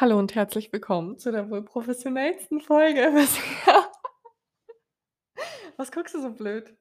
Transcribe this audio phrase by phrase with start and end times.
[0.00, 3.90] Hallo und herzlich willkommen zu der wohl professionellsten Folge bisher.
[5.76, 6.74] Was guckst du so blöd?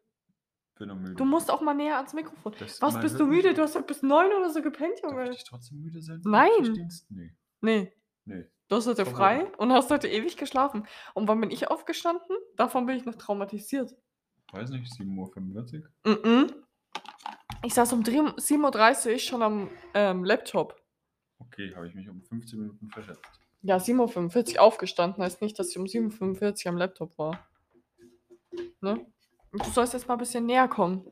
[0.77, 1.15] Bin noch müde.
[1.15, 2.53] Du musst auch mal näher ans Mikrofon.
[2.59, 3.53] Das- Was bist du müde?
[3.53, 5.31] Du hast doch bis neun oder so gepennt, Darf Junge.
[5.31, 6.21] ich trotzdem müde sein?
[6.25, 6.89] Nein.
[7.09, 7.33] Nee.
[7.61, 7.91] Nee,
[8.25, 8.45] Nee.
[8.67, 9.57] du hast heute frei Leute.
[9.57, 10.85] und hast heute ewig geschlafen.
[11.15, 12.37] Und wann bin ich aufgestanden?
[12.55, 13.95] Davon bin ich noch traumatisiert.
[14.51, 16.17] Weiß nicht, 7.45 Uhr.
[16.23, 16.53] Mhm.
[17.63, 20.79] Ich saß um 3 7.30 Uhr schon am ähm, Laptop.
[21.39, 23.21] Okay, habe ich mich um 15 Minuten verschätzt.
[23.61, 27.47] Ja, 7.45 Uhr aufgestanden, heißt nicht, dass ich um 7.45 Uhr am Laptop war.
[28.81, 29.05] Ne?
[29.51, 31.11] Du sollst jetzt mal ein bisschen näher kommen.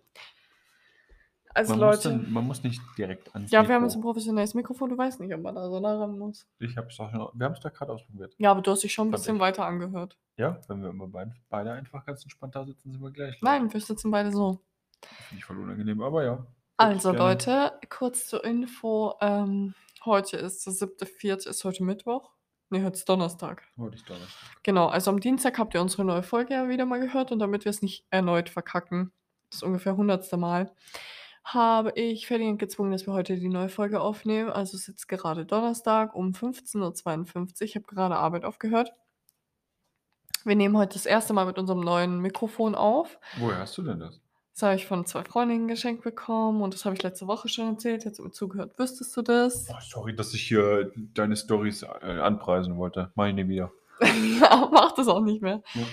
[1.56, 4.00] Also man, muss Leute, dann, man muss nicht direkt ans ja, wir haben jetzt ein
[4.00, 4.12] Mikro.
[4.12, 6.46] professionelles Mikrofon, du weißt nicht, ob man da so nah ran muss.
[6.60, 8.36] Ich hab's doch schon, wir haben es doch gerade ausprobiert.
[8.38, 9.42] Ja, aber du hast dich schon ein Fand bisschen ich.
[9.42, 10.18] weiter angehört.
[10.36, 13.42] Ja, wenn wir immer beid, beide einfach ganz entspannt da sitzen, sind wir gleich.
[13.42, 14.60] Nein, wir sitzen beide so.
[15.02, 16.46] Finde ich voll unangenehm, aber ja.
[16.76, 17.14] Also.
[17.14, 19.16] Leute, kurz zur Info.
[19.22, 19.74] Ähm,
[20.06, 22.32] heute ist der 7.4., ist heute Mittwoch.
[22.70, 23.64] Ne, heute ist Donnerstag.
[23.78, 24.64] Heute ist Donnerstag.
[24.64, 27.66] Genau, also am Dienstag habt ihr unsere neue Folge ja wieder mal gehört und damit
[27.66, 29.12] wir es nicht erneut verkacken,
[29.52, 30.74] das ungefähr hundertste Mal,
[31.44, 34.50] habe ich Ferdinand gezwungen, dass wir heute die neue Folge aufnehmen.
[34.50, 37.62] Also es ist jetzt gerade Donnerstag um 15.52 Uhr.
[37.62, 38.92] Ich habe gerade Arbeit aufgehört.
[40.44, 43.20] Wir nehmen heute das erste Mal mit unserem neuen Mikrofon auf.
[43.38, 44.25] Woher hast du denn das?
[44.56, 47.74] Das habe ich von zwei Freundinnen geschenkt bekommen und das habe ich letzte Woche schon
[47.74, 48.06] erzählt.
[48.06, 49.68] Jetzt im zugehört, wüsstest du das?
[49.70, 53.12] Oh, sorry, dass ich hier deine Stories äh, anpreisen wollte.
[53.16, 53.74] Mach ich nie wieder.
[54.72, 55.62] mach das auch nicht mehr.
[55.74, 55.84] Ja.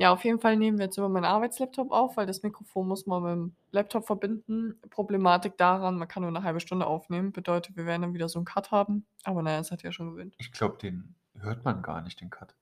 [0.00, 3.06] Ja, auf jeden Fall nehmen wir jetzt über meinen Arbeitslaptop auf, weil das Mikrofon muss
[3.06, 4.80] man mit dem Laptop verbinden.
[4.90, 7.32] Problematik daran, man kann nur eine halbe Stunde aufnehmen.
[7.32, 9.04] Bedeutet, wir werden dann wieder so einen Cut haben.
[9.24, 10.34] Aber naja, das hat ja schon gewöhnt.
[10.38, 12.54] Ich glaube, den hört man gar nicht, den Cut.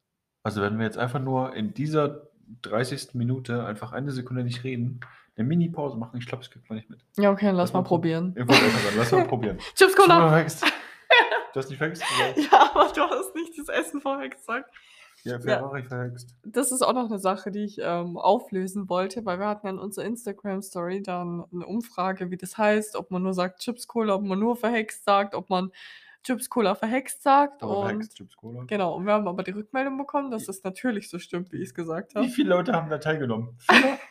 [0.42, 2.22] Also wenn wir jetzt einfach nur in dieser
[2.62, 3.14] 30.
[3.14, 5.00] Minute einfach eine Sekunde nicht reden,
[5.36, 7.00] eine Mini-Pause machen, ich glaube, das kriegt man nicht mit.
[7.18, 8.34] Ja, okay, lass Lass mal mal probieren.
[8.36, 9.58] Ich wollte einfach sagen, lass mal probieren.
[9.74, 10.46] Chips Cola!
[11.52, 12.52] Du hast nicht verhext gesagt.
[12.52, 14.70] Ja, aber du hast nicht das Essen vorher gesagt.
[15.22, 16.34] Ja, Ferrari verhext.
[16.44, 19.72] Das ist auch noch eine Sache, die ich ähm, auflösen wollte, weil wir hatten ja
[19.72, 24.16] in unserer Instagram-Story dann eine Umfrage, wie das heißt, ob man nur sagt Chips Cola,
[24.16, 25.72] ob man nur verhext sagt, ob man
[26.24, 27.62] Chips Cola verhext sagt.
[27.62, 28.64] Aber und verhext Chips Cola.
[28.66, 31.68] Genau, und wir haben aber die Rückmeldung bekommen, dass es natürlich so stimmt, wie ich
[31.68, 32.28] es gesagt Wie habe.
[32.28, 33.56] viele Leute haben da teilgenommen?
[33.58, 33.98] Viele?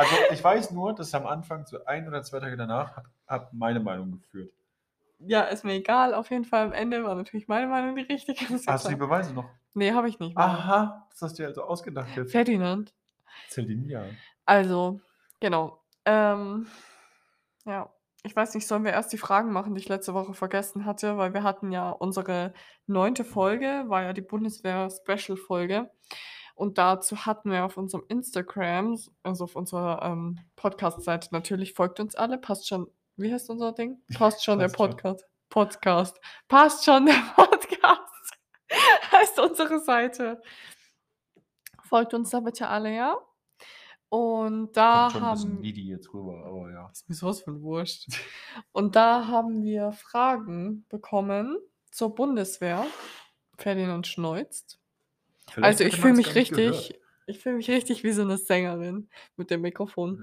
[0.00, 3.52] Also ich weiß nur, dass am Anfang, so ein oder zwei Tage danach, hab, hab
[3.52, 4.50] meine Meinung geführt.
[5.18, 6.14] Ja, ist mir egal.
[6.14, 8.48] Auf jeden Fall am Ende war natürlich meine Meinung die richtige.
[8.66, 8.96] Hast du die.
[8.96, 9.44] Beweise noch?
[9.74, 10.34] Nee, habe ich nicht.
[10.34, 10.44] mehr.
[10.44, 12.32] Aha, das hast du dir also ausgedacht jetzt.
[12.32, 12.94] Ferdinand.
[13.50, 14.16] Celine.
[14.46, 15.00] Also,
[15.38, 15.82] genau.
[16.06, 16.66] Ähm,
[17.66, 17.90] ja,
[18.22, 21.18] ich weiß nicht, sollen wir erst die Fragen machen, die ich letzte Woche vergessen hatte,
[21.18, 22.54] weil wir hatten ja unsere
[22.86, 25.90] neunte Folge, war ja die Bundeswehr-Special-Folge.
[26.60, 32.14] Und dazu hatten wir auf unserem Instagram, also auf unserer ähm, Podcast-Seite natürlich, folgt uns
[32.14, 34.02] alle, passt schon, wie heißt unser Ding?
[34.14, 34.90] Passt schon der Passt schon.
[34.90, 35.24] Podcast.
[35.48, 36.20] Podcast.
[36.48, 38.34] Passt schon der Podcast.
[39.10, 40.42] heißt unsere Seite.
[41.84, 43.16] Folgt uns da bitte alle, ja?
[44.10, 46.90] Und da Kommt schon ein bisschen haben needy jetzt rüber, aber ja.
[46.90, 48.06] ist mir sowas von wurscht.
[48.72, 51.56] Und da haben wir Fragen bekommen
[51.90, 52.84] zur Bundeswehr.
[53.56, 54.79] Ferdinand schneuzt.
[55.50, 56.74] Vielleicht Also ich fühle mich nicht gehört.
[56.74, 60.18] richtig, ich fühle mich richtig wie so eine Sängerin mit dem Mikrofon.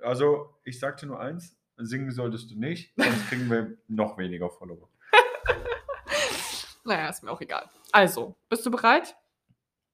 [0.00, 4.18] Ja, also, ich sag dir nur eins: Singen solltest du nicht, sonst kriegen wir noch
[4.18, 4.88] weniger Follower.
[6.84, 7.68] Naja, ist mir auch egal.
[7.92, 9.16] Also, bist du bereit?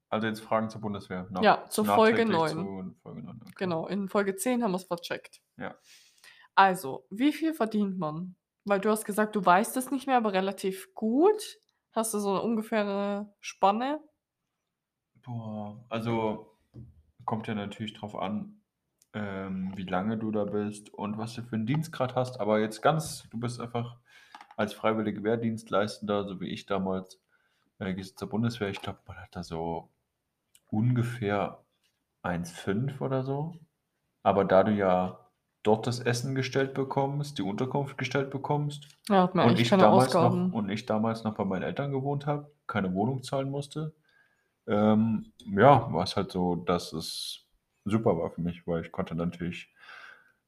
[0.09, 1.27] Also, jetzt Fragen zur Bundeswehr.
[1.31, 2.95] Nach- Ja, zur Folge nachträglich 9.
[2.95, 3.41] Zu Folge 9.
[3.43, 3.53] Okay.
[3.57, 5.41] Genau, in Folge 10 haben wir es vercheckt.
[5.57, 5.77] Ja.
[6.55, 8.37] Also, wie viel verdient man?
[8.65, 11.59] Weil du hast gesagt, du weißt es nicht mehr, aber relativ gut.
[11.93, 14.01] Hast du so eine ungefähre Spanne?
[15.27, 16.57] Boah, also
[17.25, 18.61] kommt ja natürlich drauf an,
[19.13, 22.41] ähm, wie lange du da bist und was du für einen Dienstgrad hast.
[22.41, 23.97] Aber jetzt ganz, du bist einfach
[24.57, 27.21] als freiwillige Wehrdienstleistender, so wie ich damals,
[27.79, 28.69] äh, gehst zur Bundeswehr.
[28.69, 29.91] Ich glaube, man hat da so
[30.71, 31.59] ungefähr
[32.23, 33.55] 1,5 oder so.
[34.23, 35.19] Aber da du ja
[35.63, 39.71] dort das Essen gestellt bekommst, die Unterkunft gestellt bekommst Ja, hat man und eigentlich ich
[39.71, 40.53] keine damals noch Ausgaben.
[40.53, 43.93] und ich damals noch bei meinen Eltern gewohnt habe, keine Wohnung zahlen musste,
[44.67, 47.47] ähm, ja, war es halt so, dass es
[47.85, 49.73] super war für mich, weil ich konnte natürlich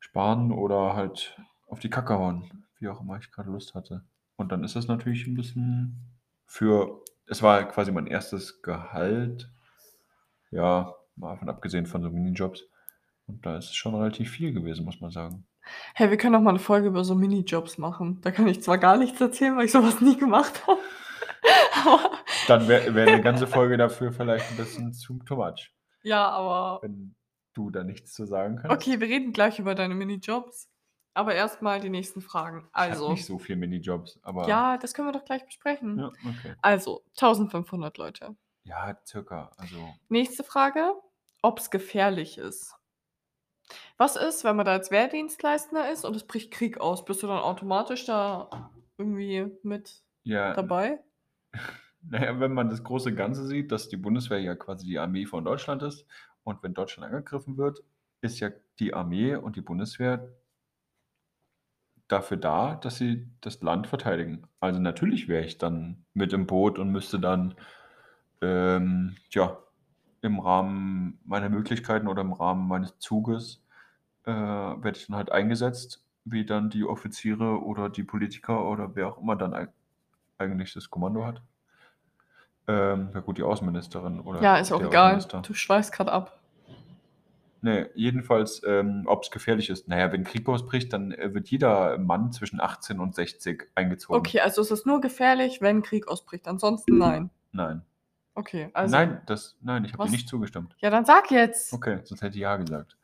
[0.00, 1.36] sparen oder halt
[1.66, 4.04] auf die Kacke hauen, wie auch immer ich gerade Lust hatte.
[4.36, 9.50] Und dann ist das natürlich ein bisschen für, es war quasi mein erstes Gehalt,
[10.50, 12.64] ja, mal davon abgesehen von so Minijobs.
[13.26, 15.46] Und da ist es schon relativ viel gewesen, muss man sagen.
[15.94, 18.20] Hey, wir können auch mal eine Folge über so Minijobs machen.
[18.22, 20.80] Da kann ich zwar gar nichts erzählen, weil ich sowas nie gemacht habe.
[21.84, 22.10] aber,
[22.48, 25.72] Dann wäre wär eine ganze Folge dafür vielleicht ein bisschen zu too much,
[26.02, 27.14] ja, aber wenn
[27.54, 28.86] du da nichts zu sagen kannst.
[28.86, 30.68] okay, wir reden gleich über deine Minijobs.
[31.14, 32.68] Aber erst mal die nächsten Fragen.
[32.68, 35.98] Ich Also nicht so viel Minijobs, aber Ja, das können wir doch gleich besprechen.
[35.98, 36.54] ja, okay.
[36.62, 38.36] Also, 1.500 Leute.
[38.64, 40.92] Ja, circa, also Nächste Frage,
[41.42, 42.74] ob's gefährlich ist.
[43.96, 47.04] Was ist, wenn man da als Wehrdienstleistender ist und es bricht Krieg aus?
[47.04, 50.54] Bist du dann automatisch da irgendwie mit Ja.
[50.54, 51.00] dabei?
[52.02, 55.26] Na ja, wenn man das große Ganze sieht, dass die Bundeswehr ja quasi die Armee
[55.26, 56.06] von Deutschland ist
[56.44, 57.82] und wenn Deutschland angegriffen wird,
[58.20, 60.28] ist ja die Armee und die Bundeswehr
[62.08, 64.46] dafür da, dass sie das Land verteidigen.
[64.60, 67.54] Also, natürlich wäre ich dann mit im Boot und müsste dann,
[68.42, 69.58] ähm, tja,
[70.22, 73.64] im Rahmen meiner Möglichkeiten oder im Rahmen meines Zuges,
[74.26, 79.08] äh, werde ich dann halt eingesetzt, wie dann die Offiziere oder die Politiker oder wer
[79.08, 79.72] auch immer dann eig
[80.38, 81.42] eigentlich das Kommando hat.
[82.68, 85.18] Ähm, ja gut, die Außenministerin oder Ja, ist auch egal.
[85.42, 86.38] Du schweifst grad ab.
[87.60, 89.88] Ne, jedenfalls, ähm, ob's gefährlich ist.
[89.88, 94.16] Na ja, wenn Krieg ausbricht, dann, äh, wird jeder Mann zwischen 18 und 60 eingezogen.
[94.16, 97.30] Okay, also es ist nur gefährlich, wenn Krieg ausbricht, ansonsten nein.
[97.50, 97.82] Nein.
[98.34, 100.76] Okay, also Nein, das nein, ich habe dir nicht zugestimmt.
[100.78, 101.72] Ja, dann sag jetzt.
[101.72, 102.96] Okay, sonst hätte ich ja gesagt.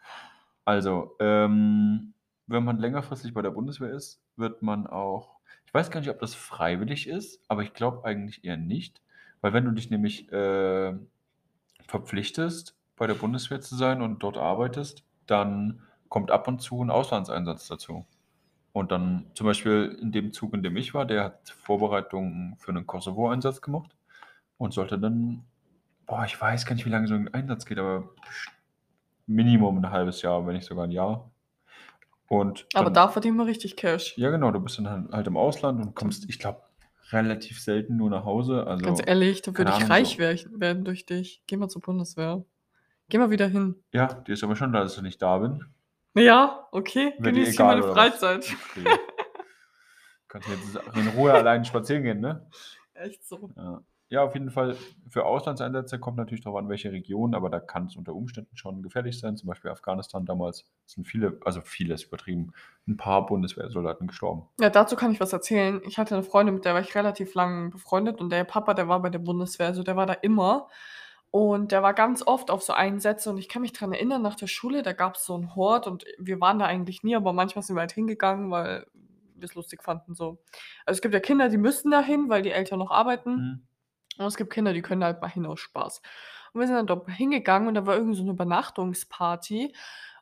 [0.64, 2.12] Also, ähm,
[2.46, 5.34] wenn man längerfristig bei der Bundeswehr ist, wird man auch
[5.74, 9.02] ich weiß gar nicht, ob das freiwillig ist, aber ich glaube eigentlich eher nicht,
[9.44, 10.94] weil wenn du dich nämlich, äh,
[11.88, 16.90] verpflichtest, bei der Bundeswehr zu sein und dort arbeitest, dann kommt ab und zu 'n
[16.90, 18.06] Auslandseinsatz dazu.
[18.72, 22.72] Und dann zum Beispiel in dem Zug, in dem ich war, der hat Vorbereitungen für
[22.72, 23.96] 'nen Kosovo-Einsatz gemacht
[24.58, 25.44] und sollte dann
[26.06, 28.10] boah, ich weiß gar nicht, wie lange so 'n Einsatz geht, aber
[29.28, 31.30] Minimum 'n halbes Jahr, wenn nicht sogar 'n Jahr.
[32.28, 34.16] Und Aber dann da verdient man richtig Cash.
[34.18, 36.62] Ja, genau, du bist dann halt halt im Ausland und kommst, ich glaube,
[37.10, 38.66] relativ selten nur nach Hause.
[38.66, 41.42] Also, Ganz ehrlich, da würde ich Ahnung, reich so werden durch dich.
[41.46, 42.44] Geh mal zur Bundeswehr.
[43.08, 43.76] Geh mal wieder hin.
[43.92, 45.64] Ja, dir ist aber schon klar, dass ich nicht da bin.
[46.16, 47.82] Ja, okay, genieße ich hier meine?
[47.82, 48.46] Freizeit.
[48.70, 48.98] Okay.
[50.28, 52.46] Kannst jetzt in Ruhe alleine spazieren gehen, ne?
[52.94, 53.50] Echt so.
[53.56, 53.82] Ja.
[54.10, 54.76] Ja, auf jeden Fall
[55.08, 59.18] für Auslandseinsätze kommt natürlich drauf an, welche Region, aber da kann's unter Umständen schon gefährlich
[59.18, 59.36] sein.
[59.36, 62.52] Zum Beispiel Afghanistan damals sind viele also viele ist übertrieben,
[62.86, 64.48] 'n paar Bundeswehrsoldaten gestorben.
[64.60, 65.80] Ja, dazu kann ich was erzählen.
[65.84, 68.86] Ich hatte 'ne Freundin, mit der war ich relativ lang befreundet und der Papa, der
[68.86, 70.68] war bei der Bundeswehr, also der war da immer.
[71.32, 74.36] Und der war ganz oft auf so Einsätze und ich kann mich dran erinnern, nach
[74.36, 77.64] der Schule, da gab's so 'n Hort und wir waren da eigentlich nie, aber manchmal
[77.64, 78.86] sind wir halt hingegangen, weil
[79.34, 80.38] wir's lustig fanden so.
[80.86, 83.40] Also, es gibt ja Kinder, die müssen da hin, weil die Eltern noch arbeiten.
[83.40, 83.64] Mhm.
[84.18, 86.00] Und es gibt Kinder, die können halt mal hin aus Spaß.
[86.52, 89.74] Und wir sind dann dort hingegangen und da war irgend so 'ne Übernachtungsparty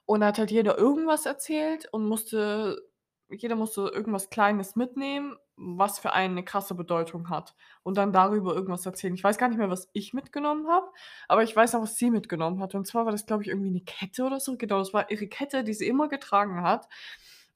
[0.06, 2.82] und da hat halt jeder irgendwas erzählt und musste
[3.30, 8.54] jeder musste irgendwas Kleines mitnehmen, was für einen 'ne krasse Bedeutung hat und dann darüber
[8.54, 9.14] irgendwas erzählen.
[9.14, 10.86] Ich weiß gar nicht mehr, was ich mitgenommen habe,
[11.28, 12.74] aber ich weiß noch, was sie mitgenommen hat.
[12.74, 14.56] Und zwar war das, glaube ich, irgendwie 'ne Kette oder so.
[14.58, 16.88] Genau, das war ihre Kette, die sie immer getragen hat.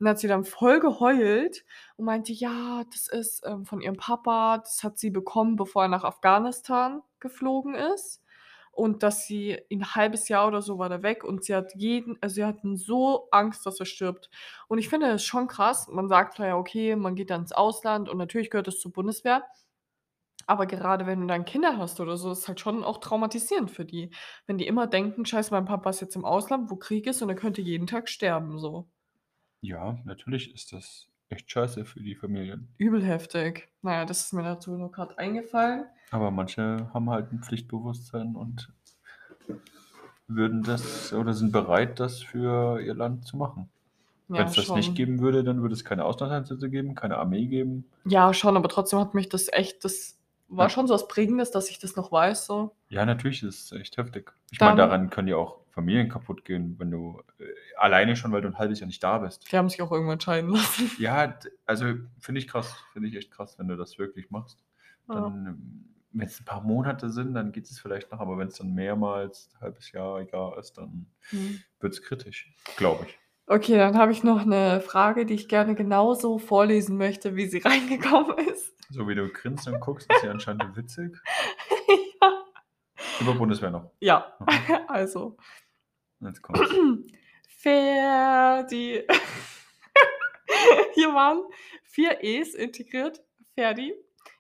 [0.01, 1.65] Und hat sie dann voll geheult
[1.97, 4.59] und meinte: „Ja, das ist, ähm, von ihrem Papa.
[4.59, 8.23] Das hat sie bekommen, bevor er nach Afghanistan geflogen ist.
[8.73, 12.19] Und dass sie 'n halbes Jahr oder so war der weg und sie hat jeden
[12.21, 14.29] also, sie hatten so Angst, dass er stirbt.“
[14.69, 15.89] Und ich finde das schon krass.
[15.91, 19.45] Man sagt ja, okay, man geht dann ins Ausland und natürlich gehört das zur Bundeswehr.
[20.49, 23.71] Aber gerade wenn du dann Kinder hast oder so, ist es halt schon auch traumatisierend
[23.71, 24.11] für die,
[24.47, 27.29] wenn die immer denken: „Scheiße, mein Papa ist jetzt im Ausland, wo Krieg ist und
[27.31, 28.89] er könnte jeden Tag sterben“, so.
[29.63, 32.69] Ja, natürlich ist das echt scheiße für die Familien.
[32.79, 33.69] Übel heftig.
[33.83, 35.87] Na ja, das ist mir dazu nur grad eingefallen.
[36.11, 38.73] Aber manche haben halt 'n Pflichtbewusstsein und
[40.29, 43.71] würden das oder sind bereit, das für ihr Land zu machen.
[44.29, 44.95] Ja, Wenn's das nicht schon.
[44.97, 47.91] geben würde, dann würde es keine Auslandseinsätze geben, keine Armee geben.
[48.05, 50.71] Ja, schon, aber trotzdem hat mich das echt das war Ja.
[50.71, 52.77] schon so was Prägendes, dass ich das noch weiß so.
[52.91, 54.33] Ja, natürlich, das ist echt heftig.
[54.53, 57.45] Ich meine, Dann daran können ja auch Familien kaputtgehen, wenn du äh,
[57.77, 59.53] alleine schon, weil du 'n halbes Jahr nicht da bist.
[59.53, 60.91] Die haben sich auch irgendwann scheiden lassen.
[60.99, 61.85] Ja, also,
[62.19, 62.75] finde ich krass.
[62.95, 64.65] Finde ich echt krass, wenn du das wirklich machst.
[65.09, 65.17] Ja.
[65.17, 69.51] Dann wenn's 'n paar Monate sind, dann geht es vielleicht noch, aber wenn's dann mehrmals
[69.61, 71.63] halbes Jahr, Jahr ist, dann Mhm.
[71.81, 73.19] wird's kritisch, glaube ich.
[73.49, 77.59] Okay, dann habe ich noch 'ne Frage, die ich gerne genauso vorlesen möchte, wie sie
[77.67, 78.73] reingekommen ist.
[78.91, 81.17] So wie du grinst und guckst, ist ja anscheinend witzig.
[82.23, 82.45] Ja.
[83.21, 83.91] Über Bundeswehr noch.
[84.01, 84.47] Ja, Mhm.
[84.89, 85.37] also
[86.21, 86.71] Jetzt kommt's.
[87.59, 89.03] Ferdi.
[90.95, 91.43] Hier waren
[91.85, 93.23] 4 E's integriert.
[93.55, 93.95] Ferdi,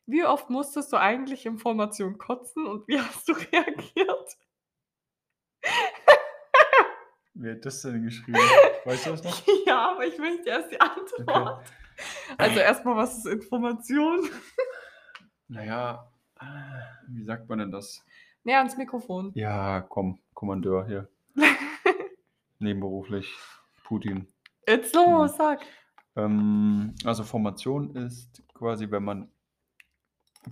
[0.07, 4.37] wie oft musstest du eigentlich Information kotzen und wie hast du reagiert?
[7.35, 8.39] Wer hat das denn geschrieben?
[8.85, 9.43] Weißt du das noch?
[9.67, 10.91] Ja, aber ich möchte erst die Okay.
[11.27, 11.67] Antwort.
[12.39, 14.29] Also, erst mal, was ist Information?
[15.49, 16.13] Na ja,
[17.09, 18.05] wie sagt man denn das?
[18.45, 19.33] Näher ans Mikrofon.
[19.35, 21.09] Ja, komm, Kommandeur hier.
[22.59, 23.35] Nebenberuflich
[23.85, 24.27] Putin.
[24.67, 25.03] Jetzt Hm.
[25.03, 25.61] los, sag.
[26.17, 29.31] Ähm, also Formation ist quasi, wenn man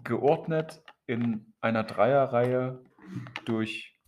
[0.04, 2.82] geordnet in einer Dreierreihe
[3.44, 3.98] durch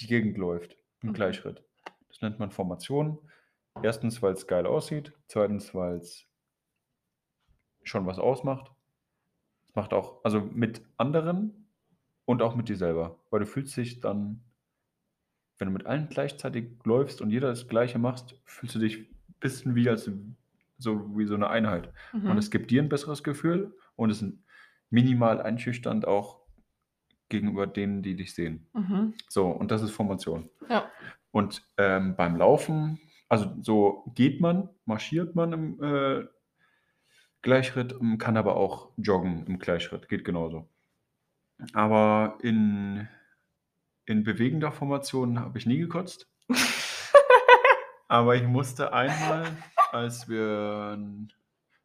[0.00, 1.14] die Gegend läuft, im Mhm.
[1.14, 1.64] Gleichschritt.
[2.08, 3.18] Das nennt man Formation.
[3.82, 5.12] Erstens, weil es geil aussieht.
[5.28, 6.26] Zweitens, weil es
[7.82, 8.70] schon was ausmacht.
[9.68, 11.66] Es macht auch, also mit anderen
[12.26, 14.44] und auch mit dir selber, weil du fühlst dich dann,
[15.62, 19.34] wenn du mit allen gleichzeitig läufst und jeder das Gleiche machst, fühlst du dich ein
[19.38, 20.10] bisschen wie als
[20.76, 21.92] so wie so eine Einheit.
[22.12, 22.36] Und Mhm.
[22.36, 24.34] es gibt dir ein besseres Gefühl und es ist
[24.90, 26.40] minimal einschüchternd auch
[27.28, 28.66] gegenüber denen, die dich sehen.
[28.74, 29.14] Mhm.
[29.28, 30.50] So, und das ist Formation.
[30.68, 30.90] Ja.
[31.30, 36.26] Und ähm, beim Laufen, also so geht man, marschiert man im äh,
[37.42, 40.68] Gleichschritt, kann aber auch joggen im Gleichschritt, geht genauso.
[41.72, 43.08] Aber in,
[44.06, 46.28] in bewegender Formation habe ich nie gekotzt.
[48.08, 49.46] Aber ich musste einmal,
[49.90, 50.98] als wir,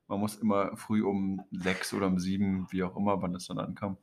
[0.08, 3.60] man muss immer früh um sechs oder um sieben, wie auch immer, wann das dann
[3.60, 3.98] ankam,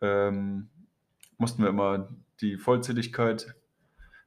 [0.00, 0.68] ähm,
[1.38, 2.08] mussten wir immer
[2.40, 3.54] die Vollzähligkeit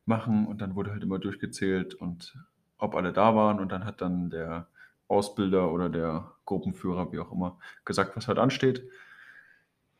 [0.06, 2.38] machen und dann wurde halt immer durchgezählt und
[2.78, 4.68] ob alle da waren und dann hat dann der
[5.08, 8.90] Ausbilder oder der Gruppenführer, wie auch immer, gesagt, was halt ansteht.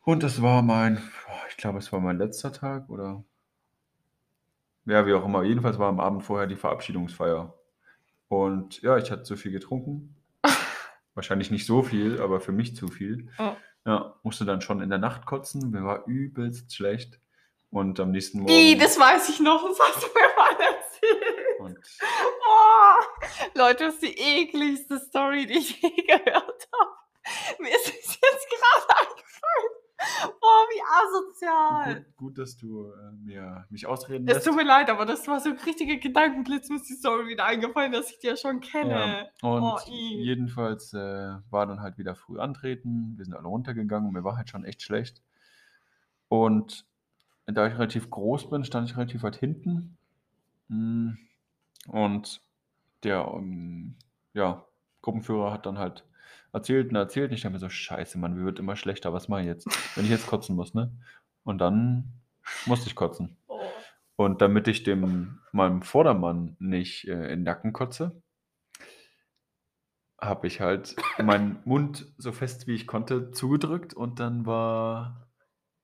[0.08, 1.06] Und das war mein,
[1.50, 3.24] ich glaube, es war mein letzter Tag oder
[4.86, 5.42] ja, wie auch immer.
[5.42, 7.52] Jedenfalls war am Abend vorher die Verabschiedungsfeier.
[8.28, 10.16] Und ja, ich hatte zu viel getrunken.
[11.14, 13.28] Wahrscheinlich nicht so viel, aber für mich zu viel.
[13.38, 13.58] Ja.
[13.84, 15.72] Ja, musste dann schon in der Nacht kotzen.
[15.72, 17.20] Mir war übelst schlecht.
[17.68, 18.50] Und am nächsten Morgen.
[18.50, 21.58] Ih, das weiß ich noch, das hast du mir mal erzählt.
[21.58, 21.78] und
[22.46, 22.96] Boah.
[23.54, 27.58] Leute, das ist die ekligste Story, die ich je gehört habe.
[27.58, 29.07] Mir ist es jetzt gerade.
[30.40, 31.94] Boah, wie asozial.
[31.96, 34.46] gut, gut, dass du äh, mir, mich ausreden Es lässt.
[34.46, 37.44] tut mir leid, aber das war so ein richtiger Gedankenblitz, mir ist die Story wieder
[37.44, 39.28] eingefallen, dass ich die ja schon kenne.
[39.42, 40.98] Ja, und Oh, jedenfalls äh,
[41.50, 43.14] war dann halt wieder früh antreten.
[43.16, 45.20] Wir sind alle runtergegangen und mir war halt schon echt schlecht.
[46.28, 46.86] Und
[47.46, 49.96] da ich relativ groß bin, stand ich relativ weit hinten.
[50.68, 51.12] Mm,
[51.88, 52.40] Und
[53.02, 53.96] der ähm,
[54.34, 54.64] ja,
[55.02, 56.04] Gruppenführer hat dann halt
[56.52, 57.30] erzählt und erzählt.
[57.30, 59.12] Und ich dachte mir so, scheiße, Mann, mir wird immer schlechter.
[59.12, 60.92] Was mache ich jetzt, wenn ich jetzt kotzen muss, ne?
[61.44, 62.12] Und dann
[62.66, 63.36] musste ich kotzen.
[63.46, 63.60] Oh.
[64.16, 68.22] Und damit ich dem meinem Vordermann nicht äh, in den Nacken kotze,
[70.20, 75.28] habe ich halt meinen Mund so fest wie ich konnte zugedrückt und dann war,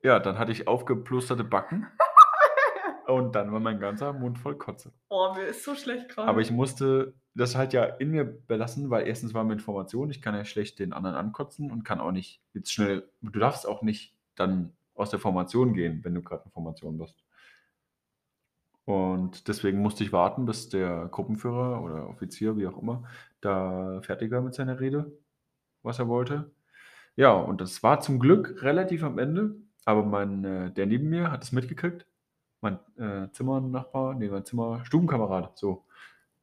[0.02, 1.86] ja, dann hatte ich aufgeplusterte Backen
[3.06, 4.92] und dann war mein ganzer Mund voll Kotze.
[5.08, 6.28] Boah, mir ist so schlecht gerade.
[6.28, 10.22] Aber ich musste das halt ja in mir belassen, weil erstens war mir Information, ich
[10.22, 13.82] kann ja schlecht den anderen ankotzen und kann auch nicht jetzt schnell, du darfst auch
[13.82, 17.24] nicht dann aus der Formation gehen, wenn du gerade in Formation bist.
[18.84, 23.04] Und deswegen musste ich warten, bis der Gruppenführer oder Offizier, wie auch immer,
[23.40, 25.10] da fertig war mit seiner Rede,
[25.82, 26.52] was er wollte.
[27.16, 31.30] Ja, und das war zum Glück relativ am Ende, aber mein, äh, der neben mir
[31.30, 32.06] hat es mitgekriegt.
[32.60, 35.84] Mein äh, Zimmernachbar, nee, mein Zimmer, Stubenkamerad, so.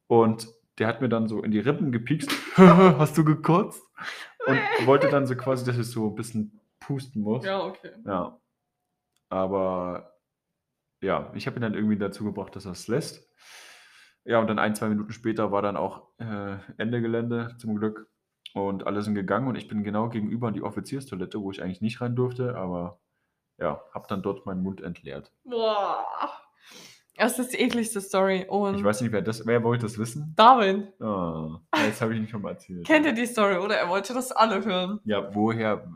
[0.06, 0.48] Und
[0.82, 2.28] der hat mir dann so in die Rippen gepiekst.
[2.56, 3.88] Hast du gekotzt?
[4.46, 7.44] Und wollte dann so quasi, dass ich so ein bisschen pusten muss.
[7.44, 7.92] Ja, okay.
[8.04, 8.36] Ja.
[9.28, 10.18] Aber
[11.00, 13.30] ja, ich habe ihn dann irgendwie dazu gebracht, dass er es lässt.
[14.24, 18.10] Ja, und dann ein, zwei Minuten später war dann auch äh, Ende Gelände, zum Glück.
[18.52, 21.80] Und alle sind gegangen und ich bin genau gegenüber an die Offizierstoilette, wo ich eigentlich
[21.80, 23.00] nicht rein durfte, aber
[23.58, 25.32] ja, habe dann dort meinen Mund entleert.
[25.44, 26.04] Boah.
[27.22, 28.46] Das ist die ekligste Story.
[28.48, 30.32] Und Ich weiß nicht, wer das, wer wollte das wissen?
[30.34, 32.84] Darwin, ja, jetzt habe ich ihn schon mal erzählt.
[32.84, 33.76] kennt ihr die Story, oder?
[33.76, 34.98] Er wollte das alle hören.
[35.04, 35.88] Ja, woher,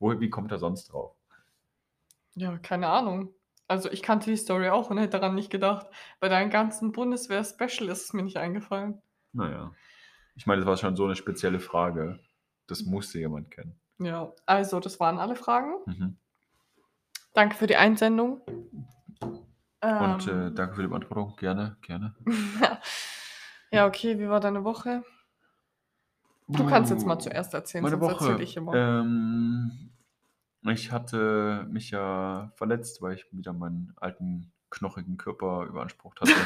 [0.00, 1.14] wo, wie kommt er sonst drauf?
[2.34, 3.32] Ja, keine Ahnung.
[3.68, 5.86] Also ich kannte die Story auch und hätte daran nicht gedacht.
[6.18, 9.00] Bei deinem ganzen Bundeswehr-Special ist es mir nicht eingefallen.
[9.32, 9.72] Naja.
[10.34, 12.18] Ich meine, das war schon so eine spezielle Frage.
[12.66, 13.78] Das musste jemand kennen.
[13.98, 15.74] Ja, also das waren alle Fragen.
[15.86, 16.16] Mhm.
[17.34, 18.40] Danke für die Einsendung.
[19.82, 21.34] Und äh, Ähm, danke für die Beantwortung.
[21.36, 22.14] Gerne, gerne.
[23.72, 25.02] ja, okay, wie war deine Woche?
[26.48, 28.28] Du kannst jetzt mal Uh, zuerst erzählen, Meine sonst Woche.
[28.30, 28.74] erzähle ich immer.
[28.74, 29.90] Ähm,
[30.64, 36.32] ich hatte mich ja verletzt, weil ich wieder meinen alten, knochigen Körper überansprucht hatte.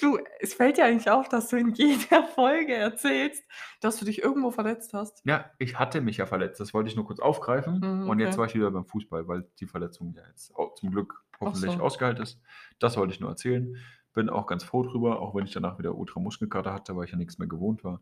[0.00, 3.42] Du, es fällt ja eigentlich auf, dass du in jeder Folge erzählst,
[3.80, 5.24] dass du dich irgendwo verletzt hast.
[5.24, 6.60] ja, ich hatte mich ja verletzt.
[6.60, 7.80] Das wollte ich nur kurz aufgreifen.
[7.80, 8.38] Mhm, Und jetzt okay.
[8.38, 11.80] war ich wieder beim Fußball, weil die Verletzung ja jetzt au- zum Glück hoffentlich so.
[11.80, 12.40] ausgeheilt ist.
[12.78, 13.76] Das wollte ich nur erzählen.
[14.12, 17.18] Bin auch ganz froh drüber, auch wenn ich danach wieder Ultramuskelkater hatte, weil ich ja
[17.18, 18.00] nichts mehr gewohnt war.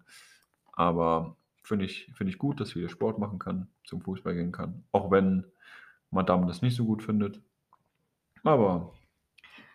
[0.72, 4.52] Aber finde ich, finde ich gut, dass ich wieder Sport machen kann, zum Fußball gehen
[4.52, 4.84] kann.
[4.92, 5.46] Auch wenn
[6.10, 7.42] Madame das nicht so gut findet.
[8.44, 8.94] Aber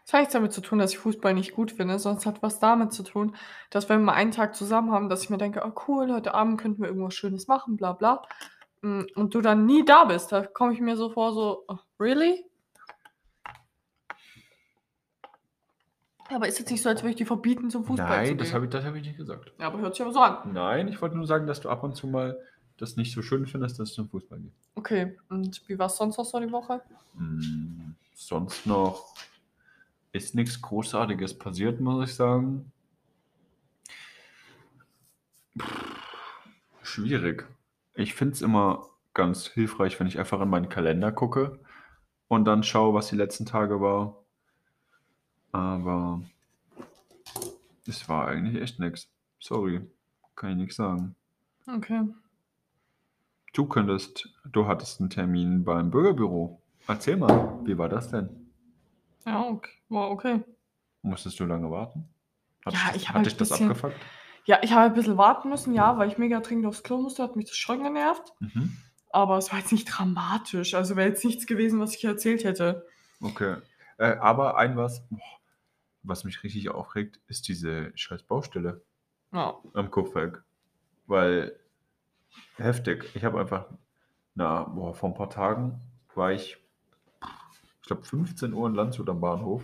[0.06, 2.60] Das hat nichts damit zu tun, dass ich Fußball nicht gut finde, es hat was
[2.60, 3.36] damit zu tun,
[3.70, 6.34] dass wenn wir mal einen Tag zusammen haben, dass ich mir denke: „Oh cool, heute
[6.34, 8.24] Abend könnten wir irgendwas Schönes machen, bla bla.“
[8.84, 10.32] Hm, und du dann nie da bist.
[10.32, 12.49] Da komme ich mir so vor, so: „Oh, really?“
[16.32, 18.48] Aber ist jetzt nicht so, als würde ich dir verbieten, zum Fußball zu Nein, das
[18.48, 18.56] gehen.
[18.56, 19.52] habe ich das habe ich nicht gesagt.
[19.60, 20.54] Ja, aber hört sich aber so an.
[20.54, 22.40] Nein, ich wollte nur sagen, dass du ab und zu mal
[22.78, 24.54] das nicht so schön findest, dass es zum Fußball geht.
[24.76, 26.82] Okay, und wie war's sonst noch so die Woche?
[27.18, 29.14] Hm, sonst noch
[30.12, 32.72] ist nix Großartiges passiert, muss ich sagen.
[36.84, 37.46] Schwierig.
[37.96, 41.60] Ich finde es immer ganz hilfreich, wenn ich einfach in meinen Kalender gucke
[42.28, 44.19] und dann schaue, was die letzten Tage war.
[45.52, 46.22] Aber
[47.88, 49.10] es war eigentlich echt nix.
[49.40, 49.82] Sorry,
[50.36, 51.16] kann ich nix sagen.
[51.68, 52.04] Okay.
[53.54, 56.62] Du könntest du hattest 'n Termin beim Bürgerbüro.
[56.88, 58.30] Erzähl mal, wie war das denn?
[59.26, 60.44] Ja, ok war okay.
[61.02, 62.08] Musstest du lange warten?
[62.66, 64.00] Hat Ja, ich habe hat dich das bisschen abgefuckt?
[64.46, 67.24] ja, ich habe ein bisschen warten müssen, ja, weil ich mega dringend aufs Klo musste,
[67.24, 68.34] hat mich das schon genervt.
[68.40, 68.78] Mhm.
[69.12, 70.76] Aber es war jetzt nicht dramatisch.
[70.76, 72.86] Also, wäre jetzt nichts gewesen, was ich erzählt hätte.
[73.22, 73.56] Okay.
[73.98, 75.39] Äh, aber ein was, boah,
[76.04, 78.82] was mich richtig aufregt, ist diese scheiß Baustelle
[79.34, 79.58] Ja.
[79.74, 80.44] am Kupferg.
[81.08, 81.60] Weil
[82.58, 83.06] heftig.
[83.16, 83.68] Ich habe einfach
[84.36, 85.82] na, boah, vor 'n paar Tagen
[86.16, 86.58] war ich
[87.82, 89.64] ich glaube 15:00 in Landshut am Bahnhof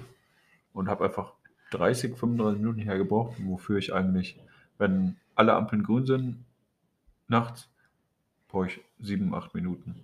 [0.73, 1.33] und habe einfach
[1.71, 4.39] 30, 35 Minuten hierher gebraucht, wofür ich eigentlich,
[4.77, 6.45] wenn alle Ampeln grün sind
[7.27, 7.69] nachts,
[8.49, 10.03] brauche ich 7, 8 Minuten.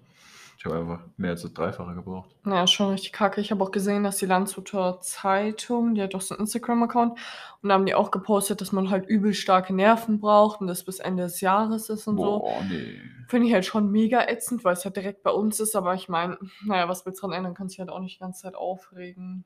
[0.61, 2.29] Ich habe einfach mehr als das Dreifache gebraucht.
[2.45, 3.41] Ja, schon richtig kacke.
[3.41, 7.17] Ich habe auch gesehen, dass die Landshuter Zeitung die hat doch so 'n Instagram-Account
[7.63, 10.83] und da haben die auch gepostet, dass man halt übel starke Nerven braucht und das
[10.83, 12.41] bis Ende des Jahres ist und so.
[12.41, 13.01] Boah, ne.
[13.27, 16.37] Finde ich halt schon mega ätzend, weil's halt direkt bei uns ist, aber ich meine,
[16.63, 17.55] na ja, was willst du dran ändern?
[17.55, 19.43] Kannst dich halt auch nicht die ganze Zeit aufregen.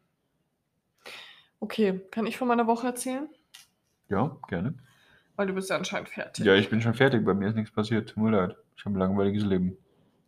[1.61, 3.29] Okay, kann ich von meiner Woche erzählen?
[4.09, 4.75] Ja, gerne.
[5.35, 6.45] Weil du bist ja anscheinend fertig.
[6.45, 7.25] Ja, ich bin schon fertig.
[7.25, 8.09] Bei mir ist nix passiert.
[8.09, 8.55] Tut mir leid.
[8.77, 9.77] Ich habe 'n langweiliges Leben.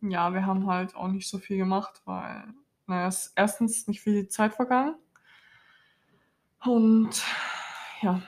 [0.02, 2.44] Ja, wir haben halt auch nicht so viel gemacht, weil,
[2.86, 4.94] na ja, ist erstens nicht viel Zeit vergangen.
[6.64, 7.22] Und
[8.02, 8.20] ja,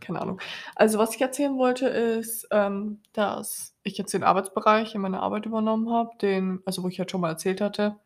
[0.00, 0.40] keine Ahnung.
[0.76, 5.46] Also, was ich erzählen wollte, ist, ähm, dass ich jetzt den Arbeitsbereich in meiner Arbeit
[5.46, 7.98] übernommen habe, den also, wo ich halt schon mal erzählt hatte.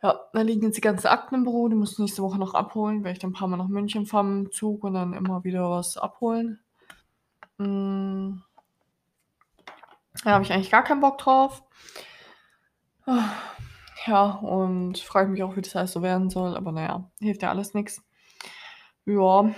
[0.00, 2.54] Ja, da liegen jetzt die ganzen Akten im Büro, die muss ich nächste Woche noch
[2.54, 5.70] abholen, werde ich dann 'n paarmal nach München fahren mit'm Zug und dann immer wieder
[5.70, 6.58] was abholen.
[7.58, 8.42] Hm.
[10.24, 11.62] Da habe ich eigentlich gar keinen Bock drauf.
[14.06, 17.42] Ja, und frage mich auch, wie das alles so werden soll, aber na ja, hilft
[17.42, 18.02] ja alles nix.
[19.04, 19.50] Ja,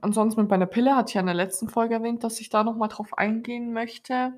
[0.00, 2.64] ansonsten mit meiner Pille hatte ich ja in der letzten Folge erwähnt, dass ich da
[2.64, 4.32] noch mal drauf eingehen möchte.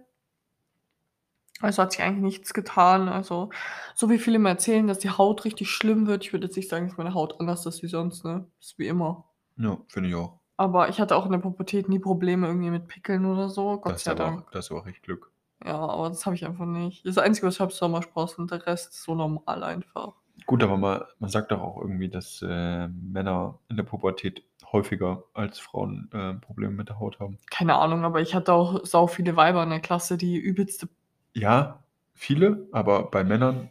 [1.60, 3.08] Also, hat sich eigentlich nichts getan.
[3.10, 3.50] Also,
[3.94, 6.24] so wie viele immer erzählen, dass die Haut richtig schlimm wird.
[6.24, 8.46] Ich würde jetzt nicht sagen, dass meine Haut anders ist wie sonst, ne?
[8.60, 9.24] Ist wie immer.
[9.58, 10.38] Ja, finde ich auch.
[10.56, 13.94] Aber ich hatte auch in der Pubertät nie Probleme irgendwie mit Pickeln oder so, Gott
[13.94, 14.46] hast sei Dank.
[14.46, 15.29] auch da hast du auch echt Glück.
[15.64, 17.06] Ja, aber das habe ich einfach nicht.
[17.06, 20.14] Das Einzige, was ich habe, ist Sommersprossen und der Rest ist so normal einfach.
[20.46, 24.42] Gut, aber ma man sagt doch auch irgendwie, dass, äh, Männer in der Pubertät
[24.72, 27.38] häufiger als Frauen, äh, Probleme mit der Haut haben.
[27.50, 30.88] Keine Ahnung, aber ich hatte auch sau viele Weiber in der Klasse, die übelste
[31.34, 31.82] Ja,
[32.14, 33.68] viele, aber bei Männern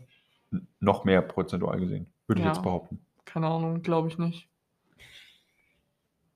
[0.80, 2.99] noch mehr prozentual gesehen, würde ich jetzt Ja, behaupten.
[3.25, 4.47] keine Ahnung, glaube ich nicht.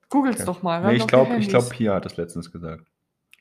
[0.09, 0.45] Googel's Okay.
[0.45, 0.81] doch mal.
[0.81, 1.69] Ne, haben ich glaube Handys.
[1.69, 2.85] Pia hat das letztens gesagt.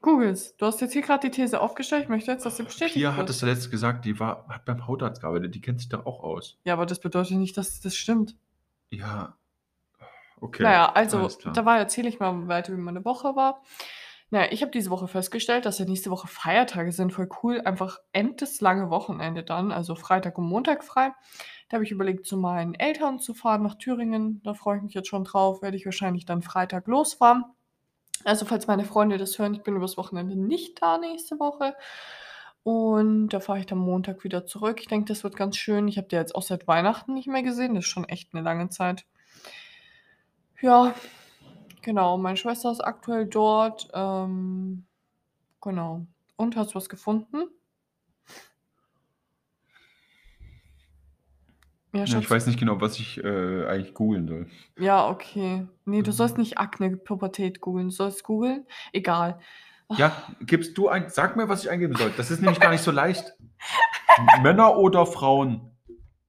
[0.02, 0.56] Googel's.
[0.56, 2.02] Du hast jetzt hier grad die These aufgestellt.
[2.02, 3.28] Ich möchte jetzt, dass sie bestätigt Pia hat wird.
[3.28, 6.22] das ja letztens gesagt, die war hat beim Hautarzt gearbeitet, die kennt sich doch auch
[6.22, 6.58] aus.
[6.64, 8.36] Ja, aber das bedeutet nicht, dass das stimmt.
[8.90, 9.36] Ja,
[10.40, 11.54] okay, Na ja, also, klar.
[11.54, 13.62] dabei erzähle ich mal weiter, wie meine Woche war.
[14.30, 17.60] Na ja, ich habe diese Woche festgestellt, dass ja nächste Woche Feiertage sind, voll cool.
[17.60, 21.12] Einfach endeslange Wochenende dann, also Freitag und Montag frei.
[21.68, 24.40] Da habe ich überlegt, zu meinen Eltern zu fahren nach Thüringen.
[24.42, 25.62] Da freue ich mich jetzt schon drauf.
[25.62, 27.44] Werde ich wahrscheinlich dann Freitag losfahren.
[28.24, 31.74] Also, falls meine Freunde das hören, ich bin übers Wochenende nicht da nächste Woche.
[32.64, 34.78] Und da fahre ich dann Montag wieder zurück.
[34.80, 35.88] Ich denke, das wird ganz schön.
[35.88, 37.74] Ich habe die jetzt auch seit Weihnachten nicht mehr gesehen.
[37.74, 39.04] Das ist schon echt 'ne lange Zeit.
[40.61, 40.94] Ja,
[41.82, 42.18] genau.
[42.18, 44.87] Meine Schwester ist aktuell dort, ähm,
[45.62, 46.06] genau.
[46.37, 47.44] Und, hast du was gefunden?
[51.92, 52.31] Ja, Ja, ich Schatz.
[52.31, 54.46] weiß nicht genau, was ich, äh, eigentlich googeln soll.
[54.78, 55.66] Ja, okay.
[55.85, 56.42] Ne, du sollst Mhm.
[56.44, 57.88] nicht Akne, Pubertät googeln.
[57.88, 59.38] Du sollst googeln egal.
[59.98, 62.11] Ja, gibst du ein sag mir, was ich eingeben soll.
[62.16, 63.35] Das ist nämlich gar nicht so leicht.
[64.16, 65.70] M Männer oder Frauen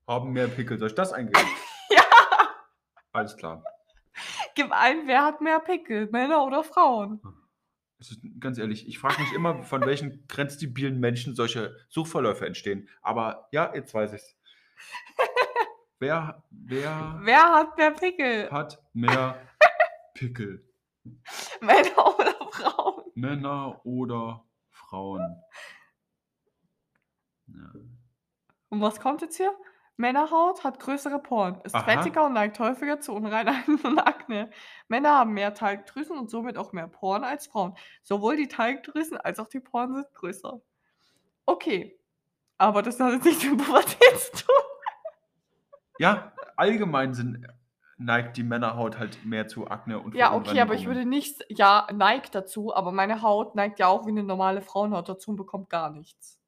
[0.06, 0.78] haben mehr Pickel.
[0.80, 1.40] Soll ich das eingeben?
[1.90, 2.02] Ja.
[3.14, 3.64] Alles klar.
[4.56, 7.22] Gib ein, wer hat mehr Pickel, Männer oder Frauen?
[8.00, 12.90] Es ist ganz ehrlich, ich frage mich immer, von welchen grenzdebilen Menschen solche Suchverläufe entstehen.
[13.02, 14.36] Aber ja, jetzt weiß ich's.
[16.04, 18.52] Wer, wer Wer hat mehr Pickel?
[18.52, 19.38] hat mehr
[20.14, 20.68] Pickel?
[21.62, 23.04] Männer oder Frauen?
[23.16, 25.42] Männer oder Frauen?
[27.48, 27.72] Ja.
[28.68, 29.54] Und was kommt jetzt hier?
[29.96, 31.84] Männerhaut hat größere Poren, ist Aha.
[31.86, 34.50] fettiger und neigt häufiger zu Unreinheiten und Akne.
[34.90, 37.78] Männer haben mehr Talgdrüsen und somit auch mehr Poren als Frauen.
[38.02, 40.60] Sowohl die Talgdrüsen als auch die Poren sind größer.
[41.46, 41.98] Okay.
[42.58, 44.63] Aber das hat jetzt nichts mit Pubertät zu tun.
[46.00, 47.46] Ja, allgemein sind,
[47.98, 51.88] neigt die Männerhaut halt mehr zu Akne und Ja, okay, aber ich würde nicht, ja,
[51.94, 55.70] neigt dazu, aber meine Haut neigt ja auch wie eine normale Frauenhaut dazu und bekommt
[55.70, 56.40] gar nichts.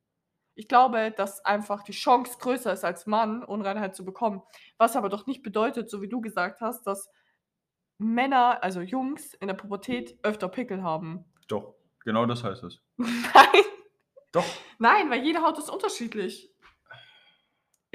[0.55, 4.41] Ich glaube, dass einfach die Chance größer ist als Mann, Unreinheit zu bekommen.
[4.77, 7.09] Was aber doch nicht bedeutet, so wie du gesagt hast, dass
[7.97, 11.25] Männer, also Jungs, in der Pubertät öfter Pickel haben.
[11.47, 12.81] Doch, genau das heißt es.
[12.97, 13.63] Nein,
[14.31, 14.45] Doch,
[14.79, 16.53] nein, weil jede Haut ist unterschiedlich.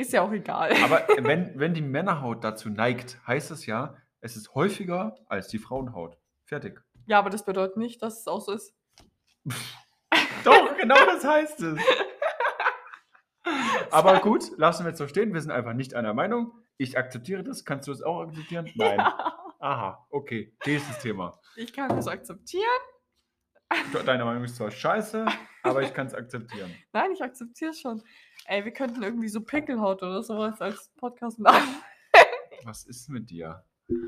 [0.01, 0.73] Ist ja auch egal.
[0.83, 5.59] aber wenn, wenn die Männerhaut dazu neigt, heißt es ja, es ist häufiger als die
[5.59, 6.17] Frauenhaut.
[6.47, 6.81] Fertig.
[7.05, 8.75] Ja, aber das bedeutet nicht, dass es auch so ist.
[10.45, 11.79] Doch, genau das heißt es.
[13.91, 15.35] Aber gut, lassen wir es so stehen.
[15.35, 16.53] Wir sind einfach nicht einer Meinung.
[16.79, 17.67] Ich akzeptiere das.
[17.67, 18.71] Kannst du es auch akzeptieren?
[18.77, 18.97] Nein.
[18.99, 20.55] Ja, Aha, okay.
[20.65, 21.39] Nächstes Thema.
[21.57, 22.65] ich kann das akzeptieren.
[24.05, 25.27] Deine Meinung ist zwar scheiße,
[25.63, 26.75] aber ich kann es akzeptieren.
[26.93, 28.03] Nein, ich akzeptiere es schon.
[28.47, 31.77] Ey, wir könnten irgendwie so Pickelhaut oder sowas als Podcast machen.
[32.65, 33.65] Was ist mit dir?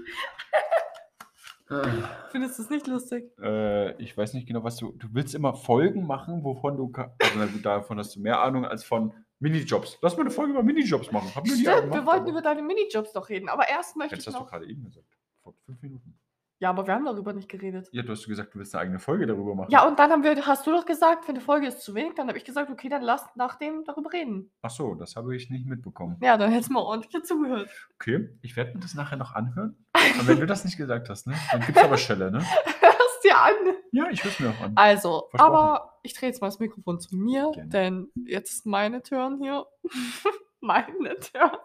[2.31, 3.31] Findest du es nicht lustig?
[3.41, 4.93] Äh, ich weiß nicht genau, was du.
[4.93, 6.93] Du willst immer Folgen machen, wovon du.
[7.19, 9.99] Also, davon hast du mehr Ahnung als von Minijobs.
[10.03, 11.35] Lass mal eine Folge über Minijobs machen.
[11.35, 13.49] Hab Stimmt, gemacht, wir wollten aber- über deine Minijobs doch reden.
[13.49, 14.51] Aber erst möchte Jetzt ich hast du noch...
[14.51, 15.07] gerade eben gesagt.
[15.43, 16.19] Vor fünf Minuten.
[16.63, 17.89] Ja, aber wir haben darüber nicht geredet.
[17.91, 19.73] Ja, du hast gesagt, du willst eine eigene Folge darüber machen.
[19.73, 22.15] Ja, und dann haben wir, hast du doch gesagt, für eine Folge ist zu wenig.
[22.15, 24.49] Dann habe ich gesagt, okay, dann lass nachdem darüber reden.
[24.63, 26.19] Ach so, das habe ich nicht mitbekommen.
[26.23, 27.69] Ja, dann hättest du mal ordentlich zugehört.
[27.97, 29.77] Okay, ich werde mir das nachher noch anhören.
[30.21, 32.39] Und wenn du das nicht gesagt hast, ne, dann gibt es aber Schelle, ne?
[32.81, 33.55] Hörst dir an.
[33.91, 34.73] Ja, ich höre es mir auch an.
[34.77, 37.71] Also, aber ich drehe jetzt mal das Mikrofon zu mir, Gerne.
[37.71, 39.67] denn jetzt ist meine Turn hier.
[40.61, 41.59] meine Turn.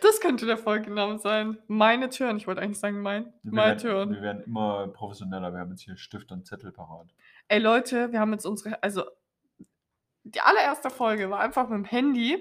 [0.00, 1.58] Das könnte der Folgenname sein.
[1.68, 2.36] Meine Turn.
[2.36, 3.32] Ich wollte eigentlich sagen mein.
[3.42, 4.10] Wir My werden, Turn.
[4.12, 5.52] wir werden immer professioneller.
[5.52, 7.14] Wir haben jetzt hier Stift und Zettel parat.
[7.48, 9.04] Ey Leute, wir haben jetzt unsere, also
[10.24, 12.38] die allererste Folge war einfach mit dem Handy.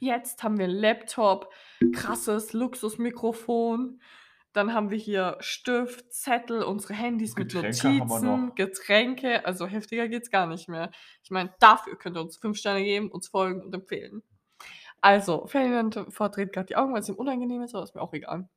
[0.00, 1.52] Jetzt haben wir Laptop,
[1.94, 4.00] krasses Luxusmikrofon.
[4.52, 8.54] Dann haben wir hier Stift, Zettel, unsere Handys mit Getränke wir Notizen.
[8.54, 9.44] Getränke.
[9.44, 10.90] Also heftiger geht's gar nicht mehr.
[11.22, 14.22] Ich meine, dafür könnt ihr uns fünf Sterne geben, uns folgen und empfehlen.
[15.00, 18.12] Also, Ferdinand verdreht gerade die Augen, weil es ihm unangenehm ist, aber ist mir auch
[18.12, 18.48] egal.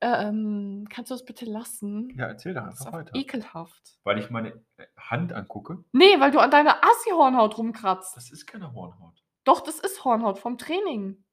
[0.00, 2.12] Ähm, kannst du das bitte lassen?
[2.18, 3.14] Ja, erzähl doch einfach weiter.
[3.14, 4.00] ekelhaft.
[4.02, 5.84] Weil ich meine äh, Hand angucke.
[5.92, 8.16] Nee, weil du an deiner Assi-Hornhaut rumkratzt.
[8.16, 9.22] Das ist keine Hornhaut.
[9.44, 11.24] Doch, das ist Hornhaut vom Training.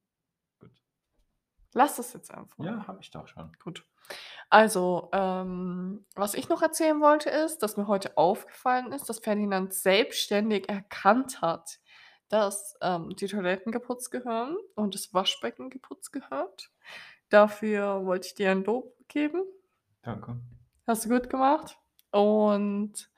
[0.60, 0.70] Gut.
[1.74, 2.64] Lass das jetzt einfach.
[2.64, 3.52] Ja, habe ich doch schon.
[3.62, 3.84] Gut.
[4.50, 9.74] Also, ähm, was ich noch erzählen wollte, ist, dass mir heute aufgefallen ist, dass Ferdinand
[9.74, 11.80] selbstständig erkannt hat,
[12.30, 16.70] dass ähm, die Toiletten geputzt gehören und das Waschbecken geputzt gehört.
[17.28, 19.42] Dafür wollte ich dir ein Lob geben.
[20.02, 20.36] Danke.
[20.86, 21.76] Hast du gut gemacht.
[22.12, 23.10] Und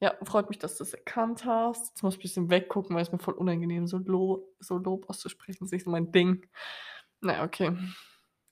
[0.00, 1.90] ja, freut mich, dass du es erkannt hast.
[1.90, 5.10] Jetzt muss ich ein bisschen weggucken, weil es mir voll unangenehm so, Lo so Lob
[5.10, 5.64] auszusprechen.
[5.64, 6.46] ist nicht so mein Ding.
[7.20, 7.76] Na, okay.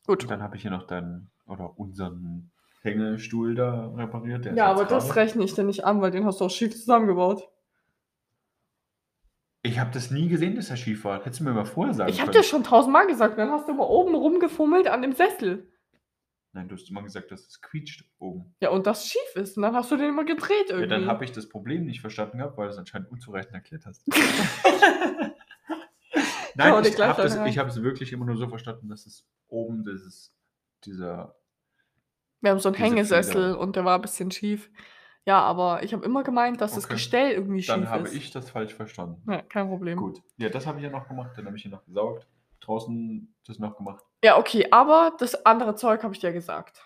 [0.06, 0.24] Gut.
[0.24, 2.50] Und dann habe ich hier noch deinen oder unseren
[2.82, 4.46] Hängestuhl da repariert.
[4.56, 7.48] Ja, aber das rechne ich dir nicht an, weil den hast du auch schief zusammengebaut.
[9.62, 11.18] Ich habe das nie gesehen, dass er schief war.
[11.18, 12.42] Hättest du mir mal vorher sagen Ich habe können.
[12.42, 15.70] dir schon tausendmal gesagt, dann hast du mal oben rumgefummelt an dem Sessel.
[16.52, 18.54] Nein, du hast immer gesagt, dass es quietscht oben.
[18.60, 19.56] Ja, und das schief ist.
[19.56, 20.88] Und dann hast du den immer gedreht Ja, irgendwie.
[20.88, 24.04] dann habe ich das Problem nicht verstanden gehabt, weil du es anscheinend unzureichend erklärt hast.
[26.54, 27.66] Nein, dir ich gleich habe ja.
[27.66, 30.34] es wirklich immer nur so verstanden, dass es oben dieses,
[30.84, 31.36] dieser.
[32.40, 33.58] Wir haben so einen Hängesessel Feder.
[33.58, 34.70] und der war ein bisschen schief.
[35.26, 36.94] Ja, aber ich habe immer gemeint, dass das Okay.
[36.94, 38.14] Gestell irgendwie Dann schief habe ist.
[38.14, 39.22] ich das falsch verstanden.
[39.30, 39.98] Ja, kein Problem.
[39.98, 40.22] Gut.
[40.38, 41.32] Ja, das habe ich ja noch gemacht.
[41.36, 42.26] Dann habe ich hier noch gesaugt.
[42.60, 44.04] Draußen das noch gemacht.
[44.24, 46.82] Ja, okay, aber das andere Zeug habe ich dir gesagt.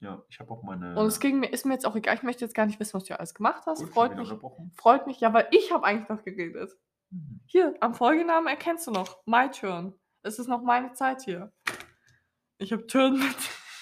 [0.00, 0.94] Ja, ich habe auch meine.
[0.98, 2.14] Und es ging mir, ist mir jetzt auch egal.
[2.16, 3.78] Ich möchte jetzt gar nicht wissen, was du alles gemacht hast.
[3.78, 4.72] Gut, schon freut wieder mich, unterbrochen.
[4.76, 5.20] freut mich.
[5.20, 6.76] Ja, weil ich habe eigentlich noch geredet.
[7.10, 7.40] Mhm.
[7.46, 9.18] Hier, am Folgenamen erkennst du noch.
[9.26, 9.94] My turn.
[10.22, 11.52] Es ist noch meine Zeit hier.
[12.58, 13.36] Ich habe Turn mit.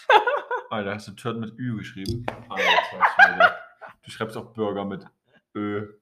[0.70, 2.26] Alter, hast du Turn mit Ü geschrieben?
[2.48, 3.54] Alter, Schwede.
[4.02, 5.06] Du schreibst auch Burger mit
[5.54, 5.94] Ö.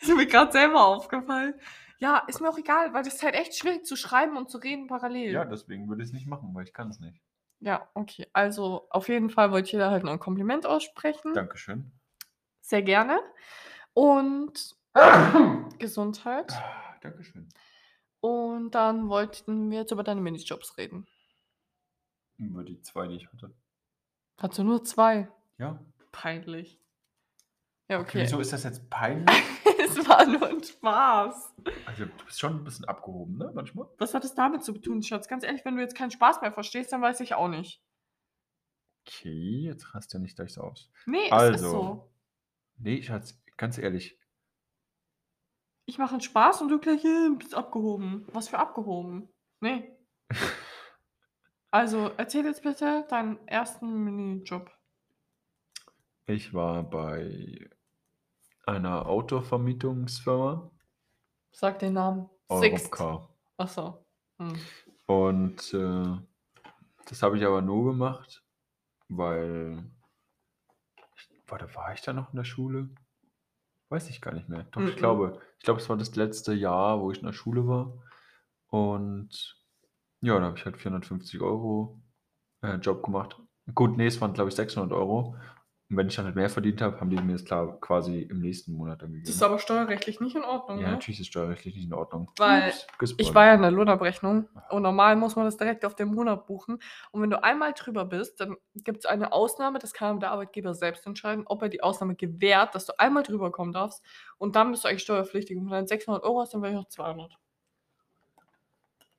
[0.00, 1.54] ist mir gerade selber aufgefallen.
[1.98, 4.58] Ja, ist mir auch egal, weil das ist halt echt schwierig zu schreiben und zu
[4.58, 5.32] reden parallel.
[5.32, 7.20] Ja, deswegen würde ich es nicht machen, weil ich kann es nicht.
[7.60, 8.26] Ja, okay.
[8.32, 11.32] Also auf jeden Fall wollte ich dir da halt noch ein Kompliment aussprechen.
[11.32, 11.92] Dankeschön.
[12.60, 13.20] Sehr gerne.
[13.94, 14.76] Und
[15.78, 16.52] Gesundheit.
[17.00, 17.48] Dankeschön.
[18.20, 21.06] Und dann wollten wir jetzt über deine Minijobs reden.
[22.38, 23.54] Über die 2, die ich hatte.
[24.38, 25.28] Hattest du nur 2?
[25.58, 25.80] Ja.
[26.12, 26.80] Peinlich.
[27.88, 28.22] Ja, Okay, okay.
[28.22, 29.28] wieso ist das jetzt peinlich?
[29.84, 31.54] es war nur ein Spaß.
[31.86, 33.86] Also, du bist schon ein bisschen abgehoben, ne, manchmal?
[33.98, 35.28] Was hat es damit zu tun, Schatz?
[35.28, 37.82] Ganz ehrlich, wenn du jetzt keinen Spaß mehr verstehst, dann weiß ich auch nicht.
[39.06, 40.90] Okay, jetzt rast ja nicht gleich so aus.
[41.06, 41.70] Nee, es ist Also.
[41.70, 42.12] so.
[42.78, 44.18] Ne, Schatz, ganz ehrlich.
[45.86, 48.26] Ich mache einen Spaß und du gleich, äh, bist abgehoben.
[48.32, 49.28] Was für abgehoben?
[49.60, 49.94] Ne.
[51.74, 54.70] Also, erzähl jetzt bitte deinen ersten Minijob.
[56.24, 57.68] Ich war bei
[58.64, 60.70] einer Autovermietungsfirma.
[61.50, 62.30] Sag den Namen.
[62.48, 63.28] Europcar.
[63.56, 64.06] Ach so.
[64.38, 64.54] Hm.
[65.06, 66.16] Und, äh,
[67.08, 68.44] das habe ich aber nur gemacht,
[69.08, 69.90] weil
[71.16, 72.90] ich warte, war ich da noch in der Schule?
[73.88, 74.62] Weiß ich gar nicht mehr.
[74.70, 74.98] Doch, ich Mhm.
[74.98, 78.00] glaube ich glaube, es war das letzte Jahr, wo ich in der Schule war.
[78.68, 79.63] Und
[80.24, 82.00] ja, da habe ich halt 450 €
[82.62, 83.40] äh, Job gemacht.
[83.74, 85.34] Gut, ne, es waren, glaube ich, 600 €.
[85.90, 88.40] Und wenn ich dann halt mehr verdient habe, haben die mir das klar quasi im
[88.40, 89.44] nächsten Monat dann Das ist gegeben.
[89.52, 90.92] aber steuerrechtlich nicht in Ordnung, Ja, ne?
[90.94, 92.30] natürlich ist steuerrechtlich nicht in Ordnung.
[92.38, 95.94] Weil Ups, ich war ja in der Lohnabrechnung und normal muss man das direkt auf
[95.94, 96.78] den Monat buchen.
[97.12, 100.74] Und wenn du einmal drüber bist, dann gibt es eine Ausnahme, das kann der Arbeitgeber
[100.74, 104.02] selbst entscheiden, ob er die Ausnahme gewährt, dass du einmal drüber kommen darfst.
[104.38, 105.56] Und dann bist du eigentlich steuerpflichtig.
[105.58, 107.38] Und wenn du dann 600 € hast, dann wäre ich noch 200.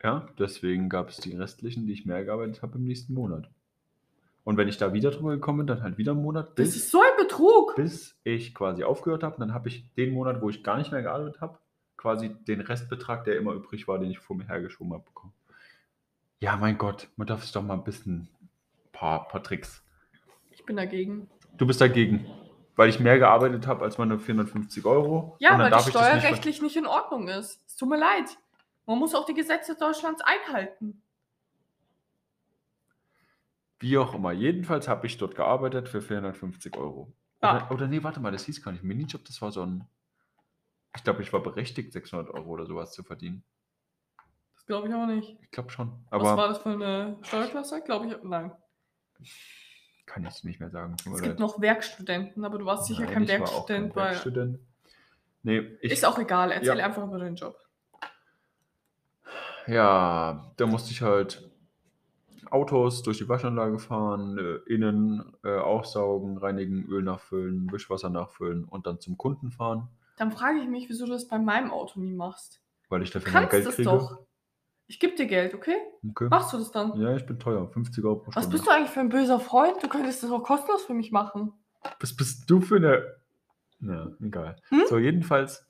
[0.05, 3.49] Ja, deswegen gab es die restlichen, die ich mehr gearbeitet habe, im nächsten Monat.
[4.43, 6.75] Und wenn ich da wieder drüber gekommen bin, dann halt wieder 'n Monat, Das bis
[6.75, 7.75] ist so ein Betrug!
[7.75, 9.37] bis ich quasi aufgehört habe.
[9.39, 11.57] Dann habe ich den Monat, wo ich gar nicht mehr gearbeitet habe,
[11.97, 15.33] quasi den Restbetrag, der immer übrig war, den ich vor mir hergeschoben habe, bekommen.
[16.39, 18.27] Ja, mein Gott, man darf sich doch mal 'n bisschen
[18.91, 19.83] paar paar Tricks.
[20.51, 21.27] Ich bin dagegen.
[21.57, 22.27] Du bist dagegen,
[22.75, 25.35] weil ich mehr gearbeitet habe als meine 450 €?
[25.39, 27.63] Ja, und dann weil das ich das nicht steuerrechtlich nicht in Ordnung ist.
[27.65, 28.37] Es tut mir leid.
[28.87, 31.03] Man muss auch die Gesetze Deutschlands einhalten.
[33.79, 34.33] Wie auch immer.
[34.33, 37.13] Jedenfalls habe ich dort gearbeitet für 450 €.
[37.41, 37.69] Ja.
[37.69, 39.85] Oder oder ne, warte mal, das hieß gar nicht Minijob, das war so 'n
[40.95, 43.43] ich glaube, ich war berechtigt, 600 € oder so was zu verdienen.
[44.55, 45.37] Das glaube ich aber nicht.
[45.39, 47.81] Ich glaube schon, Was war aber das für 'ne Steuerklasse?
[47.81, 48.51] Glaube ich nein.
[50.05, 53.23] kann ich nicht mehr sagen, Es gibt noch Werkstudenten, aber du warst sicher Nein, kein
[53.23, 54.59] ich war auch kein Werkstudent, weil Werkstudent.
[55.43, 56.51] Ne, ich ist auch egal.
[56.51, 56.85] Erzähl ja.
[56.85, 57.57] einfach über deinen Job.
[59.67, 61.49] Ja, da musste ich halt
[62.51, 68.85] Autos durch die Waschanlage fahren, äh, innen, äh, aufsaugen, reinigen, Öl nachfüllen, Wischwasser nachfüllen und
[68.87, 72.13] dann zum Kunden fahren, Dann frage ich mich, wieso du das bei meinem Auto nie
[72.13, 72.61] machst.
[72.89, 73.89] weil ich dafür mehr kannst Geld das kriege.
[73.89, 74.19] doch.
[74.87, 75.75] Ich gebe dir Geld, okay?
[76.07, 76.27] Okay.
[76.29, 76.99] Machst du das dann?
[77.01, 78.49] Ja, ich bin teuer, 50 € pro Was Stunde.
[78.51, 79.81] bist du eigentlich für ein böser Freund?
[79.81, 81.53] Du könntest das auch kostenlos für mich machen.
[81.99, 83.03] Was bist du für 'ne
[83.81, 84.55] ja, egal.
[84.69, 84.83] Hm?
[84.87, 85.65] So, jedenfalls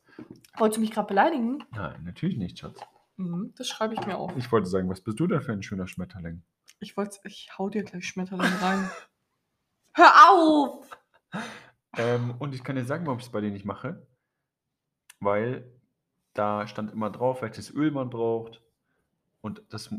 [0.57, 1.63] Wolltest du mich grad beleidigen?
[1.71, 2.79] Nein, natürlich nicht, Schatz.
[3.17, 4.35] Mhm, das schreibe ich mir auf.
[4.37, 6.43] Ich wollte sagen, was bist du denn für 'n schöner Schmetterling?
[6.79, 8.89] Ich wollte ich hau dir gleich Schmetterling rein.
[9.93, 10.89] Hör auf!
[11.97, 14.05] Ähm, und ich kann dir sagen, warum ich's bei dir nicht mache.
[15.21, 15.71] Weil
[16.33, 18.61] da stand immer drauf, welches Öl man braucht.
[19.41, 19.89] Und das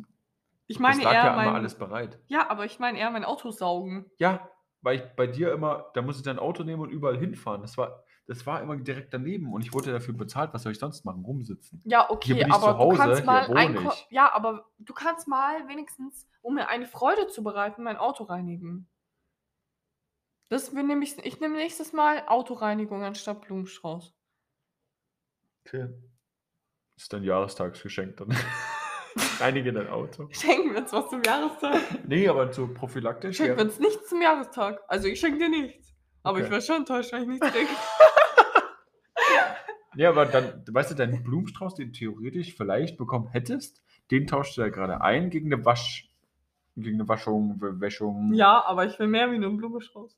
[0.66, 2.18] Ich das meine lag eher ja immer mein alles bereit.
[2.28, 4.10] Ja, aber ich meine eher mein Auto saugen.
[4.18, 4.50] Ja,
[4.82, 7.62] weil ich bei dir immer da muss ich dein Auto nehmen und überall hinfahren.
[7.62, 10.52] Das war das war immer direkt daneben und ich wurde dafür bezahlt.
[10.52, 11.24] Was soll ich sonst machen?
[11.24, 11.80] Rumsitzen.
[11.84, 14.32] Ja, Hier okay, bin ich aber zu Hause, du kannst hier mal wohne ein ja,
[14.32, 18.88] aber du kannst mal wenigstens, um mir eine Freude zu bereiten, mein Auto reinigen.
[20.48, 24.12] Das wir nehme ich nehme nächstes Mal Autoreinigung anstatt Blumenstrauß.
[25.64, 25.88] Okay.
[26.96, 28.36] Ist dein Jahrestagsgeschenk dann.
[29.40, 30.28] Reinige dein Auto.
[30.30, 32.06] Schenken wir uns was zum Jahrestag?
[32.06, 33.58] Ne, aber so prophylaktisch, Schenken ja.
[33.58, 34.82] wir uns nichts zum Jahrestag.
[34.88, 35.95] Also, ich schenke dir nichts.
[36.26, 36.50] Aber ich Okay.
[36.50, 37.68] wäre schon enttäuscht, wenn ich nichts kriege.
[39.94, 44.56] Ja, aber dann weißt du, deinen Blumenstrauß, den du theoretisch vielleicht bekommen hättest, den tauschst
[44.56, 46.10] du ja grade ein gegen 'ne Wasch
[46.76, 48.32] gegen 'ne Waschung, Wäschung.
[48.34, 50.14] Ja, aber ich will mehr wie nur 'n Blumenstrauß.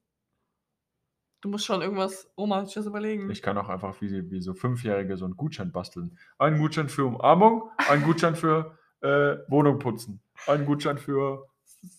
[1.45, 3.31] Du musst schon irgendwas Romantisches überlegen.
[3.31, 6.19] Ich kann auch einfach wie wie so Fünfjährige so 'n Gutschein basteln.
[6.39, 11.47] Ein Gutschein für Umarmung, ein Gutschein für, äh, Wohnung putzen, ein Gutschein für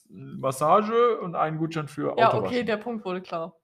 [0.10, 2.36] Massage und einen Gutschein für Ja, Autowaschen.
[2.36, 3.59] okay, der Punkt wurde klar.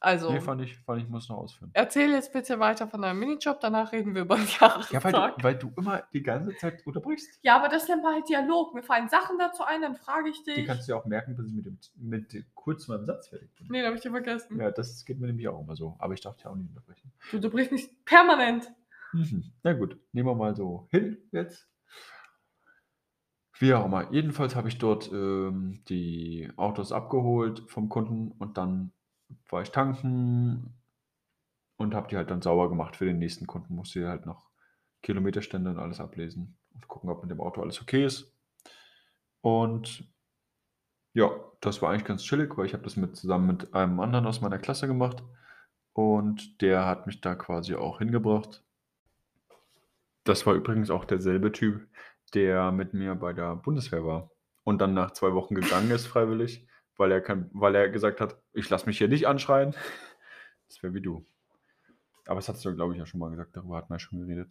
[0.00, 1.70] Also Ne, fand ich fand ich musst du noch ausführen.
[1.74, 4.70] erzähl jetzt bitte weiter von deinem Minijob, danach reden wir über den Ja,
[5.02, 5.36] weil Jahrestag.
[5.38, 7.40] du weil du immer die ganze Zeit unterbrichst.
[7.42, 8.74] Ja, aber das nennt man halt Dialog.
[8.74, 10.66] Mir fallen Sachen dazu ein, dann frage ich Die dich.
[10.66, 13.66] kannst du ja auch merken, bis ich mit dem mit kurz meinem Satz fertig bin.
[13.68, 14.60] Ne, habe ich dir vergessen.
[14.60, 15.96] Ja, das geht mir nämlich auch immer so.
[15.98, 17.12] Aber ich darf dich auch nicht unterbrechen.
[17.32, 18.70] Du unterbrichst mich permanent.
[19.12, 19.50] Mhm.
[19.64, 21.66] Na gut, nehmen wir mal so hin jetzt.
[23.58, 24.12] Wie auch immer.
[24.12, 28.92] Jedenfalls habe ich dort, ähm, die Autos abgeholt vom Kunden und dann
[29.48, 30.74] war ich tanken
[31.76, 33.74] und habe die halt dann sauber gemacht für den nächsten Kunden.
[33.74, 34.50] Musste halt noch
[35.02, 38.34] Kilometerstände und alles ablesen und gucken, ob mit dem Auto alles okay ist.
[39.40, 40.04] Und
[41.14, 44.26] ja, das war eigentlich ganz chillig, weil ich habe das mit zusammen mit einem anderen
[44.26, 45.22] aus meiner Klasse gemacht
[45.92, 48.64] und der hat mich da quasi auch hingebracht.
[50.24, 51.88] Das war übrigens auch derselbe Typ,
[52.34, 54.30] der mit mir bei der Bundeswehr war
[54.64, 56.67] und dann nach zwei Wochen gegangen ist freiwillig,
[56.98, 59.74] weil er kein weil er gesagt hat: „Ich lasse mich hier nicht anschreien.“
[60.68, 61.24] Das wäre wie du.
[62.26, 64.20] Aber das hattest du, glaube ich, ja schon mal gesagt, darüber hatten wir ja schon
[64.20, 64.50] geredet.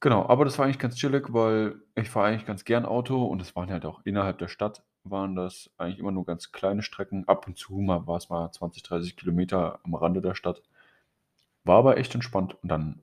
[0.00, 3.42] Genau, aber das war eigentlich ganz chillig, weil ich fahre eigentlich ganz gern Auto und
[3.42, 7.26] es waren halt auch innerhalb der Stadt waren das eigentlich immer nur ganz kleine Strecken.
[7.28, 10.62] Ab und zu mal war es mal 20, 30 Kilometer am Rande der Stadt.
[11.64, 13.02] War aber echt entspannt und dann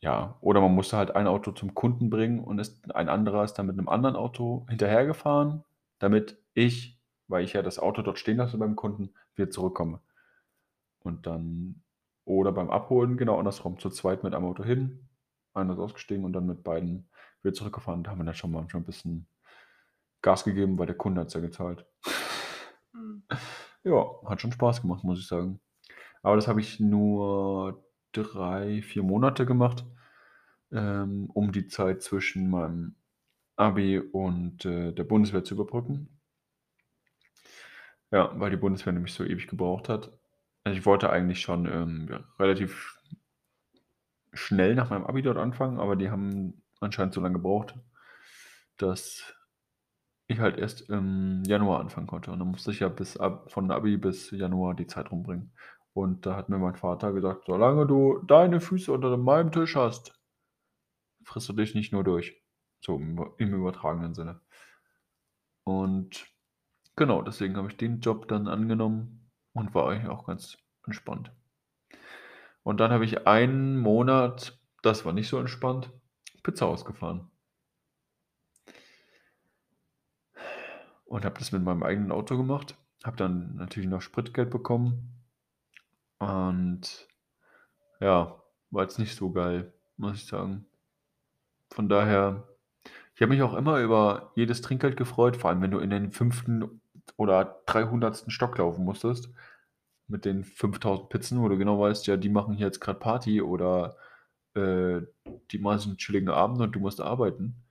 [0.00, 3.54] ja, oder man musste halt ein Auto zum Kunden bringen und ist ein anderer ist
[3.54, 5.64] dann mit 'nem anderen Auto hinterhergefahren,
[5.98, 6.95] damit ich,
[7.28, 10.00] weil ich ja das Auto dort stehen lasse beim Kunden, wieder zurückkomme.
[11.04, 11.82] Und dann
[12.24, 15.08] oder beim Abholen genau andersrum, zu zweit mit einem Auto hin,
[15.54, 17.08] einer ist ausgestiegen und dann mit beiden
[17.42, 18.02] wieder zurückgefahren.
[18.02, 19.28] Da haben wir dann schon manchmal 'n bisschen
[20.22, 21.86] Gas gegeben, weil der Kunde hat's ja gezahlt.
[22.94, 23.22] Mhm.
[23.84, 25.60] Ja, hat schon Spaß gemacht, muss ich sagen.
[26.22, 29.86] Aber das habe ich nur 3, 4 Monate gemacht,
[30.72, 32.96] ähm, um die Zeit zwischen meinem
[33.56, 36.15] Abi und, äh, der Bundeswehr zu überbrücken.
[38.12, 40.10] Ja, weil die Bundeswehr nämlich so ewig gebraucht hat.
[40.64, 42.98] Also, ich wollte eigentlich schon, ähm, relativ
[44.32, 47.74] schnell nach meinem Abi dort anfangen, aber die haben anscheinend so lang gebraucht,
[48.76, 49.34] dass
[50.28, 52.32] ich halt erst im Januar anfangen konnte.
[52.32, 55.52] Und dann musste ich ja bis ab von Abi bis Januar die Zeit rumbringen.
[55.94, 60.14] Und da hat mir mein Vater gesagt: „Solange du deine Füße unter meinem Tisch hast,
[61.24, 62.42] frisst du dich nicht nur durch.“
[62.80, 64.40] So im im übertragenen Sinne.
[65.64, 66.26] Und
[66.96, 71.30] genau, deswegen habe ich den Job dann angenommen und war eigentlich auch ganz entspannt.
[72.62, 75.92] Und dann habe ich einen Monat, das war nicht so entspannt,
[76.42, 77.30] Pizza ausgefahren.
[81.04, 85.22] Und habe das mit meinem eigenen Auto gemacht, habe dann natürlich noch Spritgeld bekommen.
[86.18, 87.06] Und
[88.00, 90.66] ja, war jetzt nicht so geil, muss ich sagen.
[91.70, 92.48] Von daher
[93.16, 96.12] ich habe mich auch immer über jedes Trinkgeld gefreut, vor allem wenn du in den
[96.12, 96.44] 5.
[97.16, 98.32] oder 300.
[98.32, 99.30] Stock laufen musstest
[100.08, 103.42] mit den 5.000 Pizzen, wo du genau weißt, ja, die machen hier jetzt grad Party
[103.42, 103.96] oder,
[104.54, 105.02] äh,
[105.52, 107.64] die machen sich 'n chilligen Abend und du musst arbeiten.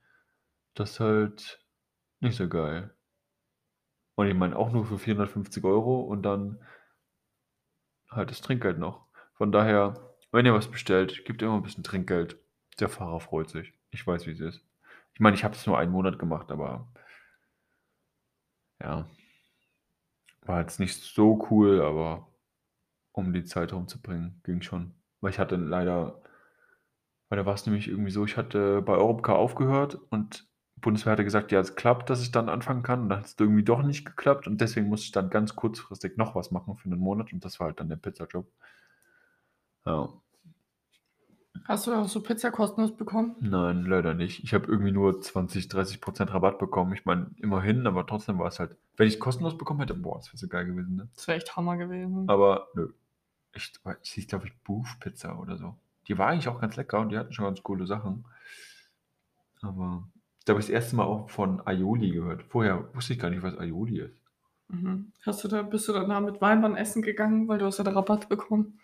[0.74, 1.64] Das ist halt
[2.20, 2.94] nicht so geil.
[4.14, 6.58] Und ich meine auch nur für 450 € und dann
[8.10, 9.06] halt das Trinkgeld noch.
[9.34, 9.94] Von daher,
[10.32, 12.36] wenn ihr was bestellt, gebt immer 'n bisschen Trinkgeld.
[12.80, 13.72] Der Fahrer freut sich.
[13.90, 14.62] Ich weiß, wie's ist.
[15.14, 16.88] Ich meine, ich habe es nur einen Monat gemacht, aber
[18.80, 19.06] ja.
[20.46, 22.28] War jetzt nicht so cool, aber
[23.12, 24.94] um die Zeit rumzubringen, ging schon.
[25.20, 26.22] Weil ich hatte leider
[27.30, 30.48] weil da war's nämlich irgendwie so, ich hatte bei Europcar aufgehört und
[30.80, 33.64] Bundeswehr hatte gesagt: „Ja, es klappt, dass ich dann anfangen kann.“ Und dann hat's irgendwie
[33.64, 37.00] doch nicht geklappt und deswegen musste ich dann ganz kurzfristig noch was machen für 'nen
[37.00, 38.46] Monat und das war halt dann der Pizzajob.
[39.86, 40.20] Ja.
[41.68, 43.34] Hast du auch so Pizza kostenlos bekommen?
[43.40, 44.44] Nein, leider nicht.
[44.44, 46.92] Ich habe irgendwie nur 20, 30 % Rabatt bekommen.
[46.92, 50.38] Ich meine, immerhin, aber trotzdem war's halt wenn ich's kostenlos bekommen hätte, boah, das wäre
[50.38, 51.08] so geil gewesen, ne?
[51.14, 52.28] Das wäre echt Hammer gewesen.
[52.28, 52.88] Aber nö.
[53.54, 55.76] Ich es hieß, glaube ich, Boof Pizza oder so.
[56.08, 58.24] Die war eigentlich auch ganz lecker und die hatten schon ganz coole Sachen.
[59.62, 60.06] Aber
[60.44, 62.44] da habe ich das erste Mal auch von Aioli gehört.
[62.44, 64.16] Vorher wusste ich gar nicht, was Aioli ist.
[64.68, 65.12] Mhm.
[65.24, 67.92] Hast du da bist du danach mit Weinmann essen gegangen, weil du hast ja da
[67.92, 68.78] Rabatt bekommen?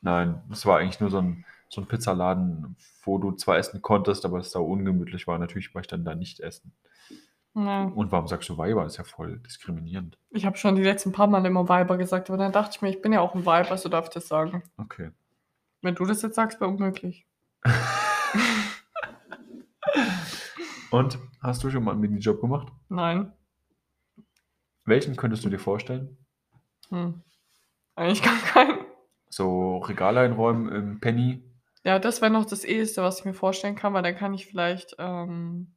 [0.00, 4.24] Nein, das war eigentlich nur so 'n so 'n Pizzaladen, wo du zwar essen konntest,
[4.24, 5.38] aber es sau ungemütlich war.
[5.38, 6.72] Natürlich war ich dann da nicht essen.
[7.54, 7.84] Ja.
[7.86, 8.86] Und warum sagst du Weiber?
[8.86, 10.18] Ist ja voll diskriminierend.
[10.30, 12.90] Ich habe schon die letzten paar Mal immer Weiber gesagt, aber dann dachte ich mir,
[12.90, 14.62] ich bin ja auch 'n Weib, also darf ich das sagen.
[14.78, 15.10] Okay.
[15.82, 17.26] Wenn du das jetzt sagst, wäre unmöglich.
[20.90, 22.68] Und, hast du schon mal 'n Minijob gemacht?
[22.88, 23.32] Nein.
[24.86, 26.16] Welchen könntest du dir vorstellen?
[26.90, 27.22] Hm.
[27.96, 28.78] Eigentlich gar keinen.
[29.30, 31.42] So Regale einräumen im Penny?
[31.84, 34.46] Ja, das wäre noch das Eheste, was ich mir vorstellen kann, weil dann kann ich
[34.46, 35.74] vielleicht, ähm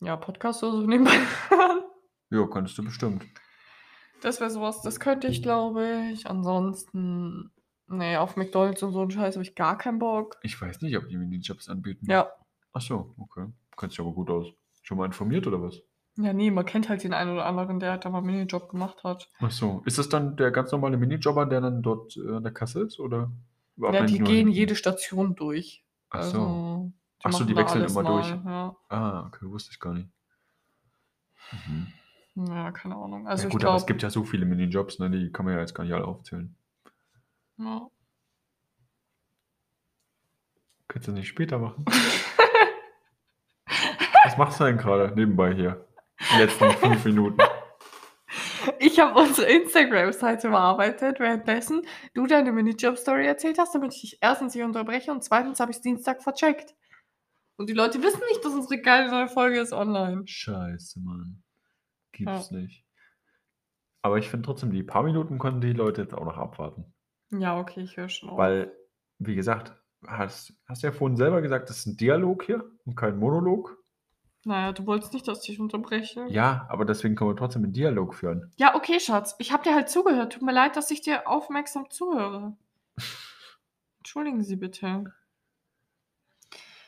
[0.00, 1.10] ja, Podcast oder so nebenbei
[1.50, 1.82] hören.
[2.30, 3.24] Ja, könntest du bestimmt.
[4.22, 6.26] Das wäre so was, das könnte ich, glaube ich.
[6.26, 7.50] Ansonsten,
[7.86, 10.38] ne, auf McDonald's und so 'n Scheiß habe ich gar keinen Bock.
[10.42, 12.10] Ich weiß nicht, ob die Minijobs anbieten.
[12.10, 12.30] Ja.
[12.72, 13.46] Ach so, okay.
[13.76, 14.46] Kennst dich aber gut aus.
[14.82, 15.80] Schon mal informiert oder was?
[16.16, 19.04] Ja, ne, man kennt halt den einen oder anderen, der halt da mal Minijob gemacht
[19.04, 19.28] hat.
[19.38, 19.82] Ach so.
[19.86, 22.98] Ist das dann der ganz normale Minijobber, der dann dort, äh, an der Kasse ist,
[23.00, 23.30] oder
[23.80, 25.84] Ja, die gehen jede Station durch.
[26.10, 26.38] Ach so.
[26.38, 28.34] Also, die Ach so, die wechseln immer durch.
[28.42, 28.76] mal, ja.
[28.88, 30.08] Ah, okay, wusste ich gar nicht.
[31.52, 31.92] Mhm.
[32.48, 33.24] Ja, keine Ahnung.
[33.24, 35.54] Ja Also, ich gut, aber es gibt ja so viele Minijobs, ne, die kann man
[35.54, 36.54] ja jetzt gar nicht alle aufzählen.
[37.58, 37.88] Ja.
[40.88, 41.84] Könntest du nicht später machen?
[44.24, 45.86] Was machst du denn gerade nebenbei hier?
[46.32, 47.38] Die letzten fünf Minuten.
[48.78, 51.82] Ich habe unsere Instagram-Seite bearbeitet, währenddessen
[52.14, 55.78] du deine Minijob-Story erzählt hast, damit ich dich erstens nicht unterbreche und zweitens habe ich
[55.78, 56.74] es Dienstag vercheckt.
[57.56, 60.22] Und die Leute wissen nicht, dass unsere geile neue Folge ist online.
[60.26, 61.42] Scheiße, Mann.
[62.12, 62.86] Gibt's nicht.
[64.02, 66.94] Aber ich finde trotzdem, die paar Minuten konnten die Leute jetzt auch noch abwarten.
[67.30, 68.38] Ja, okay, ich höre schon auf.
[68.38, 68.74] Weil,
[69.18, 73.18] wie gesagt, hast, hast ja vorhin selber gesagt, das ist ein Dialog hier und kein
[73.18, 73.76] Monolog.
[74.44, 76.26] Naja, du wolltest nicht, dass ich dich unterbreche.
[76.28, 78.50] Ja, aber deswegen können wir trotzdem einen Dialog führen.
[78.56, 79.34] Ja, okay, Schatz.
[79.38, 80.32] Ich habe dir halt zugehört.
[80.32, 82.56] Tut mir leid, dass ich dir aufmerksam zuhöre.
[83.98, 85.12] Entschuldigen Sie bitte.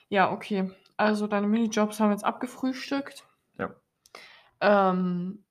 [0.08, 0.70] Ja, okay.
[0.96, 3.26] Also deine Minijobs haben wir jetzt abgefrühstückt.
[3.58, 3.74] Ja.
[4.60, 5.44] Ähm,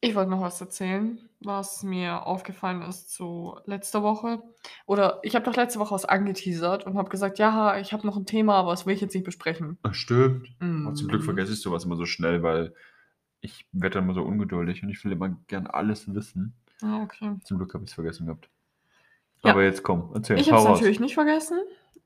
[0.00, 4.42] ich wollte noch was erzählen, was mir aufgefallen ist zu letzter Woche.
[4.86, 8.16] Oder ich habe doch letzte Woche was angeteasert und habe gesagt, ja, ich habe noch
[8.16, 9.78] ein Thema, aber das will ich jetzt nicht besprechen.
[9.82, 10.48] Ach, stimmt.
[10.60, 11.26] Und zum Glück Mhm.
[11.26, 12.74] vergesse ich sowas immer so schnell, weil
[13.40, 16.54] ich werde dann immer so ungeduldig und ich will immer gern alles wissen.
[16.82, 17.36] Ah, okay.
[17.44, 18.48] Zum Glück habe ich es vergessen gehabt.
[19.44, 19.52] Ja.
[19.52, 20.38] Aber jetzt komm, erzähl.
[20.38, 21.58] Ich habe es natürlich nicht vergessen.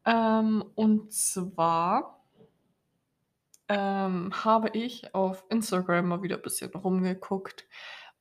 [0.04, 2.21] Ähm, und zwar
[3.72, 7.66] ähm, habe ich auf Instagram mal wieder ein bisschen rumgeguckt.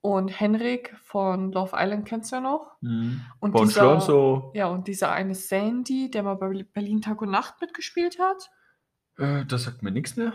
[0.04, 2.72] Und Henrik von Love Island kennst du ja noch.
[2.82, 3.22] Mhm.
[3.40, 7.62] Und Bon dieser, ja, und dieser eine Sandy, der mal bei Berlin Tag und Nacht
[7.62, 8.50] mitgespielt hat.
[9.18, 10.34] Äh, das sagt mir nichts mehr.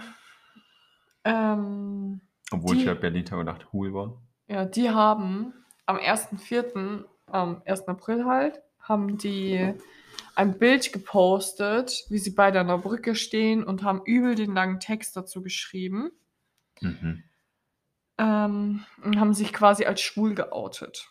[1.25, 2.21] Ähm,
[2.53, 4.23] Obwohl ich Die- ja Berlin Tag und Nacht Hool war.
[4.47, 5.53] ja, die haben
[5.87, 7.89] am 1.4., am 1.
[7.89, 9.75] April halt, haben die
[10.37, 14.81] ein Bild gepostet, wie sie beide an der Brücke stehen und haben übel den langen
[14.81, 16.11] Text dazu geschrieben
[16.81, 17.25] Mhm.
[18.19, 21.11] ähm, und haben sich quasi als schwul geoutet.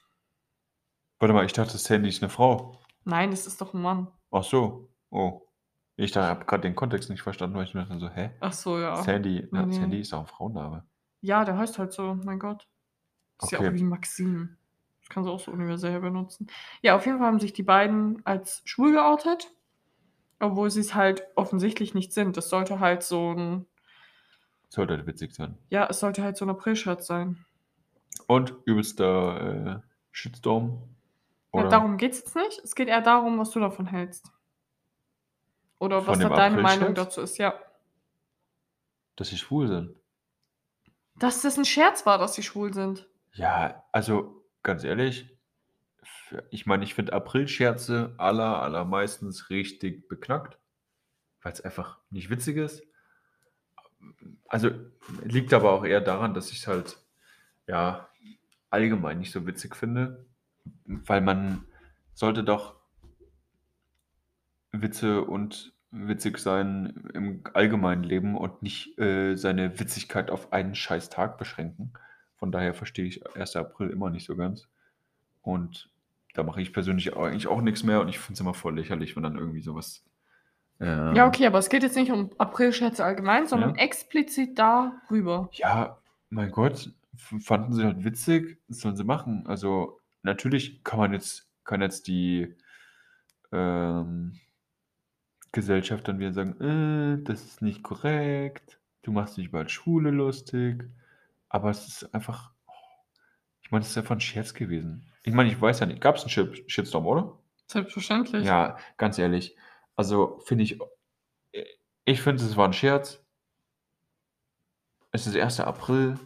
[1.20, 2.80] Warte mal, ich dachte, Sandy ist eine Frau.
[3.04, 4.12] Nein, das ist doch ein Mann.
[4.32, 4.90] Ach so.
[5.10, 5.42] Oh.
[5.98, 8.32] Ich dachte, ich habe gerade den Kontext nicht verstanden, weil ich mir dachte so, hä?
[8.42, 9.02] Ach so, ja.
[9.02, 9.74] Sandy, na, Nee.
[9.76, 10.86] Sandy ist auch ein Frauenname.
[11.22, 12.68] Ja, der heißt halt so, mein Gott.
[13.42, 13.70] Ist ja Okay.
[13.70, 14.58] auch wie Maxim.
[15.10, 16.48] Kannst du auch so universell benutzen.
[16.82, 19.52] Ja, auf jeden Fall haben sich die beiden als schwul geoutet,
[20.40, 22.38] obwohl sie es halt offensichtlich nicht sind.
[22.38, 23.68] Das sollte halt so ein,
[24.70, 25.58] Sollte halt witzig sein.
[25.70, 27.46] ja, es sollte halt so ein April-Scherz sein.
[28.28, 30.82] Und übelster äh, Shitstorm.
[31.54, 32.60] Ja, darum geht es jetzt nicht.
[32.64, 34.32] Es geht eher darum, was du davon hältst.
[35.80, 37.54] Oder Von was da deine Meinung dazu ist, ja.
[39.16, 39.96] dass sie schwul sind.
[41.18, 43.08] Dass das ein Scherz war, dass sie schwul sind.
[43.34, 45.30] Ja, also ganz ehrlich,
[46.50, 50.60] ich meine, ich finde Aprilscherze aller, allermeistens richtig beknackt,
[51.42, 52.84] weil es einfach nicht witzig ist.
[54.48, 54.72] Also
[55.24, 56.98] liegt aber auch eher daran, dass ich es halt
[57.68, 58.10] ja
[58.70, 60.26] allgemein nicht so witzig finde,
[60.86, 61.66] weil man
[62.14, 62.76] sollte doch
[64.72, 71.10] Witze und witzig sein im allgemeinen Leben und nicht äh, seine Witzigkeit auf einen scheiß
[71.10, 71.94] Tag beschränken.
[72.46, 73.56] Von daher verstehe ich 1.
[73.56, 74.68] April immer nicht so ganz.
[75.42, 75.90] Und
[76.36, 79.16] da mache ich persönlich eigentlich auch nichts mehr und ich finde es immer voll lächerlich,
[79.16, 80.06] wenn dann irgendwie sowas.
[80.80, 83.82] ähm, Ja, okay, aber es geht jetzt nicht um April-Scherze allgemein, sondern Ja.
[83.82, 85.50] explizit darüber.
[85.54, 85.98] Ja,
[86.30, 89.48] mein Gott, fanden sie halt witzig, das sollen sie machen.
[89.48, 92.54] Also natürlich kann man jetzt, kann jetzt die
[93.52, 94.40] ähm,
[95.52, 100.12] Gesellschaft dann wieder sagen, äh, das ist nicht korrekt, du machst dich über als Schwule
[100.12, 100.88] lustig.
[101.50, 102.52] Aber es ist einfach,
[103.62, 105.12] ich meine, es ist einfach ein Scherz gewesen.
[105.24, 107.38] Ich meine, ich weiß ja nicht, gab es einen Shit- Shitstorm, oder?
[107.68, 108.46] Selbstverständlich.
[108.46, 109.56] Ja, ganz ehrlich.
[109.96, 110.80] Also finde ich,
[112.06, 113.24] ich finde, es war ein Scherz.
[115.12, 115.62] Es ist 1.
[115.62, 116.20] April.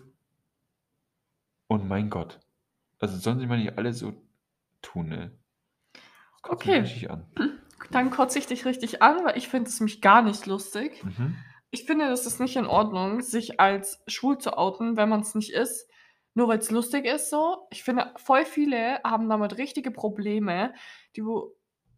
[1.67, 2.39] Und mein Gott.
[2.99, 4.13] Also sollen sie mal nicht alle so
[4.81, 5.31] tun, ne?
[6.43, 7.07] Das Okay.
[7.07, 7.25] an.
[7.91, 11.03] Dann kotze ich dich richtig an, weil ich finde es mich gar nicht lustig.
[11.03, 11.37] Mhm.
[11.71, 15.35] Ich finde, das ist nicht in Ordnung, sich als schwul zu outen, wenn man es
[15.35, 15.87] nicht ist,
[16.33, 17.67] nur weil es lustig ist so.
[17.69, 20.73] Ich finde, voll viele haben damit richtige Probleme,
[21.15, 21.23] die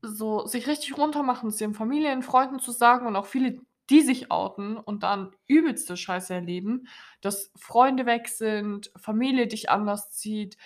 [0.02, 3.60] so sich richtig runtermachen, es ihren Familien, Freunden zu sagen und auch viele,
[3.90, 6.88] die sich outen und dann übelste Scheiße erleben,
[7.22, 10.58] dass Freunde weg sind, Familie dich anders zieht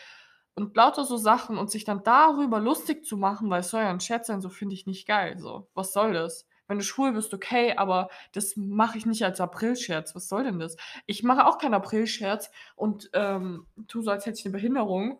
[0.55, 3.89] und lauter so Sachen und sich dann darüber lustig zu machen, weil es soll ja
[3.89, 5.37] ein Scherz sein, so finde ich nicht geil.
[5.37, 6.47] So, was soll das?
[6.67, 10.15] Wenn du schwul bist, okay, aber das mache ich nicht als Aprilscherz.
[10.15, 10.77] Was soll denn das?
[11.05, 15.19] Ich mache auch keinen Aprilscherz und ähm, tu so, als hätte ich eine Behinderung,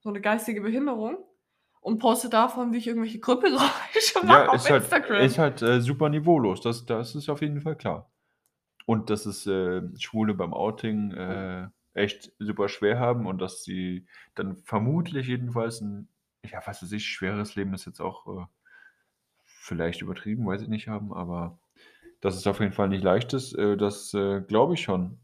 [0.00, 1.18] so eine geistige Behinderung
[1.80, 5.20] und poste davon, wie ich irgendwelche Krüppelgeräusche mache Ja, auf ist halt, Instagram.
[5.22, 6.60] ist halt äh, super niveaulos.
[6.60, 8.10] Das, das ist auf jeden Fall klar.
[8.86, 14.06] Und dass es äh, Schwule beim Outing äh, echt super schwer haben und dass sie
[14.34, 16.08] dann vermutlich jedenfalls ein,
[16.44, 18.46] ja, was weiß ich, schweres Leben ist jetzt auch äh,
[19.66, 21.58] vielleicht übertrieben, weiß ich nicht, haben, aber
[22.20, 25.18] dass es auf jeden Fall nicht leicht ist, äh, das, äh, glaube ich schon.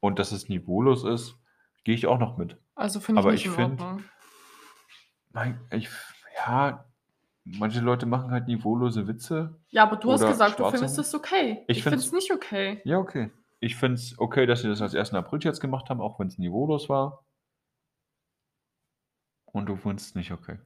[0.00, 1.38] Und dass es niveaulos ist,
[1.84, 2.56] gehe ich auch noch mit.
[2.74, 4.02] Also, finde ich Aber nicht ich in finde
[5.70, 5.88] ich
[6.36, 6.84] ja,
[7.44, 11.14] manche Leute machen halt niveaulose Witze Ja, aber du hast gesagt, du schwarzer findest es
[11.14, 11.64] okay.
[11.68, 12.80] Ich Ich finde es es nicht okay.
[12.84, 13.30] ja, okay.
[13.60, 15.14] Ich finde es okay, dass sie das als 1.
[15.14, 17.24] Aprilscherz gemacht haben, auch wenn's niveaulos war.
[19.46, 20.58] Und du findest es nicht okay.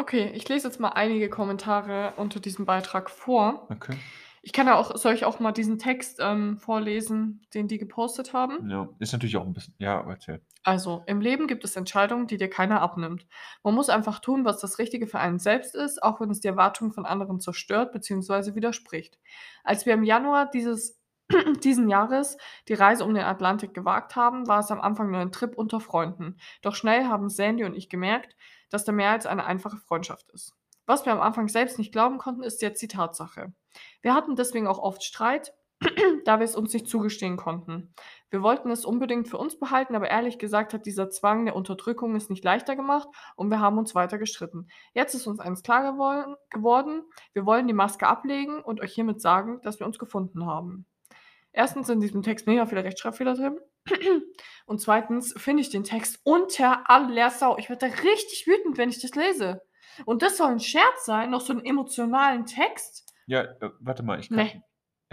[0.00, 3.66] Okay, ich lese jetzt mal einige Kommentare unter diesem Beitrag vor.
[3.70, 3.94] Okay.
[4.42, 8.32] Ich kann ja auch soll ich auch mal diesen Text, ähm, vorlesen, den die gepostet
[8.32, 8.70] haben?
[8.70, 10.40] Ja, ist natürlich auch 'n bisschen ja, erzähl.
[10.62, 13.26] Also, im Leben gibt es Entscheidungen, die dir keiner abnimmt.
[13.62, 16.48] Man muss einfach tun, was das Richtige für einen selbst ist, auch wenn es die
[16.48, 18.54] Erwartungen von anderen zerstört bzw.
[18.54, 19.18] widerspricht.
[19.64, 20.98] Als wir im Januar dieses
[21.62, 22.38] diesen Jahres
[22.68, 25.78] die Reise um den Atlantik gewagt haben, war es am Anfang nur ein Trip unter
[25.78, 26.38] Freunden.
[26.62, 28.34] Doch schnell haben Sandy und ich gemerkt,
[28.70, 30.54] dass da mehr als eine einfache Freundschaft ist.
[30.86, 33.52] Was wir am Anfang selbst nicht glauben konnten, ist jetzt die Tatsache.
[34.02, 35.54] Wir hatten deswegen auch oft Streit,
[36.24, 37.94] da wir es uns nicht zugestehen konnten.
[38.28, 42.16] Wir wollten es unbedingt für uns behalten, aber ehrlich gesagt hat dieser Zwang der Unterdrückung
[42.16, 44.68] es nicht leichter gemacht und wir haben uns weiter gestritten.
[44.92, 45.82] Jetzt ist uns eins klar
[46.50, 47.02] geworden:
[47.32, 50.86] Wir wollen die Maske ablegen und euch hiermit sagen, dass wir uns gefunden haben.
[51.52, 53.58] Erstens in diesem Text mega viele Rechtschreibfehler drin.
[54.66, 57.58] Und zweitens finde ich den Text unter aller Sau.
[57.58, 59.62] Ich werde da richtig wütend, wenn ich das lese.
[60.06, 63.12] Und das soll 'n Scherz sein, noch so 'n emotionalen Text?
[63.26, 64.62] Ja, äh, warte mal, ich kann Ne.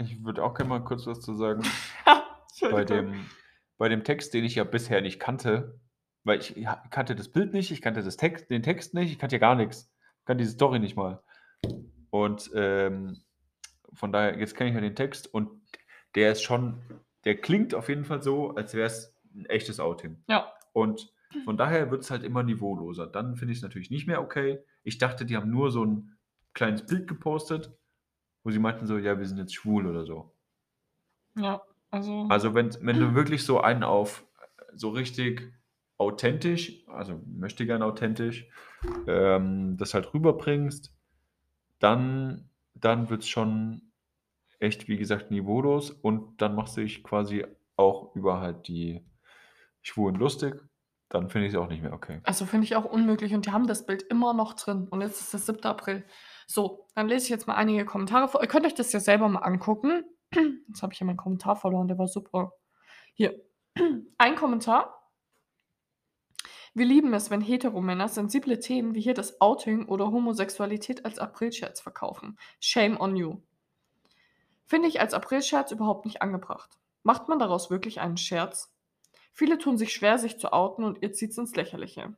[0.00, 1.62] ich würde auch gerne mal kurz was zu sagen.
[2.70, 3.26] Bei dem
[3.78, 5.80] bei dem Text, den ich ja bisher nicht kannte,
[6.24, 6.56] weil ich
[6.90, 9.54] kannte das Bild nicht, ich kannte das Text den Text nicht, ich kannte ja gar
[9.54, 9.92] nix.
[10.24, 11.22] Kannte diese Story nicht mal.
[12.10, 13.22] Und, ähm,
[13.92, 15.57] von daher jetzt kenne ich ja den Text und
[16.14, 16.82] der ist schon
[17.24, 20.24] der klingt auf jeden Fall so, als wäre es 'n echtes Outing.
[20.28, 20.52] Ja.
[20.72, 21.12] Und
[21.44, 23.06] von daher wird's halt immer niveauloser.
[23.06, 24.60] Dann finde ich's natürlich nicht mehr okay.
[24.84, 26.16] Ich dachte, die haben nur so 'n
[26.54, 27.76] kleines Bild gepostet,
[28.44, 30.34] wo sie meinten so: „Ja, wir sind jetzt schwul“ oder so.
[31.36, 34.26] Ja, also Also, wenn's wenn du wirklich so einen auf
[34.74, 35.52] so richtig
[35.96, 38.48] authentisch, also möchte gern authentisch,
[39.06, 40.94] ähm, das halt rüberbringst,
[41.80, 43.87] dann dann wird's schon
[44.58, 47.46] echt, wie gesagt, niveaulos und dann machst du dich quasi
[47.76, 49.04] auch über halt die
[49.82, 50.54] Schwulen lustig.
[51.08, 52.20] Dann finde ich's auch nicht mehr okay.
[52.24, 55.20] Also, finde ich auch unmöglich und die haben das Bild immer noch drin und jetzt
[55.20, 55.64] ist der 7.
[55.64, 56.04] April.
[56.46, 58.42] So, dann lese ich jetzt mal einige Kommentare vor.
[58.42, 60.04] Ihr könnt euch das ja selber mal angucken.
[60.68, 62.52] Jetzt habe ich ja meinen Kommentar verloren, der war super.
[63.14, 63.42] Hier,
[64.18, 64.94] ein Kommentar.
[66.74, 71.80] Wir lieben es, wenn Heteromänner sensible Themen wie hier das Outing oder Homosexualität als Aprilscherz
[71.80, 72.38] verkaufen.
[72.60, 73.40] Shame on you.
[74.68, 76.78] Finde ich als Aprilscherz überhaupt nicht angebracht.
[77.02, 78.70] Macht man daraus wirklich einen Scherz?
[79.32, 82.14] Viele tun sich schwer, sich zu outen und ihr zieht's ins Lächerliche.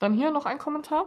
[0.00, 1.06] Dann hier noch ein Kommentar.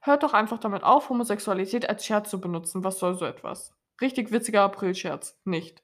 [0.00, 2.82] Hört doch einfach damit auf, Homosexualität als Scherz zu benutzen.
[2.82, 3.74] Was soll so etwas?
[4.00, 5.38] Richtig witziger Aprilscherz.
[5.44, 5.82] Nicht.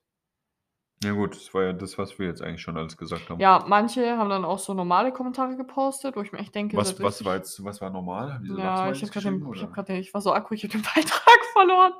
[1.03, 3.41] Ja gut, das war ja das, was wir jetzt eigentlich schon alles gesagt haben.
[3.41, 7.03] Ja, manche haben dann auch so normale Kommentare gepostet, wo ich mir echt denke, Was
[7.03, 8.35] was war jetzt was war normal?
[8.35, 10.63] Haben die so Ja, ich habe geschrieben, ich grad den ich war so aggro, ich
[10.63, 11.93] habe den Beitrag verloren.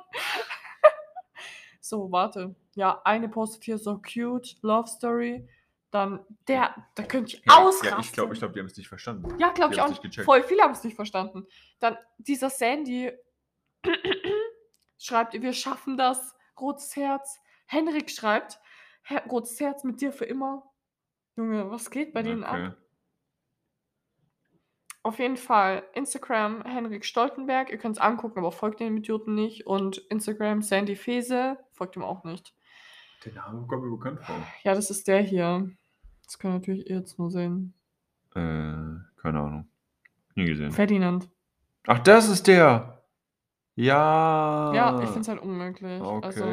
[1.91, 2.55] So, warte.
[2.75, 5.45] Ja, eine postet hier so cute Love Story.
[5.91, 7.89] Dann der da könnte ich Ja, ausrasten.
[7.89, 9.27] ja, ich glaube ich glaube, die haben's nicht verstanden.
[9.37, 10.01] Ja, glaube ich auch nicht.
[10.01, 10.23] gecheckt.
[10.23, 11.45] Voll viele haben's nicht verstanden.
[11.81, 13.11] Dann dieser Sandy
[14.97, 17.37] schreibt: „Wir schaffen das“, rotes Herz.
[17.65, 18.57] Henrik schreibt:
[19.03, 20.71] „Her rotes Herz mit dir für immer.“
[21.35, 22.67] Junge, was geht bei denen Okay.
[22.67, 22.77] ab?
[25.03, 27.71] Auf jeden Fall Instagram Henrik Stoltenberg.
[27.71, 29.65] Ihr könnt's angucken, aber folgt dem Idioten nicht.
[29.65, 32.53] Und Instagram Sandy Fese, folgt ihm auch nicht.
[33.25, 34.35] Der Name kommt mir bekannt vor.
[34.63, 35.67] Ja, das ist der hier.
[36.25, 37.73] Das könnt natürlich ihr jetzt nur sehen.
[38.35, 38.39] Äh,
[39.21, 39.69] keine Ahnung.
[40.35, 40.71] Nie gesehen.
[40.71, 41.29] Ferdinand.
[41.87, 43.03] Ach, das ist der!
[43.75, 44.71] Ja.
[44.75, 46.01] Ja, ich finde es halt unmöglich.
[46.01, 46.21] Okay.
[46.23, 46.43] Also,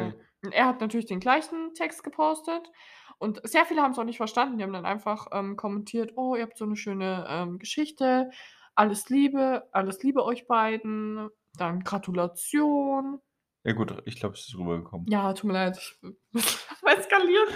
[0.51, 2.71] er hat natürlich den gleichen Text gepostet
[3.19, 4.57] und sehr viele haben's auch nicht verstanden.
[4.57, 8.31] Die haben dann einfach, ähm, kommentiert: „Oh, ihr habt so 'ne schöne, ähm, Geschichte.
[8.75, 11.29] Alles Liebe alles Liebe euch beiden.
[11.57, 13.19] Dann Gratulation.“
[13.63, 15.07] Ja gut, ich glaube, es ist rübergekommen.
[15.09, 15.97] Ja, tut mir leid, ich
[16.81, 17.47] am eskalieren.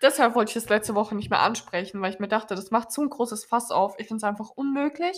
[0.00, 2.90] Deshalb wollte ich das letzte Woche nicht mehr ansprechen, weil ich mir dachte, das macht
[2.92, 3.94] so 'n großes Fass auf.
[3.98, 5.16] Ich finde es einfach unmöglich.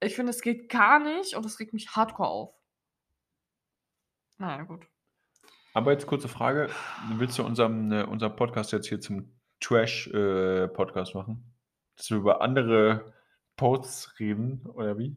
[0.00, 2.54] Ich finde, es geht gar nicht und es regt mich hardcore auf.
[4.38, 4.86] Na ja, gut.
[5.74, 6.68] Aber jetzt kurze Frage:
[7.16, 10.66] Willst du unserem äh, unseren Podcast jetzt hier zum Trash äh,
[11.14, 11.54] machen?
[11.96, 13.12] Dass wir über andere
[13.56, 15.16] Posts reden oder wie?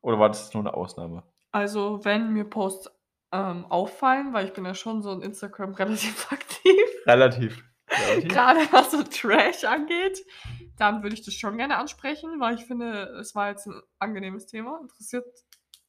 [0.00, 1.24] Oder war das nur 'ne Ausnahme?
[1.52, 2.90] Also, wenn mir Posts,
[3.36, 6.82] ähm, auffallen, weil ich bin ja schon so in Instagram relativ aktiv.
[7.06, 7.62] Relativ.
[7.88, 8.28] Relativ?
[8.32, 10.24] Grade was so Trash angeht,
[10.76, 14.46] dann würde ich das schon gerne ansprechen, weil ich finde, es war jetzt 'n angenehmes
[14.46, 14.80] Thema.
[14.82, 15.24] Interessiert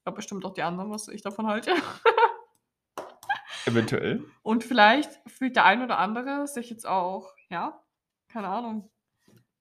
[0.04, 1.74] glaube bestimmt auch die anderen, was ich davon halte.
[3.66, 4.24] Eventuell.
[4.44, 7.84] Und vielleicht fühlt der ein oder andere sich jetzt auch, ja,
[8.30, 8.90] keine Ahnung,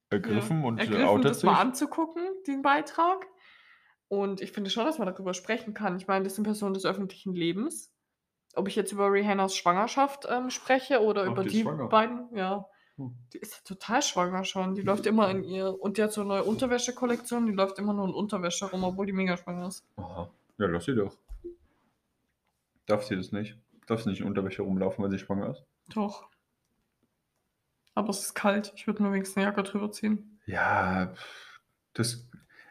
[0.09, 1.59] Ergriffen ja, und ergriffen, outet das mal sich.
[1.59, 3.27] anzugucken, den Beitrag.
[4.09, 5.97] Und ich finde schon, dass man darüber sprechen kann.
[5.97, 7.93] Ich meine, das sind Personen des öffentlichen Lebens.
[8.55, 12.65] Ob ich jetzt über Rihannas Schwangerschaft ähm, spreche oder Ach, über die die beiden, ja.
[12.95, 13.15] Hm.
[13.33, 14.75] Die ist ja total schwanger schon.
[14.75, 15.79] Die läuft immer in ihr.
[15.79, 17.45] Und die hat so eine neue Unterwäsche-Kollektion.
[17.45, 19.85] Die läuft immer nur in Unterwäsche rum, obwohl die mega schwanger ist.
[19.97, 20.29] Aha.
[20.57, 21.15] Ja, lass sie doch.
[22.87, 23.57] Darf sie das nicht?
[23.85, 25.63] Darf sie nicht in Unterwäsche rumlaufen, weil sie schwanger ist?
[25.93, 26.27] Doch.
[27.93, 28.73] Aber es ist kalt.
[28.75, 30.39] Ich würde mir wenigstens eine Jacke drüber ziehen.
[30.45, 31.13] Ja,
[31.93, 32.27] das.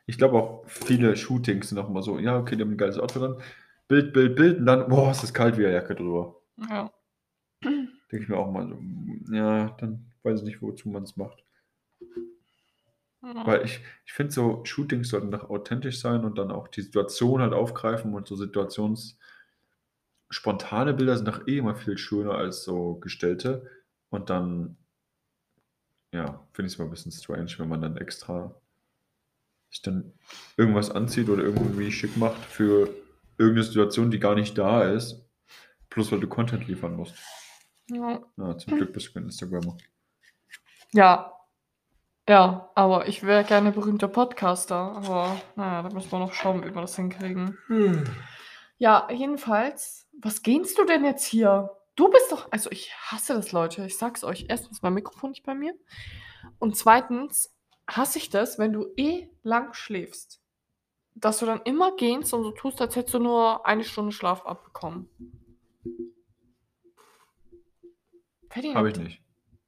[0.07, 2.99] Ich glaube auch viele Shootings sind auch immer so, ja, okay, die haben ein geiles
[2.99, 3.43] Outfit dann.
[3.89, 6.41] Bild, Bild, Bild und dann, boah, es ist kalt, wie eine Jacke drüber.
[6.71, 6.93] Ja.
[7.63, 11.45] Denke ich mir auch mal so, ja, dann weiß ich nicht, wozu man es macht.
[13.23, 13.47] ja.
[13.47, 17.41] Weil ich, ich finde so, Shootings sollten doch authentisch sein und dann auch die Situation
[17.41, 19.19] halt aufgreifen und so Situations
[20.31, 23.71] spontane Bilder sind doch eh immer viel schöner als so gestellte.
[24.11, 24.77] Und dann,
[26.13, 28.55] ja, finde ich es mal ein bisschen strange, wenn man dann extra
[29.71, 30.13] sich dann
[30.57, 32.89] irgendwas anzieht oder irgendwie schick macht für
[33.39, 35.23] irgendeine Situation, die gar nicht da ist.
[35.91, 37.15] Plus, weil du Content liefern musst.
[37.91, 38.21] ja.
[38.37, 39.77] Ja, zum Glück bist du kein Instagrammer.
[40.93, 41.33] Ja.
[42.29, 44.75] Ja, aber ich wäre gerne berühmter Podcaster.
[44.77, 47.57] Aber naja, da müssen wir noch schauen, wie wir das hinkriegen.
[48.79, 51.71] Ja, jedenfalls, was gehst du denn jetzt hier?
[51.95, 53.87] Du bist doch, also ich hasse das, Leute.
[53.87, 54.47] Ich sag's euch.
[54.49, 55.73] Erstens, mein Mikrofon nicht bei mir.
[56.59, 57.56] Und zweitens
[57.89, 60.41] hasse ich das, wenn du eh lang schläfst.
[61.15, 64.45] Dass du dann immer gehst und so tust, als hättest du nur eine Stunde Schlaf
[64.45, 65.09] abbekommen.
[68.51, 69.23] Ferdinand, Habe ich nicht.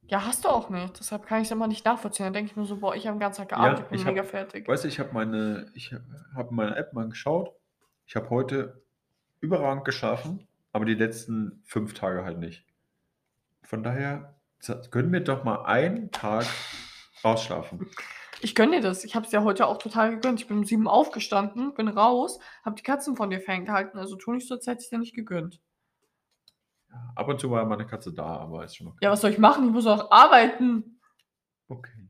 [0.08, 0.98] Ja, hast du auch nicht.
[0.98, 2.24] Deshalb kann ich es immer nicht nachvollziehen.
[2.24, 3.98] Dann denke ich mir so, boah, ich habe den ganzen Tag Ja, gearbeitet, ich bin
[4.00, 4.66] ich hab- mega fertig.
[4.68, 5.94] Weißt du, ich habe meine, ich
[6.34, 7.54] habe meine App mal geschaut.
[8.06, 8.82] Ich habe heute
[9.40, 12.64] überragend geschlafen, aber die letzten fünf Tage halt nicht.
[13.62, 14.34] Von daher
[14.90, 16.46] gönnen wir doch mal einen Tag
[17.22, 17.90] ausschlafen.
[18.40, 19.04] Ich gönne dir das.
[19.04, 20.40] Ich habe es ja heute auch total gegönnt.
[20.40, 23.98] Ich bin um sieben aufgestanden, bin raus, habe die Katzen von dir ferngehalten.
[23.98, 25.60] Also tu nicht so, als hätte ich dir nicht gegönnt.
[26.88, 28.98] Ja, ab und zu war meine Katze da, aber ist schon okay.
[29.02, 29.66] Ja, was soll ich machen?
[29.66, 31.00] Ich muss auch arbeiten.
[31.68, 32.08] Okay.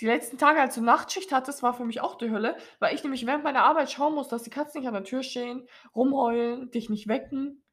[0.00, 3.02] Die letzten Tage, als du Nachtschicht hattest, war für mich auch die Hölle, weil ich
[3.02, 6.70] nämlich während meiner Arbeit schauen muss, dass die Katzen nicht an der Tür stehen, rumheulen,
[6.70, 7.64] dich nicht wecken.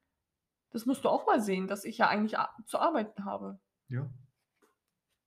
[0.72, 3.60] Das musst du auch mal sehen, dass ich ja eigentlich zu arbeiten habe.
[3.90, 4.10] Ja.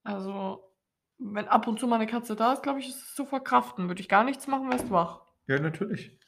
[0.04, 0.72] Also,
[1.18, 3.88] wenn ab und zu meine Katze da ist, glaube ich, ist es zu verkraften.
[3.88, 5.22] Würde ich gar nichts machen, wärst wach.
[5.46, 6.18] Ja, natürlich.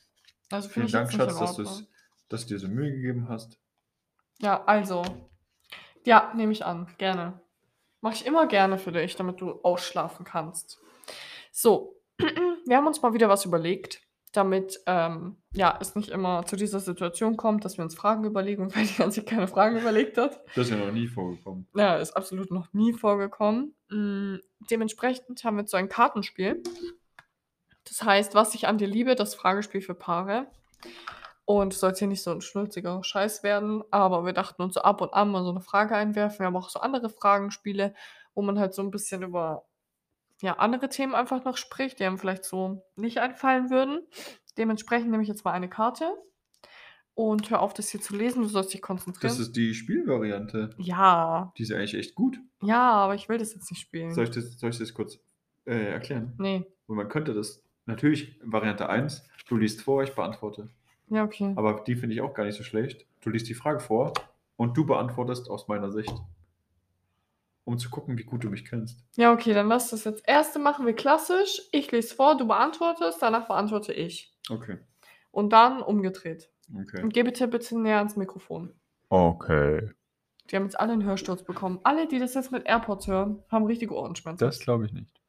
[0.51, 1.85] Also Vielen Dank, Schatz, dass,
[2.29, 3.59] dass du dir so Mühe gegeben hast.
[4.41, 5.03] Ja, also.
[6.05, 6.89] Ja, nehme ich an.
[6.99, 7.41] Gerne.
[8.01, 10.81] Mache ich immer gerne für dich, damit du ausschlafen kannst.
[11.51, 14.01] So, wir haben uns mal wieder was überlegt,
[14.33, 18.63] damit ähm, ja, es nicht immer zu dieser Situation kommt, dass wir uns Fragen überlegen
[18.63, 20.41] und Ferdinand sich keine Fragen überlegt hat.
[20.55, 21.67] Das ist ja noch nie vorgekommen.
[21.75, 23.75] Ja, ist absolut noch nie vorgekommen.
[23.91, 24.37] Mm,
[24.71, 26.63] dementsprechend haben wir jetzt so ein Kartenspiel.
[27.85, 30.47] Das heißt, was ich an dir liebe, das Fragespiel für Paare.
[31.45, 34.75] Und es soll jetzt hier nicht so ein schnulziger Scheiß werden, aber wir dachten uns
[34.75, 36.41] so ab und an mal so eine Frage einwerfen.
[36.41, 37.95] Wir haben auch so andere Fragenspiele,
[38.35, 39.65] wo man halt so ein bisschen über
[40.41, 44.01] ja, andere Themen einfach noch spricht, die einem vielleicht so nicht einfallen würden.
[44.57, 46.13] Dementsprechend nehme ich jetzt mal eine Karte
[47.15, 48.43] und hör auf, das hier zu lesen.
[48.43, 49.29] Du sollst dich konzentrieren.
[49.29, 50.71] Das ist die Spielvariante.
[50.79, 52.39] ja, Die ist eigentlich echt gut.
[52.63, 54.13] ja, aber ich will das jetzt nicht spielen.
[54.15, 55.19] Soll ich das, soll ich das kurz
[55.65, 56.35] äh, erklären?
[56.39, 56.65] Nee.
[56.87, 60.69] Und man könnte das natürlich, Variante 1, du liest vor, ich beantworte.
[61.09, 61.53] Ja, okay.
[61.57, 63.07] Aber die finde ich auch gar nicht so schlecht.
[63.23, 64.13] Du liest die Frage vor
[64.57, 66.13] und du beantwortest aus meiner Sicht.
[67.69, 69.05] Um zu gucken, wie gut du mich kennst.
[69.17, 70.27] Ja, okay, dann lass das jetzt.
[70.27, 71.61] Erste machen wir klassisch.
[71.71, 74.35] Ich lese vor, du beantwortest, danach beantworte ich.
[74.49, 74.79] Okay.
[75.33, 76.51] Und dann umgedreht.
[76.75, 77.03] Okay.
[77.03, 78.73] Und geh bitte bitte näher ans Mikrofon.
[79.11, 79.91] Okay.
[80.51, 81.79] Die haben jetzt alle einen Hörsturz bekommen.
[81.83, 84.47] Alle, die das jetzt mit AirPods hören, haben richtige Ohrenschmerzen.
[84.47, 85.21] Das glaube ich nicht.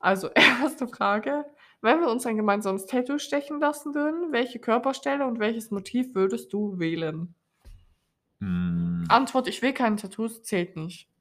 [0.00, 1.44] Also, erste Frage.
[1.82, 6.54] Wenn wir uns ein gemeinsames Tattoo stechen lassen würden, welche Körperstelle und welches Motiv würdest
[6.54, 7.34] du wählen?
[8.40, 11.11] Hm, Antwort, ich will keine Tattoos, zählt nicht.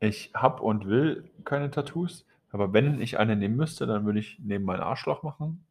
[0.00, 4.38] Ich habe und will keine Tattoos, aber wenn ich eine nehmen müsste, dann würde ich
[4.38, 5.66] neben meinen Arschloch machen.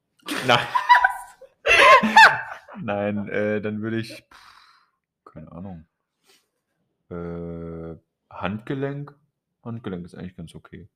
[0.46, 0.68] Nein.
[2.82, 5.86] Nein, äh, dann würde ich, pff, keine Ahnung,
[7.10, 7.96] äh,
[8.30, 9.16] Handgelenk.
[9.64, 10.90] Handgelenk ist eigentlich ganz okay.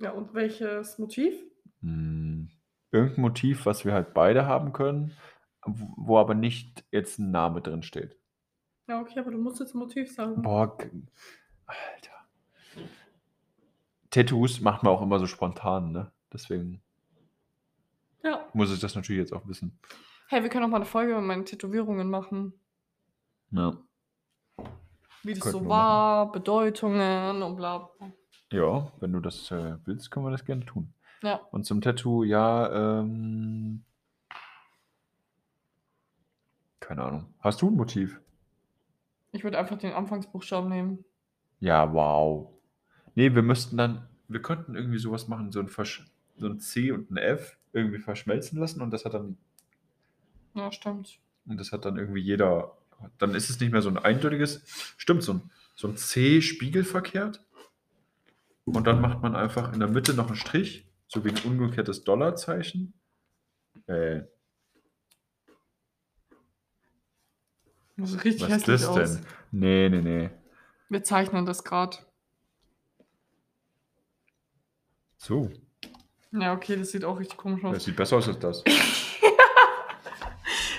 [0.00, 1.34] Ja, und welches Motiv?
[1.80, 2.48] Hm,
[2.90, 5.16] irgendein Motiv, was wir halt beide haben können,
[5.64, 8.16] wo aber nicht jetzt ein Name drin steht.
[8.88, 10.42] Ja, okay, aber du musst jetzt ein Motiv sagen.
[10.42, 10.76] Boah,
[11.66, 12.11] Alter.
[14.12, 16.12] Tattoos macht man auch immer so spontan, ne?
[16.32, 16.80] Deswegen
[18.22, 18.46] Ja.
[18.52, 19.76] muss ich das natürlich jetzt auch wissen.
[20.28, 22.52] Hey, wir können auch mal eine Folge über meine Tätowierungen machen.
[23.50, 23.76] Ja.
[25.24, 28.12] Wie das Könnten so war, Bedeutungen und bla bla.
[28.50, 30.92] Ja, wenn du das äh, willst, können wir das gerne tun.
[31.22, 31.36] Ja.
[31.50, 33.84] Und zum Tattoo, ja, ähm.
[36.80, 37.34] Keine Ahnung.
[37.40, 38.20] Hast du ein Motiv?
[39.30, 41.04] Ich würde einfach den Anfangsbuchstaben nehmen.
[41.60, 42.50] Ja, wow.
[43.14, 46.04] Nee, wir müssten dann, wir könnten irgendwie sowas machen, so ein, Versch
[46.38, 49.36] so ein C und ein F irgendwie verschmelzen lassen und das hat dann,
[50.54, 51.18] Ja, stimmt.
[51.46, 52.76] und das hat dann irgendwie jeder,
[53.18, 54.62] dann ist es nicht mehr so ein eindeutiges,
[54.96, 57.44] stimmt, so ein, so ein C spiegelverkehrt.
[58.64, 62.04] Und dann macht man einfach in der Mitte noch einen Strich, so wie ein umgekehrtes
[62.04, 62.92] Dollarzeichen.
[63.86, 64.22] Äh,
[67.96, 69.14] Das sieht richtig was ist das aus.
[69.16, 69.26] denn?
[69.50, 70.30] Nee, nee, nee.
[70.88, 71.98] Wir zeichnen das gerade.
[75.24, 75.48] So,
[76.32, 77.74] Ja, okay, das sieht auch richtig komisch aus.
[77.74, 78.64] das sieht besser aus als das.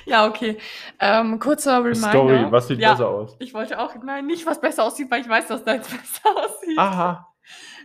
[0.06, 0.58] Ja, okay.
[1.00, 2.10] Ähm, kurzer Reminder.
[2.10, 3.38] Story, was sieht ja, besser aus?
[3.40, 6.78] Ich wollte auch, nein, nicht was besser aussieht, weil ich weiß, dass deins besser aussieht.
[6.78, 7.34] Aha.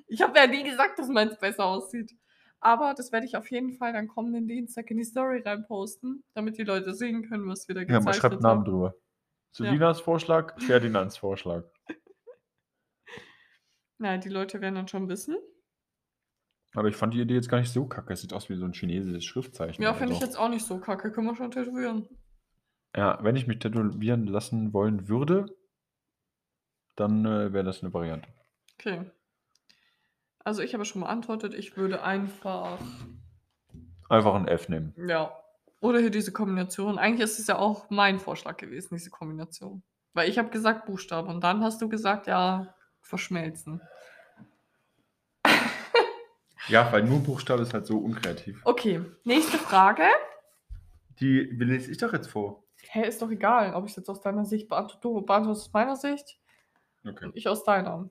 [0.08, 2.10] Ich habe ja nie gesagt, dass meins besser aussieht.
[2.60, 6.58] Aber das werde ich auf jeden Fall dann kommenden Dienstag in die Story reinposten, damit
[6.58, 8.64] die Leute sehen können, was wir da Ja, gezeichnet man schreibt Namen haben.
[8.64, 8.94] drüber.
[9.52, 11.62] Selinas Vorschlag, Ferdinands Vorschlag.
[14.00, 15.36] Ja, die Leute werden dann schon wissen.
[16.74, 18.12] Aber ich fand die Idee jetzt gar nicht so kacke.
[18.12, 19.82] Es sieht aus wie so ein chinesisches Schriftzeichen.
[19.82, 20.24] Ja, finde ich so.
[20.24, 21.10] jetzt auch nicht so kacke.
[21.10, 22.06] Können wir schon tätowieren.
[22.96, 25.46] Ja, wenn ich mich tätowieren lassen wollen würde,
[26.96, 28.28] dann äh, wäre das eine Variante.
[28.78, 29.10] Okay.
[30.40, 32.78] Also ich habe schon beantwortet, ich würde einfach,
[34.08, 34.94] Einfach ein F nehmen.
[34.96, 35.30] ja,
[35.80, 36.98] oder hier diese Kombination.
[36.98, 39.82] Eigentlich ist es ja auch mein Vorschlag gewesen, diese Kombination.
[40.14, 43.80] Weil ich habe gesagt Buchstaben und dann hast du gesagt, ja, verschmelzen.
[46.68, 48.60] Ja, weil nur Buchstabe ist halt so unkreativ.
[48.64, 50.04] Okay, nächste Frage.
[51.20, 52.64] Die lese ich doch jetzt vor.
[52.90, 55.00] Hä, ist doch egal, ob ich es jetzt aus deiner Sicht beantworte.
[55.00, 56.38] Du beantwortest aus meiner Sicht
[57.06, 57.26] Okay.
[57.26, 58.08] und ich aus deiner.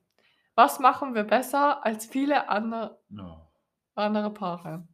[0.55, 3.47] Was machen wir besser als viele andere, Ja.
[3.95, 4.87] andere Paare?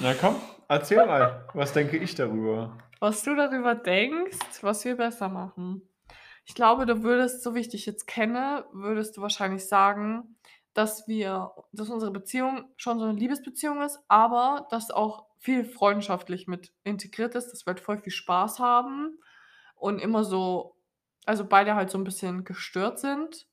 [0.00, 0.36] Na komm,
[0.68, 1.46] erzähl mal.
[1.54, 2.78] Was denke ich darüber?
[3.00, 5.82] Was du darüber denkst, was wir besser machen.
[6.44, 10.35] Ich glaube, du würdest, so wie ich dich jetzt kenne, würdest du wahrscheinlich sagen,
[10.76, 16.48] dass wir, dass unsere Beziehung schon so eine Liebesbeziehung ist, aber dass auch viel freundschaftlich
[16.48, 19.18] mit integriert ist, dass wir halt voll viel Spaß haben
[19.74, 20.76] und immer so,
[21.24, 23.46] also beide halt so ein bisschen gestört sind,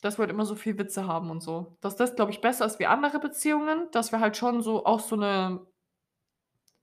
[0.00, 1.76] dass wir halt immer so viel Witze haben und so.
[1.80, 5.00] Dass das, glaube ich, besser ist wie andere Beziehungen, dass wir halt schon so auch
[5.00, 5.66] so eine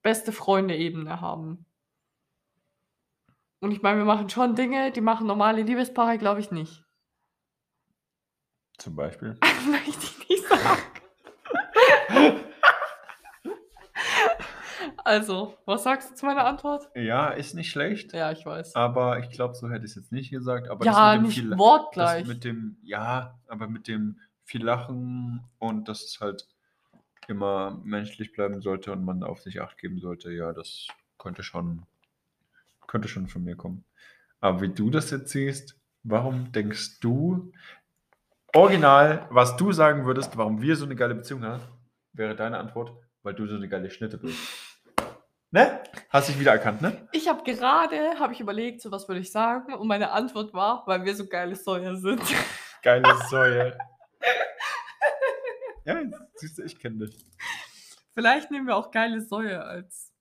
[0.01, 1.65] beste Freunde-Ebene haben.
[3.61, 6.83] Und ich meine, wir machen schon Dinge, die machen normale Liebespaare, glaube ich, nicht.
[8.79, 9.37] Zum Beispiel.
[9.69, 10.81] Möchte ich nicht sagen.
[15.03, 16.89] also, was sagst du zu meiner Antwort?
[16.95, 18.13] Ja, ist nicht schlecht.
[18.13, 18.75] Ja, ich weiß.
[18.75, 20.69] Aber ich glaube, so hätte ich es jetzt nicht gesagt.
[20.69, 22.21] Aber ja, das mit dem nicht viel, wortgleich.
[22.21, 26.47] Das mit dem, ja, aber mit dem viel Lachen und dass es halt
[27.27, 31.83] immer menschlich bleiben sollte und man auf sich acht geben sollte, ja, das könnte schon,
[32.87, 33.83] könnte schon von mir kommen.
[34.39, 37.51] Aber wie du das jetzt siehst, warum denkst du,
[38.55, 41.63] original, was du sagen würdest, warum wir so eine geile Beziehung haben,
[42.13, 42.91] wäre deine Antwort,
[43.23, 44.37] weil du so eine geile Schnitte bist.
[45.51, 45.81] Ne?
[46.09, 47.07] Hast dich wieder erkannt, ne?
[47.11, 50.83] Ich habe gerade, habe ich überlegt, so was würde ich sagen, und meine Antwort war,
[50.85, 52.21] weil wir so geile Säuer sind.
[52.81, 53.77] Geile Säue.
[55.83, 56.01] ja,
[56.35, 57.25] siehst du, ich kenne dich.
[58.13, 60.13] Vielleicht nehmen wir auch geile Säue als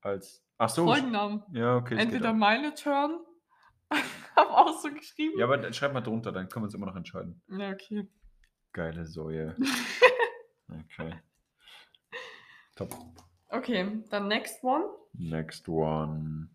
[0.00, 0.42] Als.
[0.58, 0.84] Ach so.
[0.84, 1.44] Freundennamen.
[1.52, 1.96] Ja, okay.
[1.96, 3.20] Entweder meine Turn,
[4.40, 5.38] habe auch so geschrieben.
[5.38, 7.42] Ja, aber dann schreib mal drunter, dann können wir uns immer noch entscheiden.
[7.48, 8.08] Ja, okay.
[8.72, 9.56] Geile Säue.
[10.72, 11.12] Okay.
[12.76, 12.94] Top.
[13.48, 14.84] Okay, dann next one.
[15.14, 16.48] Next one.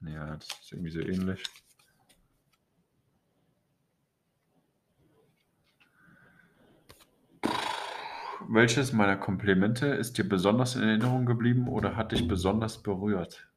[0.00, 1.42] Ja, das ist irgendwie so ähnlich.
[8.48, 13.48] Welches meiner Komplimente ist dir besonders in Erinnerung geblieben oder hat dich besonders berührt?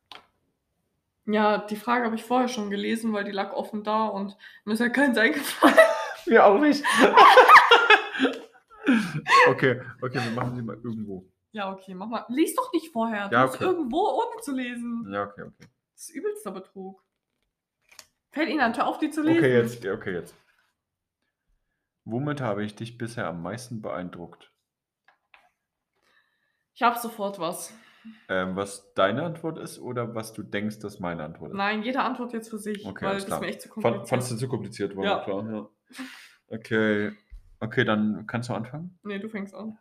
[1.32, 4.74] Ja, die Frage habe ich vorher schon gelesen, weil die lag offen da und mir
[4.74, 5.78] ist ja keins eingefallen.
[6.26, 6.84] Mir auch nicht.
[9.48, 11.30] okay, okay, wir machen sie mal irgendwo.
[11.52, 12.26] Ja, okay, mach mal.
[12.30, 13.30] Lies doch nicht vorher.
[13.30, 13.64] Du Ja, okay.
[13.64, 15.08] irgendwo ohne zu lesen.
[15.12, 15.68] Ja, okay, okay.
[15.94, 17.04] Das ist übelster Betrug.
[18.32, 19.40] Fällt Ihnen an, hör auf, die zu lesen.
[19.40, 20.36] Okay, jetzt, okay, jetzt.
[22.06, 24.52] Womit habe ich dich bisher am meisten beeindruckt?
[26.74, 27.74] Ich habe sofort was.
[28.30, 31.58] Ähm, was deine Antwort ist oder was du denkst, dass meine Antwort ist?
[31.58, 33.40] Nein, jede Antwort jetzt für sich, Okay, weil das klar.
[33.42, 34.10] mir echt zu Fand, kompliziert.
[34.10, 35.24] fandst du zu kompliziert, war Ja.
[35.24, 35.70] klar, ja.
[36.52, 37.12] Okay,
[37.60, 38.98] okay, dann kannst du anfangen.
[39.04, 39.78] Nee, du fängst an.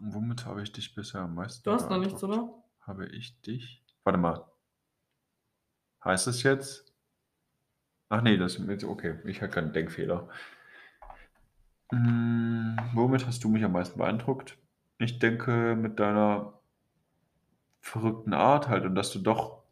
[0.00, 2.62] Womit habe ich dich bisher am meisten Du hast noch nichts, oder?
[2.82, 3.84] Habe ich dich?
[4.04, 4.46] Warte mal.
[6.04, 6.94] Heißt es jetzt?
[8.08, 9.18] Ach nee, das ist jetzt okay.
[9.26, 10.28] Ich hatte keinen Denkfehler.
[11.90, 14.56] Hm, womit hast du mich am meisten beeindruckt?
[14.98, 16.54] Ich denke mit deiner
[17.80, 19.62] verrückten Art halt und dass du doch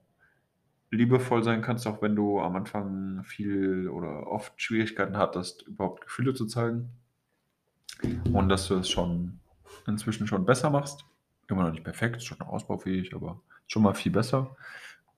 [0.90, 6.34] liebevoll sein kannst, auch wenn du am Anfang viel oder oft Schwierigkeiten hattest, überhaupt Gefühle
[6.34, 6.90] zu zeigen.
[8.32, 9.40] Und dass du es schon
[9.86, 11.04] inzwischen schon besser machst.
[11.48, 14.56] Immer noch nicht perfekt, schon noch ausbaufähig, aber schon mal viel besser.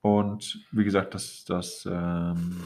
[0.01, 2.57] Und wie gesagt, dass, dass ähm,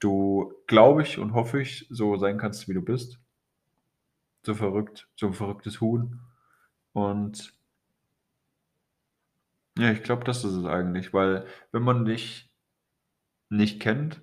[0.00, 3.18] du, glaube ich und hoffe ich, so sein kannst, wie du bist.
[4.44, 6.20] So verrückt, so ein verrücktes Huhn.
[6.92, 7.52] Und
[9.78, 12.50] ja, ich glaube, das ist es eigentlich, weil wenn man dich
[13.48, 14.20] nicht kennt,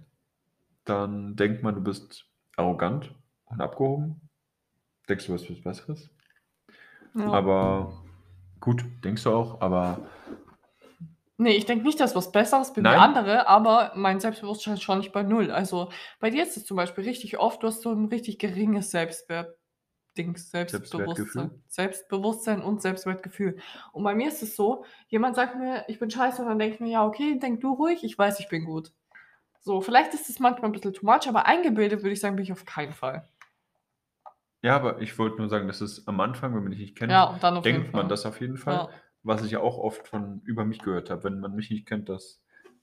[0.85, 3.13] dann denkt man, du bist arrogant
[3.45, 4.21] und abgehoben.
[5.09, 6.09] Denkst du, was was Besseres?
[7.15, 7.31] Ja.
[7.31, 8.03] Aber
[8.59, 9.99] gut, denkst du auch, aber
[11.37, 14.99] Nee, ich denke nicht, dass was Besseres bin wie andere, aber mein Selbstbewusstsein ist schon
[14.99, 15.49] nicht bei null.
[15.49, 18.91] Also bei dir ist es zum Beispiel richtig oft, du hast so ein richtig geringes
[18.91, 19.57] Selbstwert.
[20.17, 20.51] Dings?
[20.51, 21.63] Selbstbewusstsein.
[21.67, 23.57] Selbstbewusstsein und Selbstwertgefühl.
[23.93, 26.75] Und bei mir ist es so, jemand sagt mir, ich bin scheiße, und dann denke
[26.75, 28.91] ich mir, ja, okay, denk du ruhig, ich weiß, ich bin gut.
[29.61, 32.43] So, vielleicht ist es manchmal ein bisschen too much, aber eingebildet würde ich sagen, bin
[32.43, 33.27] ich auf keinen Fall.
[34.63, 37.11] ja, aber ich wollte nur sagen, dass es am Anfang, wenn man dich nicht kennt,
[37.11, 38.73] Ja, denkt man das auf jeden Fall.
[38.73, 38.89] Ja.
[39.23, 42.09] Was ich ja auch oft von über mich gehört habe, wenn man mich nicht kennt,
[42.09, 42.41] dass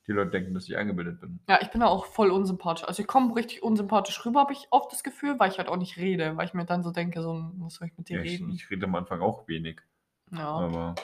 [0.09, 1.39] die Leute denken, dass ich eingebildet bin.
[1.49, 2.85] Ja, ich bin da auch voll unsympathisch.
[2.89, 5.77] Also ich komme richtig unsympathisch rüber, habe ich oft das Gefühl, weil ich halt auch
[5.77, 8.23] nicht rede, weil ich mir dann so denke, so, was soll ich mit dir Ja,
[8.25, 8.51] ich, reden?
[8.51, 9.81] ich rede am Anfang auch wenig,
[10.33, 10.49] ja.
[10.49, 10.95] aber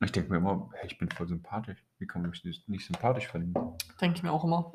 [0.00, 1.78] ich denke mir immer, hey, ich bin voll sympathisch.
[1.98, 3.54] Wie kann man mich nicht, nicht sympathisch finden?
[4.00, 4.72] Denke ich mir auch immer.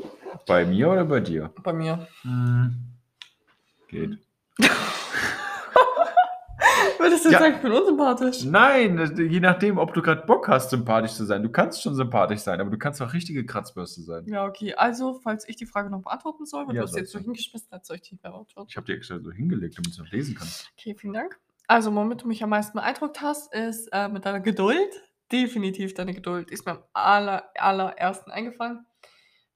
[0.48, 1.52] Bei mir oder bei dir?
[1.62, 2.08] Bei mir.
[3.90, 4.18] Geht.
[7.08, 7.40] Würdest du Ja.
[7.40, 8.44] sagen, ich bin unsympathisch?
[8.44, 11.42] Nein, je nachdem, ob du gerade Bock hast, sympathisch zu sein.
[11.42, 14.26] Du kannst schon sympathisch sein, aber du kannst auch richtige Kratzbürste sein.
[14.28, 14.74] Ja, okay.
[14.76, 17.68] Also, falls ich die Frage noch beantworten soll, weil Ja, du hast jetzt so hingeschmissen,
[17.72, 18.68] dann soll ich die beantworten.
[18.70, 20.70] Ich habe dir extra so hingelegt, damit du es noch lesen kannst.
[20.78, 21.40] Okay, vielen Dank.
[21.68, 24.78] Also, womit du mich am meisten beeindruckt hast, ist äh, mit deiner Geduld.
[25.32, 26.52] Definitiv deine Geduld.
[26.52, 28.86] Ist mir am aller, allerersten eingefallen.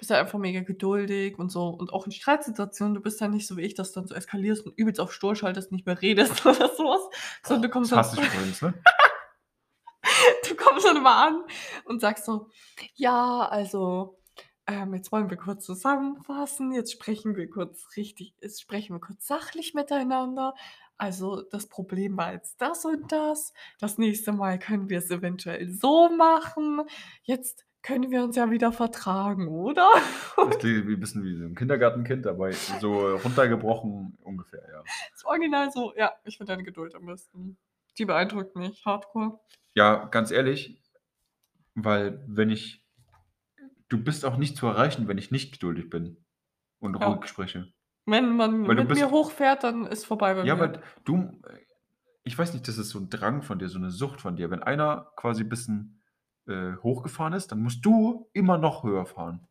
[0.01, 1.67] Bist ja einfach mega geduldig und so.
[1.67, 4.15] Und auch in Streitsituationen, du bist ja nicht so wie ich, dass du dann so
[4.15, 7.01] eskalierst und übelst auf Stur schaltest, nicht mehr redest oder sowas.
[7.43, 8.73] Sondern du kommst Das dann, übrigens, ne?
[10.49, 11.43] du kommst dann immer an
[11.85, 12.49] und sagst so,
[12.95, 14.17] ja, also,
[14.65, 19.27] ähm, jetzt wollen wir kurz zusammenfassen, jetzt sprechen wir kurz richtig, jetzt sprechen wir kurz
[19.27, 20.55] sachlich miteinander.
[20.97, 23.53] Also, das Problem war jetzt das und das.
[23.79, 26.81] Das nächste Mal können wir es eventuell so machen.
[27.21, 29.89] Jetzt können wir uns ja wieder vertragen, oder?
[30.37, 34.83] Das klingt wie ein bisschen wie so ein Kindergartenkind, aber so runtergebrochen ungefähr, ja.
[35.13, 37.57] Das Original so, ja, ich finde deine Geduld am besten.
[37.97, 39.39] Die beeindruckt mich, hardcore.
[39.75, 40.81] Ja, ganz ehrlich,
[41.75, 42.83] weil wenn ich,
[43.89, 46.17] du bist auch nicht zu erreichen, wenn ich nicht geduldig bin
[46.79, 47.07] und Ja.
[47.09, 47.71] ruhig spreche.
[48.07, 50.63] Wenn man Weil mit bist- mir hochfährt, dann ist vorbei bei Ja, mir.
[50.63, 51.39] aber du,
[52.23, 54.49] ich weiß nicht, das ist so ein Drang von dir, so eine Sucht von dir.
[54.49, 56.00] Wenn einer quasi ein bisschen
[56.47, 59.47] äh, hochgefahren ist, dann musst du immer noch höher fahren.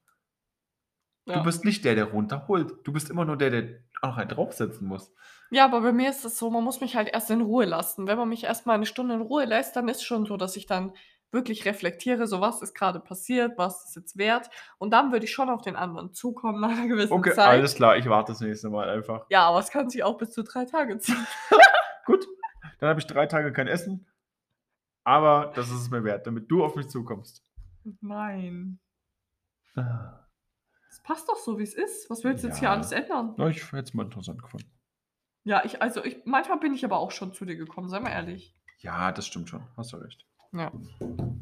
[1.27, 1.37] ja.
[1.39, 2.73] Du bist nicht der, der runterholt.
[2.85, 5.13] Du bist immer nur der, der auch noch einen draufsetzen muss.
[5.51, 8.07] Ja, aber bei mir ist es so, man muss mich halt erst in Ruhe lassen.
[8.07, 10.57] Wenn man mich erst mal 'ne Stunde in Ruhe lässt, dann ist schon so, dass
[10.57, 10.93] ich dann
[11.33, 15.31] wirklich reflektiere, so was ist gerade passiert, was ist jetzt wert und dann würde ich
[15.33, 17.47] schon auf den anderen zukommen nach einer gewissen Okay, Zeit.
[17.47, 19.27] alles klar, ich warte das nächste Mal einfach.
[19.31, 21.25] Ja, aber es kann sich auch bis zu 3 Tage ziehen.
[22.05, 22.27] Gut,
[22.81, 24.09] dann habe ich drei Tage kein Essen.
[25.11, 27.45] Aber das ist es mir wert, damit du auf mich zukommst.
[28.01, 28.79] Nein.
[29.75, 30.29] Ah.
[30.89, 32.09] Es passt doch so, wie es ist.
[32.11, 32.75] Was willst du jetzt hier Ja.
[32.75, 33.35] alles ändern?
[33.37, 34.71] Ja, ich hätte es mal interessant gefunden.
[35.43, 38.11] Ja, ich also ich manchmal bin ich aber auch schon zu dir gekommen, sei mal
[38.11, 38.55] ehrlich.
[38.79, 39.67] Ja, das stimmt schon.
[39.77, 40.27] Hast du recht.
[40.53, 40.71] Ja.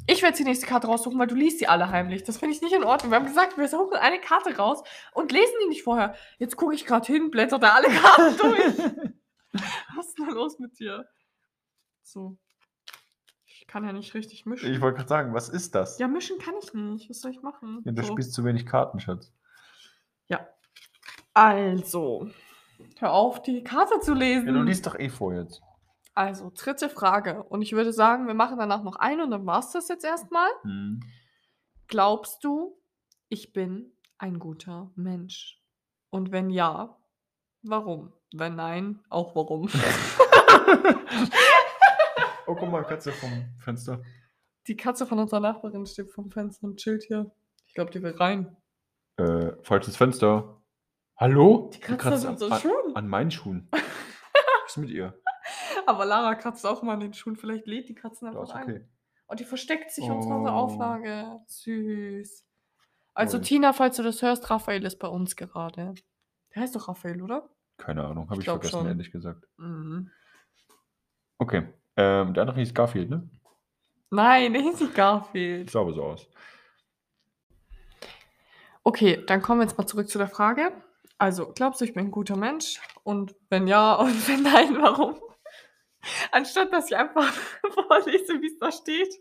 [0.06, 2.24] Ich werde jetzt die nächste Karte raussuchen, weil du liest die alle heimlich.
[2.24, 3.10] Das finde ich nicht in Ordnung.
[3.12, 6.14] Wir haben gesagt, wir suchen eine Karte raus und lesen die nicht vorher.
[6.38, 8.58] Jetzt gucke ich gerade hin, blätter da alle Karten durch.
[9.96, 11.06] Was ist denn da los mit dir?
[12.02, 12.38] So.
[13.68, 14.72] Ich kann ja nicht richtig mischen.
[14.72, 15.98] Ich wollte gerade sagen, was ist das?
[15.98, 17.10] ja, mischen kann ich nicht.
[17.10, 17.82] Was soll ich machen?
[17.84, 18.12] Ja, du so.
[18.12, 19.30] spielst zu wenig Karten, Schatz.
[21.38, 22.28] Also,
[22.98, 24.48] hör auf, die Karte zu lesen.
[24.48, 25.62] Ja, du liest doch eh vor jetzt.
[26.12, 27.44] Also, dritte Frage.
[27.44, 30.04] Und ich würde sagen, wir machen danach noch eine und dann war es das jetzt
[30.04, 30.48] erstmal.
[30.62, 30.98] Hm.
[31.86, 32.76] Glaubst du,
[33.28, 35.62] ich bin ein guter Mensch?
[36.10, 36.96] Und wenn ja,
[37.62, 38.12] warum?
[38.34, 39.68] Wenn nein, auch warum?
[42.48, 44.02] Oh, guck mal, Katze vom Fenster.
[44.66, 47.30] Die Katze von unserer Nachbarin steht vom Fenster und chillt hier.
[47.66, 48.56] Ich glaube, die will rein.
[49.18, 50.62] Äh, falsches Fenster.
[51.16, 51.70] Hallo?
[51.74, 52.62] Die Katze sind so an,
[52.94, 53.68] an meinen Schuhen.
[53.72, 55.18] Was ist mit ihr?
[55.86, 57.36] Aber Lara kratzt auch immer an den Schuhen.
[57.36, 58.62] Vielleicht lädt die Katzen Ja, einfach ist ein.
[58.62, 58.88] okay.
[59.26, 60.58] Und die versteckt sich unter unserer Oh.
[60.60, 61.40] Auflage.
[61.48, 62.46] Süß.
[63.14, 63.44] Also Toll.
[63.46, 65.94] Tina, falls du das hörst, Raphael ist bei uns gerade.
[66.54, 67.50] Der heißt doch Raphael, oder?
[67.76, 68.86] Keine Ahnung, habe Ich ich, vergessen, schon.
[68.86, 69.46] ehrlich gesagt.
[69.58, 70.10] Mhm.
[71.38, 71.66] Okay.
[71.98, 73.28] Ähm, der andere hieß Garfield, ne?
[74.10, 75.68] Nein, der hieß nicht Garfield.
[75.68, 76.28] Sah aber so aus.
[78.84, 80.70] Okay, dann kommen wir jetzt mal zurück zu der Frage.
[81.18, 82.80] Also, glaubst du, ich bin ein guter Mensch?
[83.02, 85.16] Und wenn ja, und wenn nein, warum?
[86.30, 87.32] Anstatt dass ich einfach
[87.88, 89.12] vorlese, wie es da steht.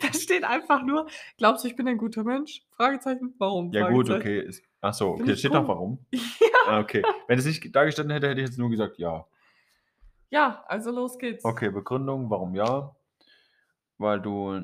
[0.00, 1.06] Da steht einfach nur,
[1.36, 2.62] glaubst du, ich bin ein guter Mensch?
[2.70, 3.70] Fragezeichen, warum?
[3.72, 4.40] Ja, gut, okay.
[4.40, 5.68] Ist, ach so, Find okay, steht noch gut.
[5.68, 6.06] warum.
[6.40, 6.70] Ja.
[6.72, 7.02] Ah, okay.
[7.28, 9.26] Wenn es nicht da gestanden hätte, hätte ich jetzt nur gesagt ja.
[10.30, 11.44] Ja, also los geht's.
[11.44, 12.94] Okay, Begründung, warum ja?
[13.98, 14.60] Weil du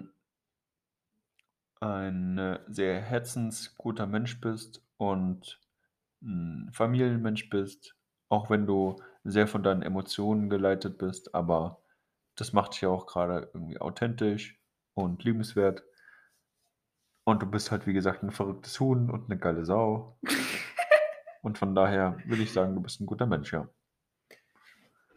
[1.80, 5.60] ein äh, sehr herzensguter Mensch bist und
[6.22, 7.96] ein Familienmensch bist,
[8.28, 11.82] auch wenn du sehr von deinen Emotionen geleitet bist, aber
[12.36, 14.60] das macht dich ja auch gerade irgendwie authentisch
[14.94, 15.82] und liebenswert.
[17.24, 20.18] Und du bist halt, wie gesagt, ein verrücktes Huhn und eine geile Sau.
[21.42, 23.68] und von daher würde ich sagen, du bist ein guter Mensch, ja.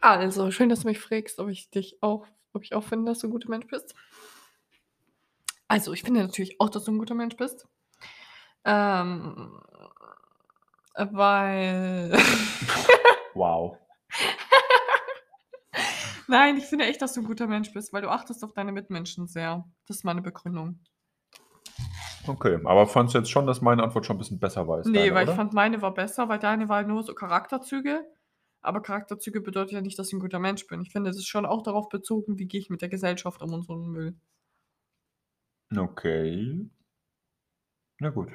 [0.04, 3.20] Also, schön, dass du mich fragst, ob ich dich auch, ob ich auch finde, dass
[3.20, 3.94] du ein guter Mensch bist.
[5.66, 7.66] Also, ich finde natürlich auch, dass du ein guter Mensch bist.
[8.66, 9.58] Ähm,
[10.94, 12.16] äh, weil.
[13.36, 13.78] Wow.
[16.28, 18.70] Nein, ich finde echt, dass du ein guter Mensch bist, weil du achtest auf deine
[18.72, 19.64] Mitmenschen sehr.
[19.88, 20.78] Das ist meine Begründung.
[22.26, 24.86] Okay, aber fandst du jetzt schon, dass meine Antwort schon ein bisschen besser war als
[24.86, 25.32] Nee, deine, weil oder?
[25.32, 28.04] ich fand, meine war besser, weil deine war nur so Charakterzüge.
[28.64, 30.80] Aber Charakterzüge bedeutet ja nicht, dass ich ein guter Mensch bin.
[30.80, 33.52] Ich finde, es ist schon auch darauf bezogen, wie gehe ich mit der Gesellschaft um
[33.52, 34.16] und so einen Müll.
[35.76, 36.70] Okay.
[37.98, 38.30] Na gut.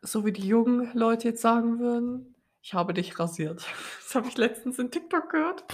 [0.00, 3.66] So wie die jungen Leute jetzt sagen würden, ich habe dich rasiert.
[4.02, 5.64] Das habe ich letztens in TikTok gehört.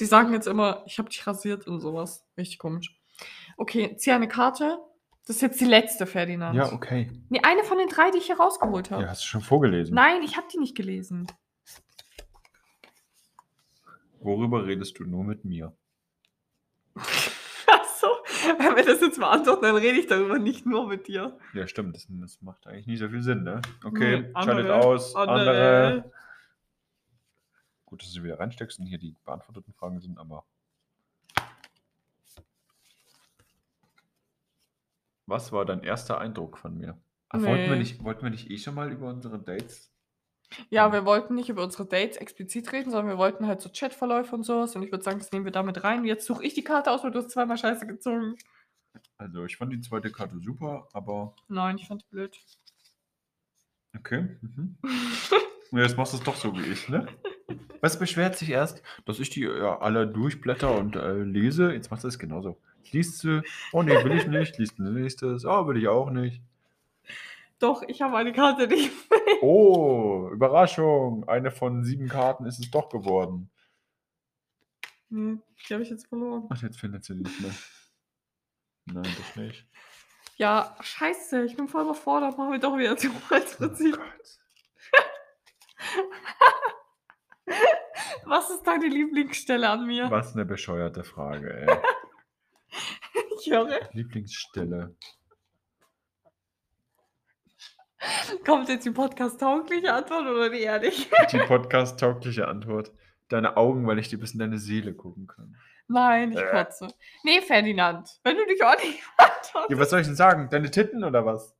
[0.00, 2.24] Die sagen jetzt immer, ich habe dich rasiert und sowas.
[2.38, 2.98] Richtig komisch.
[3.58, 4.78] Okay, zieh eine Karte.
[5.26, 6.56] Das ist jetzt die letzte, Ferdinand.
[6.56, 7.10] Ja, okay.
[7.28, 9.02] Nee, eine von den drei, die ich hier rausgeholt habe.
[9.02, 9.94] Ja, hast du schon vorgelesen.
[9.94, 11.26] Nein, ich habe die nicht gelesen.
[14.22, 15.76] Worüber redest du nur mit mir?
[16.94, 18.06] Achso,
[18.58, 21.38] wenn wir das jetzt beantworten, dann rede ich darüber nicht nur mit dir.
[21.54, 21.96] Ja, stimmt.
[21.96, 23.60] Das, das macht eigentlich nicht so viel Sinn, ne?
[23.84, 25.16] Okay, Nee, schaltet aus.
[25.16, 25.40] Andere.
[25.40, 26.12] andere.
[27.86, 30.44] Gut, dass du wieder reinsteckst und hier die beantworteten Fragen sind, aber.
[35.26, 36.98] Was war dein erster Eindruck von mir?
[37.28, 37.78] Ach, wollten, wir Nee.
[37.78, 39.91] nicht, wollten wir nicht eh schon mal über unsere Dates?
[40.70, 44.34] Ja, wir wollten nicht über unsere Dates explizit reden, sondern wir wollten halt so Chatverläufe
[44.34, 44.74] und sowas.
[44.76, 46.04] Und ich würde sagen, das nehmen wir damit rein.
[46.04, 48.36] Jetzt suche ich die Karte aus, weil du hast zweimal Scheiße gezogen.
[49.18, 51.34] Also, ich fand die zweite Karte super, aber.
[51.48, 52.38] Nein, ich fand die blöd.
[53.96, 54.28] Okay.
[54.40, 54.76] Mhm.
[55.72, 57.06] Ja, jetzt machst du es doch so wie ich, ne?
[57.80, 61.72] Was beschwert sich erst, dass ich die ja, alle durchblätter und äh, lese?
[61.72, 62.60] Jetzt machst du es genauso.
[62.90, 63.42] Liest du,
[63.72, 66.42] oh nee, will ich nicht, liest ein nächstes, oh, will ich auch nicht.
[67.62, 68.90] Doch, ich habe eine Karte, die.
[69.40, 73.50] Oh, Überraschung, eine von sieben Karten ist es doch geworden.
[75.10, 76.48] Hm, die habe ich jetzt verloren.
[76.50, 77.54] Ach, jetzt findet sie nicht mehr.
[78.86, 79.68] Nein, das nicht.
[80.36, 82.36] Ja, scheiße, ich bin voll überfordert.
[82.36, 83.96] Machen wir doch wieder zum Prinzip.
[83.96, 84.38] Gott.
[88.24, 90.10] Was ist deine Lieblingsstelle an mir?
[90.10, 91.78] Was eine bescheuerte Frage, ey.
[93.38, 93.88] Ich höre.
[93.92, 94.96] Lieblingsstelle.
[98.44, 101.08] Kommt jetzt die podcast-taugliche Antwort oder die ehrlich?
[101.30, 102.92] Die podcast-taugliche Antwort.
[103.28, 105.56] Deine Augen, weil ich dir bis in deine Seele gucken kann.
[105.88, 106.50] Nein, ich Äh.
[106.50, 106.88] kotze.
[107.22, 110.48] Nee, Ferdinand, wenn du dich ordentlich antwortest, Ja, was soll ich denn sagen?
[110.50, 111.54] Deine Titten oder was?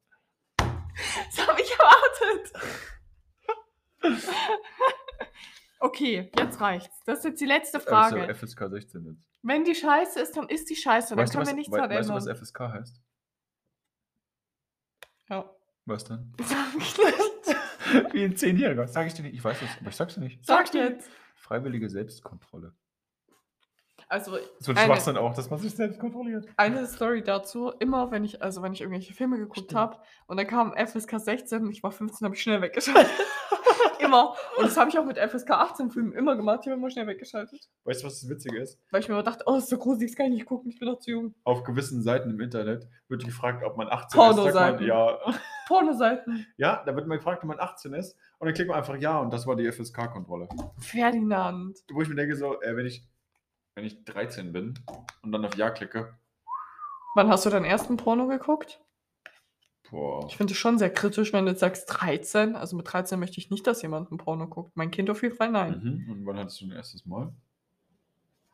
[0.56, 2.52] das habe ich erwartet.
[5.84, 7.02] Okay, jetzt reicht's.
[7.06, 8.22] Das ist jetzt die letzte Frage.
[8.22, 9.28] Also FSK 16 jetzt.
[9.42, 11.08] Wenn die scheiße ist, dann ist die scheiße.
[11.10, 12.28] Dann Weißt können was, wir nichts wei- dran weißt du, ändern.
[12.30, 13.00] was FSK heißt?
[15.28, 15.50] ja.
[15.86, 16.32] Was denn?
[16.42, 18.12] Sag ich nicht.
[18.14, 18.86] Wie ein Zehnjähriger.
[18.88, 19.34] Sag ich dir nicht.
[19.34, 20.44] Ich weiß es, aber ich sag's dir nicht.
[20.44, 21.06] Sag Sag's dir jetzt.
[21.08, 21.18] nicht.
[21.34, 22.72] Freiwillige Selbstkontrolle.
[24.12, 26.46] Also, So ein Eine- Schwachsinn auch, dass man sich selbst kontrolliert.
[26.58, 27.72] eine Story dazu.
[27.78, 29.96] Immer, wenn ich, also wenn ich irgendwelche Filme geguckt habe
[30.26, 33.10] und dann kam FSK 16 und ich war 15, habe ich schnell weggeschaltet.
[34.00, 34.34] immer.
[34.58, 36.60] Und das habe ich auch mit FSK 18 Filmen immer gemacht.
[36.62, 37.70] Ich habe immer schnell weggeschaltet.
[37.84, 38.78] Weißt du, was das Witzige ist?
[38.90, 40.78] Weil ich mir immer dachte, oh, ist so gruselig, das kann ich nicht gucken, ich
[40.78, 41.34] bin noch zu jung.
[41.44, 44.12] Auf gewissen Seiten im Internet wird gefragt, ob man 18 ist.
[44.12, 44.86] Sagt man, Pornoseiten.
[44.86, 45.18] ja.
[45.68, 46.46] Pornoseiten.
[46.58, 48.16] ja, da wird man gefragt, ob man 18 ist.
[48.38, 50.48] Und dann klickt man einfach ja und das war die FSK-Kontrolle.
[50.78, 51.78] Ferdinand.
[51.92, 53.06] Wo ich mir denke, so, äh, wenn, ich,
[53.74, 54.74] wenn ich 13 bin
[55.22, 56.14] und dann auf Ja klicke,
[57.14, 58.80] Wann hast du deinen ersten Porno geguckt?
[59.90, 60.24] boah.
[60.28, 62.56] Ich finde es schon sehr kritisch, wenn du jetzt sagst 13.
[62.56, 64.72] Also mit 13 möchte ich nicht, dass jemand ein Porno guckt.
[64.76, 65.80] Mein Kind auf jeden Fall nein.
[66.06, 66.10] Mhm.
[66.10, 67.30] Und wann hattest du dein erstes Mal?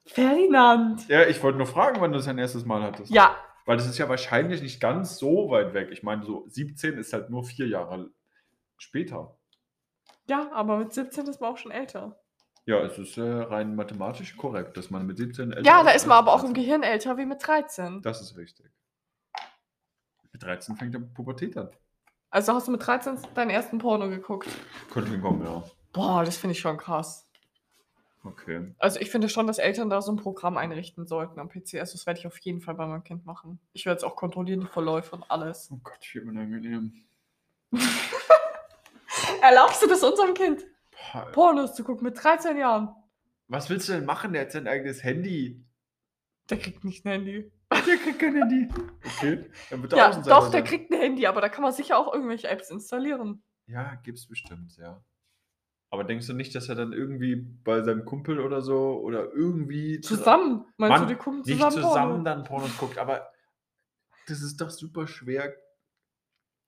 [0.06, 1.06] Ferdinand.
[1.08, 3.12] Ja, ich wollte nur fragen, wann du dein erstes Mal hattest.
[3.12, 5.90] Ja, Weil das ist ja wahrscheinlich nicht ganz so weit weg.
[5.92, 8.10] Ich meine, so 17 ist halt nur vier Jahre
[8.78, 9.36] später.
[10.26, 12.18] ja, aber mit 17 ist man auch schon älter.
[12.68, 16.06] Ja, es ist äh, rein mathematisch korrekt, dass man mit 17 älter Ja, da ist
[16.06, 16.48] man aber auch 13.
[16.48, 18.02] im Gehirn älter wie mit 13.
[18.02, 18.70] Das ist richtig.
[20.34, 21.70] Mit 13 fängt die Pubertät an.
[22.28, 24.50] Also hast du mit 13 deinen ersten Porno geguckt.
[24.90, 25.64] Könnte hinkommen, ja.
[25.94, 27.26] Boah, das finde ich schon krass.
[28.22, 28.74] Okay.
[28.78, 31.76] Also ich finde schon, dass Eltern da so ein Programm einrichten sollten am PC.
[31.76, 33.58] Also das werde ich auf jeden Fall bei meinem Kind machen.
[33.72, 35.70] Ich werde es auch kontrollieren, die Verläufe und alles.
[35.72, 36.92] Oh Gott, wie unangenehm.
[39.40, 40.66] Erlaubst du das unserem Kind,
[41.32, 42.90] Pornos zu gucken mit 13 Jahren?
[43.48, 44.32] Was willst du denn machen?
[44.32, 45.64] Der hat sein eigenes Handy.
[46.50, 47.52] Der kriegt nicht ein Handy.
[47.70, 48.68] Der kriegt kein Handy.
[49.04, 49.50] Okay.
[49.70, 50.64] Dann wird er Ja, Außenseiter doch, der sein.
[50.64, 53.42] kriegt ein Handy, aber da kann man sicher auch irgendwelche Apps installieren.
[53.66, 55.02] Ja, gibt's bestimmt, ja.
[55.90, 60.00] Aber denkst du nicht, dass er dann irgendwie bei seinem Kumpel oder so oder irgendwie
[60.00, 60.64] Zusammen.
[60.78, 62.24] Meinst Mann, du, die gucken nicht zusammen, zusammen Porno?
[62.24, 63.30] dann Pornos guckt, aber
[64.26, 65.54] das ist doch super schwer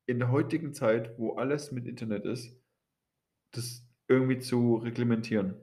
[0.07, 2.55] in der heutigen Zeit, wo alles mit Internet ist,
[3.53, 5.55] das irgendwie zu reglementieren.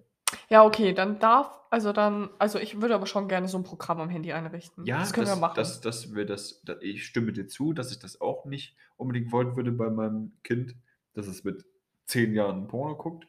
[0.50, 4.00] Ja, okay, dann darf, also dann, also ich würde aber schon gerne so ein Programm
[4.00, 4.86] am Handy einrichten.
[4.86, 5.56] Ja, das können das, wir machen.
[5.56, 9.32] Das, das wir das, da- ich stimme dir zu, dass ich das auch nicht unbedingt
[9.32, 10.76] wollen würde bei meinem Kind,
[11.14, 11.66] dass es mit
[12.06, 13.28] zehn Jahren Porno guckt.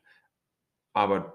[0.93, 1.35] Aber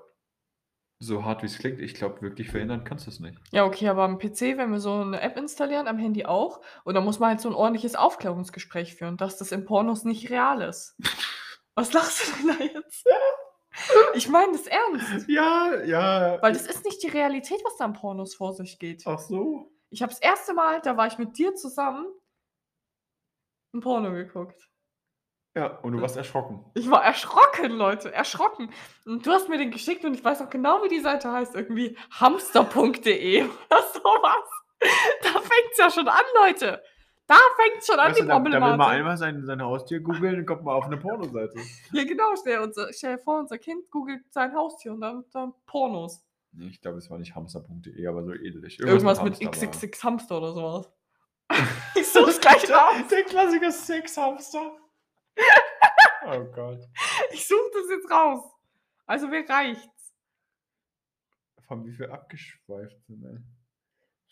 [1.00, 3.38] so hart wie es klingt, ich glaube, wirklich verhindern kannst du es nicht.
[3.52, 6.94] Ja, okay, aber am PC, wenn wir so eine App installieren, am Handy auch, und
[6.94, 10.62] dann muss man halt so ein ordentliches Aufklärungsgespräch führen, dass das in Pornos nicht real
[10.62, 10.96] ist.
[11.76, 13.06] Was lachst du denn da jetzt?
[14.16, 15.28] Ich meine das ernst.
[15.28, 16.42] Ja, ja.
[16.42, 19.04] Weil das ist nicht die Realität, was da in Pornos vor sich geht.
[19.06, 19.72] Ach so.
[19.90, 22.06] Ich habe das erste Mal, da war ich mit dir zusammen,
[23.74, 24.70] ein Porno geguckt.
[25.56, 26.66] Ja, und du warst erschrocken.
[26.74, 28.72] Ich war erschrocken, Leute, erschrocken.
[29.06, 31.54] Und du hast mir den geschickt und ich weiß auch genau, wie die Seite heißt.
[31.54, 34.50] Irgendwie hamster.de oder sowas.
[35.22, 36.82] Da fängt's ja schon an, Leute.
[37.26, 38.94] Da fängt's schon an, Weißt die du, da, da will man Problematik.
[39.00, 41.58] einmal sein, sein Haustier googeln, dann kommt man auf eine Pornoseite.
[41.94, 42.36] Ja, genau.
[42.36, 46.24] Stell, unser, stell dir vor, unser Kind googelt sein Haustier und dann, dann Pornos.
[46.52, 48.80] Nee, ich glaube, es war nicht hamster.de, aber so ähnlich.
[48.80, 49.72] Irgendwas, mit Hamster war.
[49.72, 50.92] XXX Hamster oder sowas.
[51.96, 53.08] ich suche es gleich raus.
[53.10, 54.72] Der Klassiker Sexhamster.
[56.28, 56.80] oh Gott.
[57.32, 58.44] Ich suche das jetzt raus.
[59.06, 60.14] Also, mir reicht's.
[61.68, 63.38] Von wie viel abgeschweift sind, ey.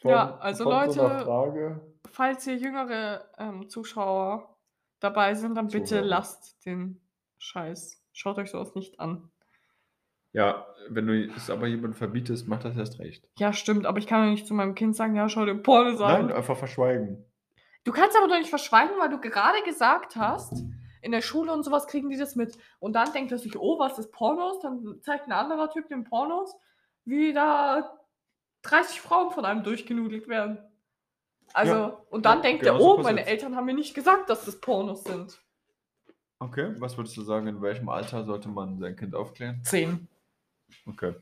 [0.10, 0.94] Ja, also So Leute-
[1.26, 1.91] Frage.
[2.12, 4.58] Falls hier jüngere ähm, Zuschauer
[5.00, 6.06] dabei sind, dann bitte Zuhörer.
[6.06, 7.02] lasst den
[7.38, 8.04] Scheiß.
[8.14, 9.32] Schaut euch sowas nicht an.
[10.34, 13.28] Ja, wenn du es aber jemandem verbietest, macht das erst recht.
[13.38, 16.00] Ja, stimmt, aber ich kann ja nicht zu meinem Kind sagen, ja, schau dir Pornos
[16.00, 16.28] an.
[16.28, 17.26] Nein, einfach verschweigen.
[17.84, 20.64] Du kannst aber doch nicht verschweigen, weil du gerade gesagt hast,
[21.02, 22.58] in der Schule und sowas kriegen die das mit.
[22.80, 24.60] Und dann denkt er sich, oh, was ist Pornos?
[24.62, 26.56] Dann zeigt ein anderer Typ den Pornos,
[27.04, 27.98] wie da
[28.62, 30.60] 30 Frauen von einem durchgenudelt werden.
[31.54, 33.30] Also, Ja, und dann ja, denkt genau er, oh, meine passiert's.
[33.44, 35.40] Eltern haben mir nicht gesagt, dass das Pornos sind.
[36.40, 39.62] Okay, was würdest du sagen, in welchem Alter sollte man sein Kind aufklären?
[39.64, 40.08] Zehn.
[40.88, 41.14] Okay.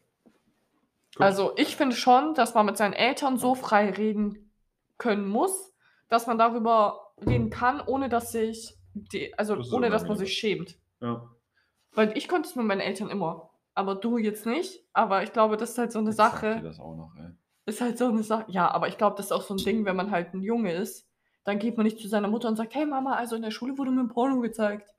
[1.15, 1.21] Gut.
[1.21, 4.51] Also ich finde schon, dass man mit seinen Eltern so frei reden
[4.97, 5.73] können muss,
[6.07, 10.33] dass man darüber reden kann, ohne dass sich, die, also Das ohne dass man sich
[10.33, 10.77] schämt.
[11.01, 11.29] Ja.
[11.93, 13.49] Weil ich konnte es mit meinen Eltern immer.
[13.73, 14.85] Aber du jetzt nicht.
[14.93, 16.53] Aber ich glaube, das ist halt so eine Jetzt sagt Sache.
[16.57, 17.31] ihr das auch noch, ey.
[17.69, 18.45] Ist halt so eine Sache.
[18.47, 20.73] Ja, aber ich glaube, das ist auch so ein Ding, wenn man halt ein Junge
[20.73, 21.07] ist,
[21.43, 23.77] dann geht man nicht zu seiner Mutter und sagt, hey Mama, also in der Schule
[23.77, 24.89] wurde mir ein Porno gezeigt.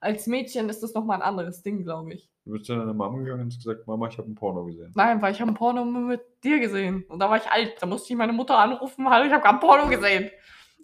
[0.00, 2.30] Als Mädchen ist das nochmal ein anderes Ding, glaube ich.
[2.44, 4.92] Du bist zu deiner Mama gegangen und hast gesagt, Mama, ich habe ein Porno gesehen.
[4.94, 7.04] Nein, weil ich habe ein Porno mit dir gesehen.
[7.08, 7.76] Und da war ich alt.
[7.80, 10.30] Da musste ich meine Mutter anrufen, hallo, ich habe gerade ein Porno gesehen.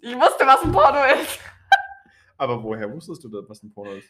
[0.01, 1.39] Ich wusste, was ein Porno ist.
[2.37, 4.09] Aber woher wusstest du, das, was ein Porno ist?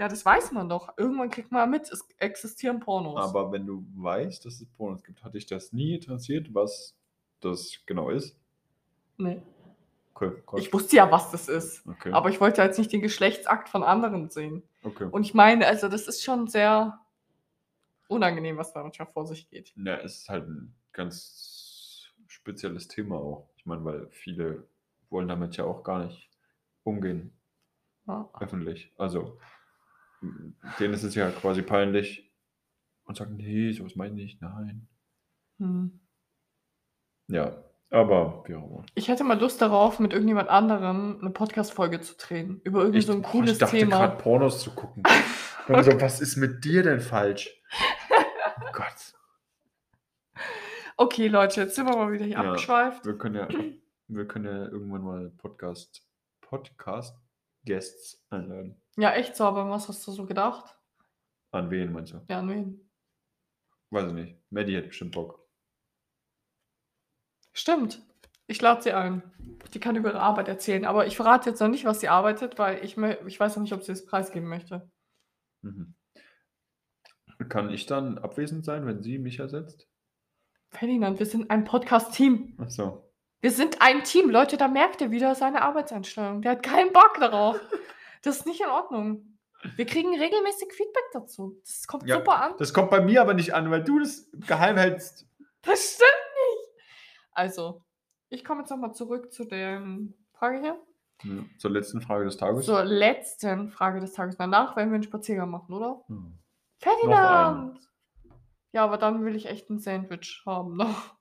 [0.00, 0.96] Ja, das weiß man doch.
[0.96, 3.20] Irgendwann kriegt man mit, es existieren Pornos.
[3.22, 6.96] Aber wenn du weißt, dass es Pornos gibt, hat dich das nie interessiert, was
[7.40, 8.34] das genau ist?
[9.18, 9.42] nee.
[10.14, 10.32] Okay.
[10.58, 11.86] Ich wusste ja, was das ist.
[11.86, 12.12] okay.
[12.12, 14.62] Aber ich wollte jetzt nicht den Geschlechtsakt von anderen sehen.
[14.82, 15.04] okay.
[15.10, 16.98] Und ich meine, also das ist schon sehr
[18.08, 19.72] unangenehm, was da manchmal vor sich geht.
[19.76, 23.48] Ja, es ist halt ein ganz spezielles Thema auch.
[23.56, 24.66] Ich meine, weil viele
[25.08, 26.28] wollen damit ja auch gar nicht
[26.84, 27.32] umgehen,
[28.06, 28.28] Ja.
[28.40, 28.92] öffentlich.
[28.98, 29.38] Also,
[30.78, 32.30] denen ist es ja quasi peinlich
[33.04, 34.88] und sagen, nee, sowas meine ich nicht, nein.
[35.58, 36.00] Hm.
[37.28, 38.84] Ja, aber wie auch immer.
[38.94, 42.60] Ich hätte mal Lust darauf, mit irgendjemand anderem eine Podcast-Folge zu drehen.
[42.64, 43.98] Über irgendwie so ein cooles ich dachte Thema.
[43.98, 45.02] gerade Pornos zu gucken.
[45.68, 47.50] Und so, was ist mit dir denn falsch?
[48.10, 49.14] Oh Gott.
[50.96, 52.42] Okay, Leute, jetzt sind wir mal wieder hier Ja.
[52.50, 53.04] abgeschweift.
[53.06, 53.48] Wir können ja,
[54.08, 56.02] wir können ja irgendwann mal Podcast,
[56.40, 57.16] Podcast
[57.64, 58.80] Guests einladen.
[58.96, 60.76] Ja, echt so, aber was hast du so gedacht?
[61.52, 62.20] An wen meinst du?
[62.28, 62.90] Ja, an wen?
[63.90, 64.38] Weiß ich nicht.
[64.50, 65.46] Maddie hat bestimmt Bock.
[67.52, 68.02] Stimmt.
[68.46, 69.22] Ich lade sie ein.
[69.74, 72.58] Die kann über ihre Arbeit erzählen, aber ich verrate jetzt noch nicht, was sie arbeitet,
[72.58, 74.90] weil ich ich weiß noch nicht, ob sie es preisgeben möchte.
[75.62, 75.94] Mhm.
[77.48, 79.88] Kann ich dann abwesend sein, wenn sie mich ersetzt?
[80.70, 82.56] Ferdinand, wir sind ein Podcast-Team.
[82.58, 83.09] Ach so.
[83.40, 84.28] Wir sind ein Team.
[84.30, 86.42] Leute, da merkt ihr wieder seine Arbeitseinstellung.
[86.42, 87.58] Der hat keinen Bock darauf.
[88.22, 89.38] Das ist nicht in Ordnung.
[89.76, 91.58] Wir kriegen regelmäßig Feedback dazu.
[91.64, 92.54] Das kommt Ja, super an.
[92.58, 95.26] Das kommt bei mir aber nicht an, weil du das geheim hältst.
[95.62, 96.82] Das stimmt nicht.
[97.32, 97.82] Also,
[98.28, 99.82] ich komme jetzt nochmal zurück zu der
[100.32, 100.80] Frage hier.
[101.22, 102.64] Ja, Zur letzten Frage des Tages.
[102.64, 104.36] Zur letzten Frage des Tages.
[104.36, 106.02] Danach werden wir einen Spaziergang machen, oder?
[106.08, 106.38] Hm.
[106.78, 107.78] Ferdinand!
[108.72, 111.14] Ja, aber dann will ich echt ein Sandwich haben noch.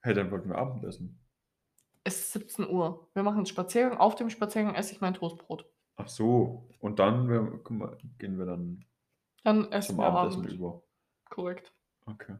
[0.00, 1.20] Hey, dann wollten wir Abendessen.
[2.08, 3.06] Es ist 17 Uhr.
[3.12, 3.98] Wir machen einen Spaziergang.
[3.98, 5.66] Auf dem Spaziergang esse ich mein Toastbrot.
[5.96, 6.66] Ach so.
[6.80, 8.86] Und dann wir, mal, gehen wir dann
[9.44, 10.52] Dann essen zum wir Abendessen Abend.
[10.54, 10.82] über.
[11.28, 11.70] Korrekt.
[12.06, 12.36] Okay.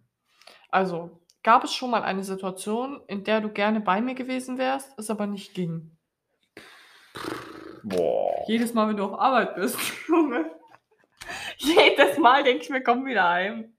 [0.70, 4.99] Also, gab es schon mal eine Situation, in der du gerne bei mir gewesen wärst,
[4.99, 5.99] es aber nicht ging?
[7.82, 8.45] Boah.
[8.49, 9.78] Jedes Mal, wenn du auf Arbeit bist,
[10.09, 10.51] Junge.
[11.59, 13.77] Jedes Mal denke ich mir, komm wieder heim.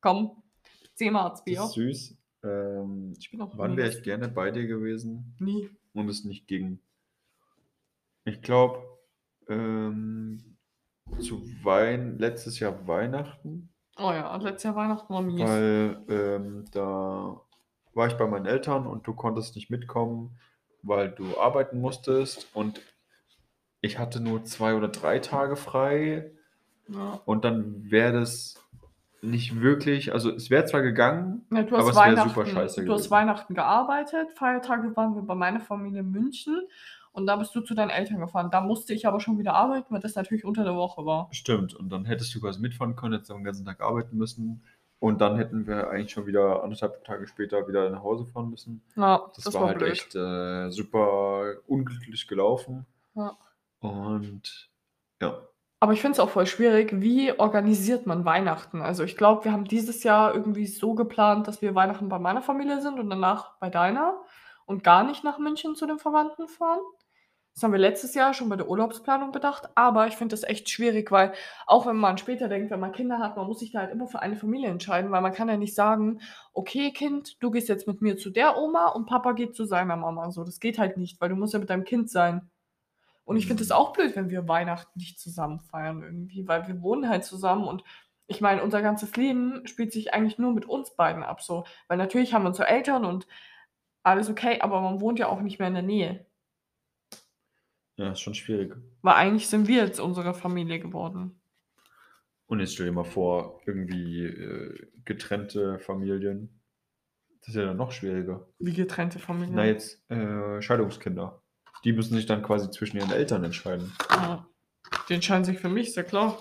[0.00, 0.42] Komm,
[0.94, 1.62] zieh mal Das Bier.
[1.64, 2.17] süß.
[2.44, 5.70] Ähm, Ich bin auch wann wäre ich gerne bei dir gewesen Nie.
[5.94, 6.78] und es nicht ging?
[8.24, 8.82] Ich glaube,
[9.48, 10.56] ähm,
[11.20, 13.70] zu Wein letztes Jahr Weihnachten,
[14.00, 15.40] Oh ja, letztes Jahr Weihnachten war mies.
[15.40, 17.40] weil ähm, da
[17.94, 20.38] war ich bei meinen Eltern und du konntest nicht mitkommen,
[20.82, 22.80] weil du arbeiten musstest und
[23.80, 26.30] ich hatte nur zwei oder drei Tage frei
[26.88, 27.20] Ja.
[27.24, 28.54] und dann wäre das
[29.22, 32.84] nicht wirklich, also es wäre zwar gegangen, Ja, du Aber es wär Weihnachten, super scheiße
[32.84, 33.10] du hast gewesen.
[33.10, 36.62] Weihnachten gearbeitet, Feiertage waren wir bei meiner Familie in München
[37.12, 38.50] und da bist du zu deinen Eltern gefahren.
[38.50, 41.28] Da musste ich aber schon wieder arbeiten, weil das natürlich unter der Woche war.
[41.32, 44.62] Stimmt, und dann hättest du quasi mitfahren können, hättest den ganzen Tag arbeiten müssen.
[45.00, 48.82] Und dann hätten wir eigentlich schon wieder anderthalb Tage später wieder nach Hause fahren müssen.
[48.96, 49.92] Ja, Das, das, war, war, halt blöd.
[49.92, 52.84] echt äh, super unglücklich gelaufen.
[53.14, 53.36] Ja.
[53.80, 54.70] Und
[55.22, 55.40] ja,
[55.80, 58.82] Aber ich finde es auch voll schwierig, wie organisiert man Weihnachten?
[58.82, 62.42] Also ich glaube, wir haben dieses Jahr irgendwie so geplant, dass wir Weihnachten bei meiner
[62.42, 64.20] Familie sind und danach bei deiner
[64.66, 66.80] und gar nicht nach München zu den Verwandten fahren.
[67.54, 70.68] Das haben wir letztes Jahr schon bei der Urlaubsplanung bedacht, aber ich finde das echt
[70.68, 71.32] schwierig, weil
[71.66, 74.06] auch wenn man später denkt, wenn man Kinder hat, man muss sich da halt immer
[74.06, 76.20] für eine Familie entscheiden, weil man kann ja nicht sagen,
[76.52, 79.96] okay Kind, du gehst jetzt mit mir zu der Oma und Papa geht zu seiner
[79.96, 80.30] Mama.
[80.30, 82.48] So, das geht halt nicht, weil du musst ja mit deinem Kind sein.
[83.28, 83.74] Und ich finde es Mhm.
[83.74, 87.84] auch blöd, wenn wir Weihnachten nicht zusammen feiern irgendwie, weil wir wohnen halt zusammen und
[88.26, 91.64] ich meine, unser ganzes Leben spielt sich eigentlich nur mit uns beiden ab, so.
[91.88, 93.26] Weil natürlich haben wir unsere Eltern und
[94.02, 96.26] alles okay, aber man wohnt ja auch nicht mehr in der Nähe.
[97.96, 98.74] ja, ist schon schwierig.
[99.02, 101.38] Weil eigentlich sind wir jetzt unsere Familie geworden.
[102.46, 106.60] Und jetzt stell dir mal vor, irgendwie äh, getrennte Familien.
[107.40, 108.46] Das ist ja dann noch schwieriger.
[108.58, 109.54] Wie getrennte Familien.
[109.54, 111.42] Na, jetzt äh, Scheidungskinder.
[111.88, 113.94] Die müssen sich dann quasi zwischen ihren Eltern entscheiden.
[114.10, 114.46] Ja.
[115.08, 116.38] Die entscheiden sich für mich, ist ja klar.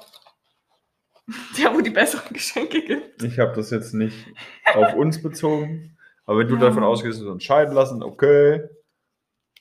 [1.58, 3.24] Der, wo die besseren Geschenke gibt.
[3.24, 4.28] Ich habe das jetzt nicht
[4.74, 5.98] auf uns bezogen.
[6.26, 6.60] Aber wenn du Ja.
[6.64, 8.68] davon ausgehst, dass wir uns scheiden lassen, okay.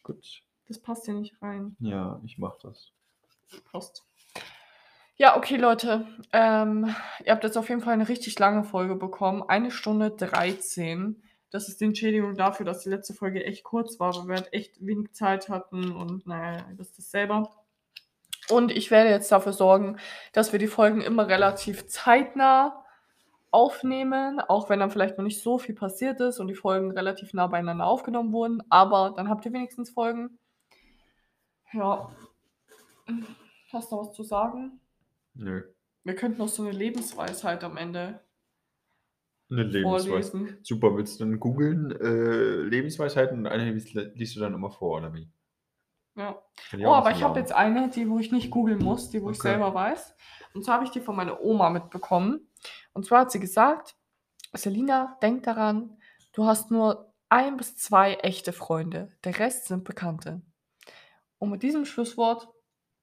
[0.02, 0.42] Gut.
[0.66, 1.76] Das passt hier nicht rein.
[1.78, 2.90] Ja, ich mach das.
[3.70, 4.04] Passt.
[5.14, 6.04] Ja, okay, Leute.
[6.32, 6.92] Ähm,
[7.24, 9.44] ihr habt jetzt auf jeden Fall eine richtig lange Folge bekommen.
[9.46, 11.22] Eine Stunde 13.
[11.50, 14.52] Das ist die Entschädigung dafür, dass die letzte Folge echt kurz war, weil wir halt
[14.52, 17.50] echt wenig Zeit hatten und naja, ihr wisst es selber.
[18.48, 19.98] Und ich werde jetzt dafür sorgen,
[20.32, 22.84] dass wir die Folgen immer relativ zeitnah
[23.50, 27.32] aufnehmen, auch wenn dann vielleicht noch nicht so viel passiert ist und die Folgen relativ
[27.32, 28.62] nah beieinander aufgenommen wurden.
[28.68, 30.38] Aber dann habt ihr wenigstens Folgen.
[31.72, 32.10] Ja.
[33.72, 34.80] Hast du noch was zu sagen?
[35.34, 35.62] Nö.
[36.04, 38.20] Wir könnten noch so eine Lebensweisheit am Ende
[39.50, 40.08] Eine Lebensweisheit.
[40.32, 40.58] vorlesen.
[40.62, 44.98] Super, willst du dann googeln, äh, Lebensweisheiten und eine liest, liest du dann immer vor,
[44.98, 45.30] oder wie?
[46.16, 46.42] Ja.
[46.70, 47.38] Kann ich Oh, auch aber ich habe sagen.
[47.46, 49.48] jetzt eine, die, wo ich nicht googeln muss, die, wo ich Okay.
[49.50, 50.14] selber weiß.
[50.54, 52.48] Und zwar habe ich die von meiner Oma mitbekommen.
[52.92, 53.96] Und zwar hat sie gesagt,
[54.54, 55.98] Selina, denk daran,
[56.32, 59.10] du hast nur ein bis zwei echte Freunde.
[59.24, 60.40] Der Rest sind Bekannte.
[61.38, 62.48] Und mit diesem Schlusswort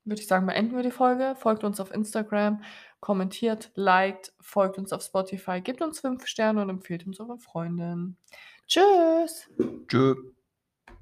[0.06, 1.36] würde ich sagen, beenden wir die Folge.
[1.38, 2.64] Folgt uns auf Instagram,
[3.04, 8.18] kommentiert, liked, folgt uns auf Spotify, gebt uns fünf Sterne und empfiehlt uns euren Freunden.
[8.66, 9.50] Tschüss!
[9.90, 10.16] Tschö.